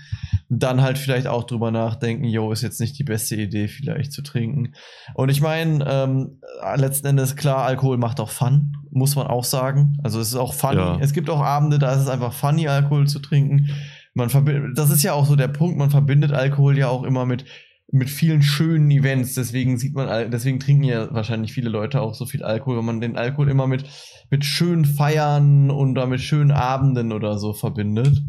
Dann 0.49 0.81
halt 0.81 0.97
vielleicht 0.97 1.27
auch 1.27 1.43
drüber 1.43 1.69
nachdenken, 1.69 2.23
yo, 2.23 2.51
ist 2.51 2.63
jetzt 2.63 2.81
nicht 2.81 2.97
die 2.97 3.03
beste 3.03 3.35
Idee, 3.35 3.67
vielleicht 3.67 4.13
zu 4.13 4.23
trinken. 4.23 4.73
Und 5.13 5.29
ich 5.29 5.41
meine, 5.41 5.85
ähm, 5.87 6.41
letzten 6.75 7.07
Endes 7.07 7.35
klar, 7.35 7.65
Alkohol 7.65 7.97
macht 7.97 8.19
auch 8.19 8.31
Fun, 8.31 8.75
muss 8.97 9.15
man 9.15 9.27
auch 9.27 9.43
sagen. 9.43 9.97
Also 10.03 10.19
es 10.19 10.29
ist 10.29 10.35
auch 10.35 10.53
funny. 10.53 10.77
Ja. 10.77 10.97
Es 10.99 11.13
gibt 11.13 11.29
auch 11.29 11.41
Abende, 11.41 11.79
da 11.79 11.93
ist 11.93 12.01
es 12.01 12.09
einfach 12.09 12.33
funny, 12.33 12.67
Alkohol 12.67 13.07
zu 13.07 13.19
trinken. 13.19 13.69
Man 14.13 14.29
verbindet, 14.29 14.77
das 14.77 14.89
ist 14.89 15.03
ja 15.03 15.13
auch 15.13 15.25
so 15.25 15.35
der 15.35 15.47
Punkt, 15.47 15.77
man 15.77 15.89
verbindet 15.89 16.31
Alkohol 16.31 16.77
ja 16.77 16.87
auch 16.89 17.03
immer 17.03 17.25
mit, 17.25 17.45
mit 17.91 18.09
vielen 18.09 18.41
schönen 18.41 18.89
Events. 18.91 19.35
Deswegen 19.35 19.77
sieht 19.77 19.93
man, 19.93 20.31
deswegen 20.31 20.59
trinken 20.59 20.83
ja 20.83 21.13
wahrscheinlich 21.13 21.53
viele 21.53 21.69
Leute 21.69 22.01
auch 22.01 22.15
so 22.15 22.25
viel 22.25 22.43
Alkohol, 22.43 22.77
weil 22.77 22.83
man 22.83 23.01
den 23.01 23.17
Alkohol 23.17 23.49
immer 23.49 23.67
mit, 23.67 23.85
mit 24.29 24.43
schönen 24.43 24.85
Feiern 24.85 25.69
und 25.71 25.95
da 25.95 26.05
mit 26.05 26.21
schönen 26.21 26.51
Abenden 26.51 27.11
oder 27.11 27.37
so 27.37 27.53
verbindet. 27.53 28.21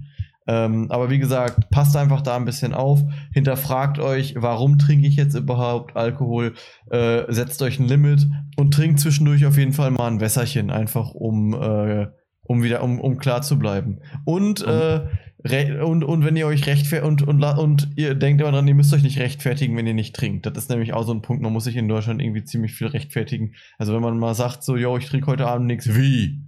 Ähm, 0.51 0.87
aber 0.91 1.11
wie 1.11 1.19
gesagt, 1.19 1.69
passt 1.71 1.95
einfach 1.95 2.23
da 2.23 2.35
ein 2.37 2.47
bisschen 2.47 2.73
auf, 2.73 3.03
hinterfragt 3.35 3.99
euch, 3.99 4.35
warum 4.39 4.79
trinke 4.79 5.07
ich 5.07 5.17
jetzt 5.17 5.35
überhaupt 5.35 5.95
Alkohol, 5.95 6.55
äh, 6.91 7.25
setzt 7.29 7.61
euch 7.61 7.79
ein 7.79 7.87
Limit 7.87 8.27
und 8.57 8.73
trinkt 8.73 8.99
zwischendurch 8.99 9.45
auf 9.45 9.59
jeden 9.59 9.75
Fall 9.75 9.91
mal 9.91 10.07
ein 10.11 10.21
Wässerchen, 10.21 10.71
einfach 10.71 11.11
um, 11.11 11.53
äh, 11.53 12.07
um 12.45 12.63
wieder, 12.63 12.83
um, 12.83 12.99
um 12.99 13.19
klar 13.19 13.43
zu 13.43 13.59
bleiben. 13.59 13.99
Und, 14.25 14.63
äh, 14.63 15.01
re- 15.45 15.85
und, 15.85 16.03
und 16.03 16.25
wenn 16.25 16.35
ihr 16.35 16.47
euch 16.47 16.67
rechtfertigt 16.67 17.07
und, 17.07 17.23
und, 17.29 17.45
und 17.45 17.89
ihr 17.97 18.15
denkt 18.15 18.41
immer 18.41 18.51
dran, 18.53 18.67
ihr 18.67 18.75
müsst 18.75 18.95
euch 18.95 19.03
nicht 19.03 19.19
rechtfertigen, 19.19 19.77
wenn 19.77 19.87
ihr 19.87 19.93
nicht 19.93 20.17
trinkt. 20.17 20.47
Das 20.47 20.57
ist 20.57 20.71
nämlich 20.71 20.95
auch 20.95 21.03
so 21.05 21.13
ein 21.13 21.21
Punkt, 21.21 21.43
man 21.43 21.53
muss 21.53 21.65
sich 21.65 21.77
in 21.77 21.89
Deutschland 21.89 22.23
irgendwie 22.23 22.45
ziemlich 22.45 22.73
viel 22.73 22.87
rechtfertigen. 22.87 23.53
Also 23.77 23.93
wenn 23.95 24.01
man 24.01 24.19
mal 24.19 24.35
sagt, 24.35 24.65
so, 24.65 24.77
yo, 24.79 24.97
ich 24.97 25.07
trinke 25.11 25.27
heute 25.27 25.47
Abend 25.47 25.67
nichts, 25.67 25.95
wie? 25.95 26.41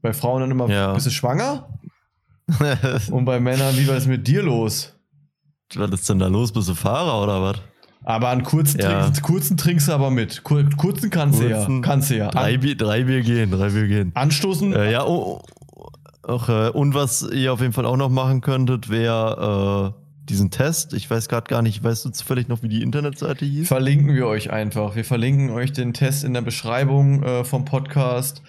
Bei 0.00 0.12
Frauen 0.12 0.42
dann 0.42 0.52
immer, 0.52 0.70
Ja. 0.70 0.92
bist 0.94 1.06
du 1.06 1.10
schwanger? 1.10 1.68
Und 3.10 3.24
bei 3.24 3.40
Männern, 3.40 3.76
wie 3.76 3.86
war 3.88 3.96
es 3.96 4.06
mit 4.06 4.26
dir 4.26 4.42
los? 4.42 4.94
was 5.74 5.90
ist 5.90 6.08
denn 6.08 6.18
da 6.18 6.28
los? 6.28 6.50
Bist 6.52 6.68
du 6.68 6.74
Fahrer 6.74 7.22
oder 7.22 7.42
was? 7.42 7.56
Aber 8.04 8.28
an 8.30 8.42
kurzen, 8.42 8.80
Ja. 8.80 9.02
trinkst, 9.02 9.22
kurzen 9.22 9.56
trinkst 9.58 9.88
du 9.88 9.92
aber 9.92 10.10
mit. 10.10 10.42
Kur 10.42 10.64
kurzen 10.78 11.10
kannst 11.10 11.40
du 11.40 11.48
ja. 11.48 11.66
Kannst 11.82 12.08
du 12.10 12.16
ja. 12.16 12.28
Drei, 12.30 12.56
Bier, 12.56 12.74
drei 12.74 13.04
Bier 13.04 13.20
gehen, 13.20 13.50
drei 13.50 13.68
Bier 13.70 13.86
gehen. 13.86 14.12
anstoßen. 14.14 14.72
Äh, 14.72 14.92
ja, 14.92 15.04
oh, 15.04 15.42
oh, 15.74 15.88
auch, 16.22 16.48
äh, 16.48 16.70
und 16.70 16.94
was 16.94 17.28
ihr 17.30 17.52
auf 17.52 17.60
jeden 17.60 17.74
Fall 17.74 17.84
auch 17.84 17.98
noch 17.98 18.08
machen 18.08 18.40
könntet, 18.40 18.88
wäre 18.88 19.94
äh, 19.94 20.24
diesen 20.24 20.50
Test. 20.50 20.94
Ich 20.94 21.10
weiß 21.10 21.28
gerade 21.28 21.48
gar 21.48 21.60
nicht, 21.60 21.82
weißt 21.84 22.06
du 22.06 22.10
zufällig 22.10 22.48
noch, 22.48 22.62
wie 22.62 22.68
die 22.68 22.82
Internetseite 22.82 23.44
hieß? 23.44 23.68
Verlinken 23.68 24.14
wir 24.14 24.26
euch 24.26 24.50
einfach. 24.50 24.96
Wir 24.96 25.04
verlinken 25.04 25.50
euch 25.50 25.72
den 25.72 25.92
Test 25.92 26.24
in 26.24 26.32
der 26.32 26.42
Beschreibung 26.42 27.22
äh, 27.22 27.44
vom 27.44 27.66
Podcast. 27.66 28.42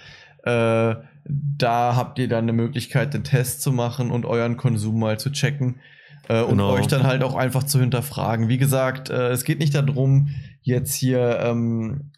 Da 1.30 1.96
habt 1.96 2.18
ihr 2.20 2.28
dann 2.28 2.46
eine 2.46 2.54
Möglichkeit, 2.54 3.14
den 3.14 3.24
Test 3.24 3.62
zu 3.62 3.72
machen 3.72 4.10
und 4.10 4.26
euren 4.26 4.58
Konsum 4.58 5.00
mal 5.00 5.20
zu 5.20 5.32
checken. 5.32 5.80
Äh, 6.28 6.42
und 6.42 6.58
Genau. 6.58 6.72
euch 6.72 6.88
dann 6.88 7.04
halt 7.04 7.24
auch 7.24 7.36
einfach 7.36 7.64
zu 7.64 7.80
hinterfragen. 7.80 8.50
Wie 8.50 8.58
gesagt, 8.58 9.10
äh, 9.10 9.30
es 9.30 9.44
geht 9.44 9.60
nicht 9.60 9.76
darum, 9.76 10.30
jetzt 10.62 10.94
hier 10.96 11.40
ähm, 11.42 12.12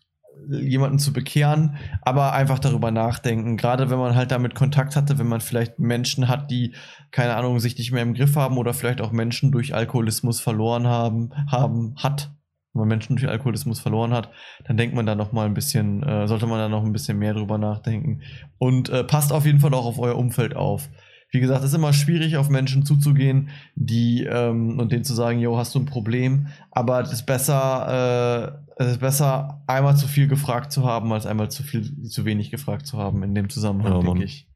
jemanden 0.49 0.99
zu 0.99 1.13
bekehren, 1.13 1.75
aber 2.01 2.33
einfach 2.33 2.59
darüber 2.59 2.91
nachdenken. 2.91 3.57
Gerade 3.57 3.89
wenn 3.89 3.99
man 3.99 4.15
halt 4.15 4.31
damit 4.31 4.55
Kontakt 4.55 4.95
hatte, 4.95 5.19
wenn 5.19 5.27
man 5.27 5.41
vielleicht 5.41 5.79
Menschen 5.79 6.27
hat, 6.27 6.49
die, 6.49 6.73
keine 7.11 7.35
Ahnung, 7.35 7.59
sich 7.59 7.77
nicht 7.77 7.91
mehr 7.91 8.03
im 8.03 8.13
Griff 8.13 8.35
haben 8.35 8.57
oder 8.57 8.73
vielleicht 8.73 9.01
auch 9.01 9.11
Menschen 9.11 9.51
durch 9.51 9.75
Alkoholismus 9.75 10.39
verloren 10.41 10.87
haben, 10.87 11.31
haben, 11.47 11.95
hat, 11.97 12.31
wenn 12.73 12.79
man 12.79 12.87
Menschen 12.87 13.15
durch 13.15 13.29
Alkoholismus 13.29 13.79
verloren 13.79 14.13
hat, 14.13 14.29
dann 14.65 14.77
denkt 14.77 14.95
man 14.95 15.05
da 15.05 15.15
noch 15.15 15.31
mal 15.31 15.45
ein 15.45 15.53
bisschen, 15.53 16.03
äh, 16.03 16.27
sollte 16.27 16.47
man 16.47 16.57
da 16.57 16.69
noch 16.69 16.83
ein 16.83 16.93
bisschen 16.93 17.17
mehr 17.17 17.33
drüber 17.33 17.57
nachdenken. 17.57 18.21
Und 18.57 18.89
äh, 18.89 19.03
passt 19.03 19.33
auf 19.33 19.45
jeden 19.45 19.59
Fall 19.59 19.73
auch 19.73 19.85
auf 19.85 19.99
euer 19.99 20.15
Umfeld 20.15 20.55
auf. 20.55 20.89
Wie 21.31 21.39
gesagt, 21.39 21.61
es 21.61 21.69
ist 21.69 21.75
immer 21.75 21.93
schwierig, 21.93 22.35
auf 22.35 22.49
Menschen 22.49 22.85
zuzugehen, 22.85 23.49
die 23.75 24.25
ähm, 24.25 24.79
und 24.79 24.91
denen 24.91 25.05
zu 25.05 25.13
sagen, 25.13 25.39
yo, 25.39 25.57
hast 25.57 25.73
du 25.75 25.79
ein 25.79 25.85
Problem? 25.85 26.47
Aber 26.71 26.99
es 27.01 27.13
ist 27.13 27.25
besser, 27.25 28.57
äh, 28.77 28.83
es 28.83 28.91
ist 28.93 28.99
besser, 28.99 29.61
einmal 29.67 29.95
zu 29.95 30.07
viel 30.07 30.27
gefragt 30.27 30.73
zu 30.73 30.83
haben, 30.83 31.11
als 31.13 31.25
einmal 31.25 31.49
zu 31.49 31.63
viel, 31.63 32.03
zu 32.03 32.25
wenig 32.25 32.51
gefragt 32.51 32.85
zu 32.85 32.97
haben 32.97 33.23
in 33.23 33.33
dem 33.33 33.49
Zusammenhang, 33.49 34.01
Ja, 34.01 34.01
denke 34.01 34.23
ich. 34.25 34.47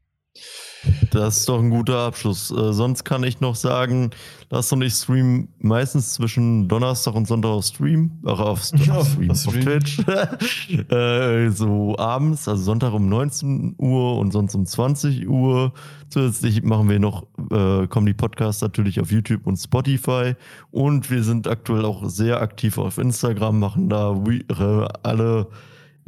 Das 1.10 1.38
ist 1.38 1.48
doch 1.48 1.58
ein 1.58 1.70
guter 1.70 1.98
Abschluss. 1.98 2.50
Äh, 2.50 2.72
sonst 2.72 3.04
kann 3.04 3.24
ich 3.24 3.40
noch 3.40 3.54
sagen, 3.54 4.10
Lars 4.50 4.70
und 4.72 4.82
ich 4.82 4.92
streamen 4.94 5.48
meistens 5.58 6.14
zwischen 6.14 6.68
Donnerstag 6.68 7.14
und 7.14 7.26
Sonntag 7.26 7.50
auf 7.50 7.64
Stream, 7.64 8.10
äh, 8.24 8.30
auf, 8.30 8.70
Ja, 8.86 8.94
auf, 8.94 9.08
Stream, 9.08 9.30
auf 9.30 9.38
Stream. 9.38 9.62
Twitch. 9.62 9.98
äh, 10.90 11.50
so 11.50 11.96
abends, 11.98 12.46
also 12.46 12.62
Sonntag 12.62 12.92
um 12.92 13.08
19 13.08 13.74
Uhr 13.78 14.18
und 14.18 14.32
sonst 14.32 14.54
um 14.54 14.66
20 14.66 15.28
Uhr. 15.28 15.72
Zusätzlich 16.08 16.62
machen 16.62 16.88
wir 16.88 16.98
noch, 16.98 17.26
äh, 17.50 17.86
kommen 17.88 18.06
die 18.06 18.14
Podcasts 18.14 18.62
natürlich 18.62 19.00
auf 19.00 19.10
YouTube 19.10 19.46
und 19.46 19.56
Spotify. 19.56 20.34
Und 20.70 21.10
wir 21.10 21.22
sind 21.22 21.48
aktuell 21.48 21.84
auch 21.84 22.08
sehr 22.08 22.40
aktiv 22.40 22.78
auf 22.78 22.98
Instagram, 22.98 23.58
machen 23.58 23.88
da 23.88 24.14
äh, 24.14 24.88
alle 25.02 25.48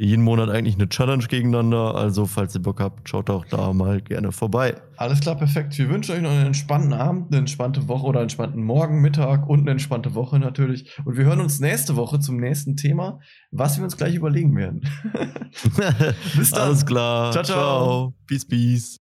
jeden 0.01 0.23
Monat 0.23 0.49
eigentlich 0.49 0.77
eine 0.77 0.89
Challenge 0.89 1.25
gegeneinander. 1.27 1.97
Also, 1.97 2.27
falls 2.27 2.55
ihr 2.55 2.63
Bock 2.63 2.81
habt, 2.81 3.09
schaut 3.09 3.29
auch 3.31 3.45
da 3.45 3.73
mal 3.73 4.01
gerne 4.01 4.31
vorbei. 4.31 4.77
Alles 4.97 5.19
klar, 5.19 5.35
perfekt. 5.35 5.77
Wir 5.77 5.91
wünschen 5.91 6.15
euch 6.15 6.23
noch 6.23 6.31
einen 6.31 6.47
entspannten 6.47 6.93
Abend, 6.93 7.27
eine 7.29 7.39
entspannte 7.39 7.89
Woche 7.89 8.07
oder 8.07 8.21
einen 8.21 8.27
entspannten 8.27 8.63
Morgen, 8.63 9.01
Mittag 9.01 9.49
und 9.49 9.63
eine 9.63 9.73
entspannte 9.73 10.15
Woche 10.15 10.39
natürlich. 10.39 10.97
Und 11.05 11.17
wir 11.17 11.25
hören 11.25 11.41
uns 11.41 11.59
nächste 11.59 11.97
Woche 11.97 12.21
zum 12.21 12.37
nächsten 12.37 12.77
Thema, 12.77 13.19
was 13.51 13.77
wir 13.77 13.85
uns 13.85 13.97
gleich 13.97 14.15
überlegen 14.15 14.55
werden. 14.57 14.83
Bis 16.37 16.53
dann. 16.53 16.61
Alles 16.61 16.87
klar. 16.87 17.33
Ciao, 17.33 17.43
ciao. 17.43 18.15
Peace, 18.29 18.47
peace. 18.47 18.97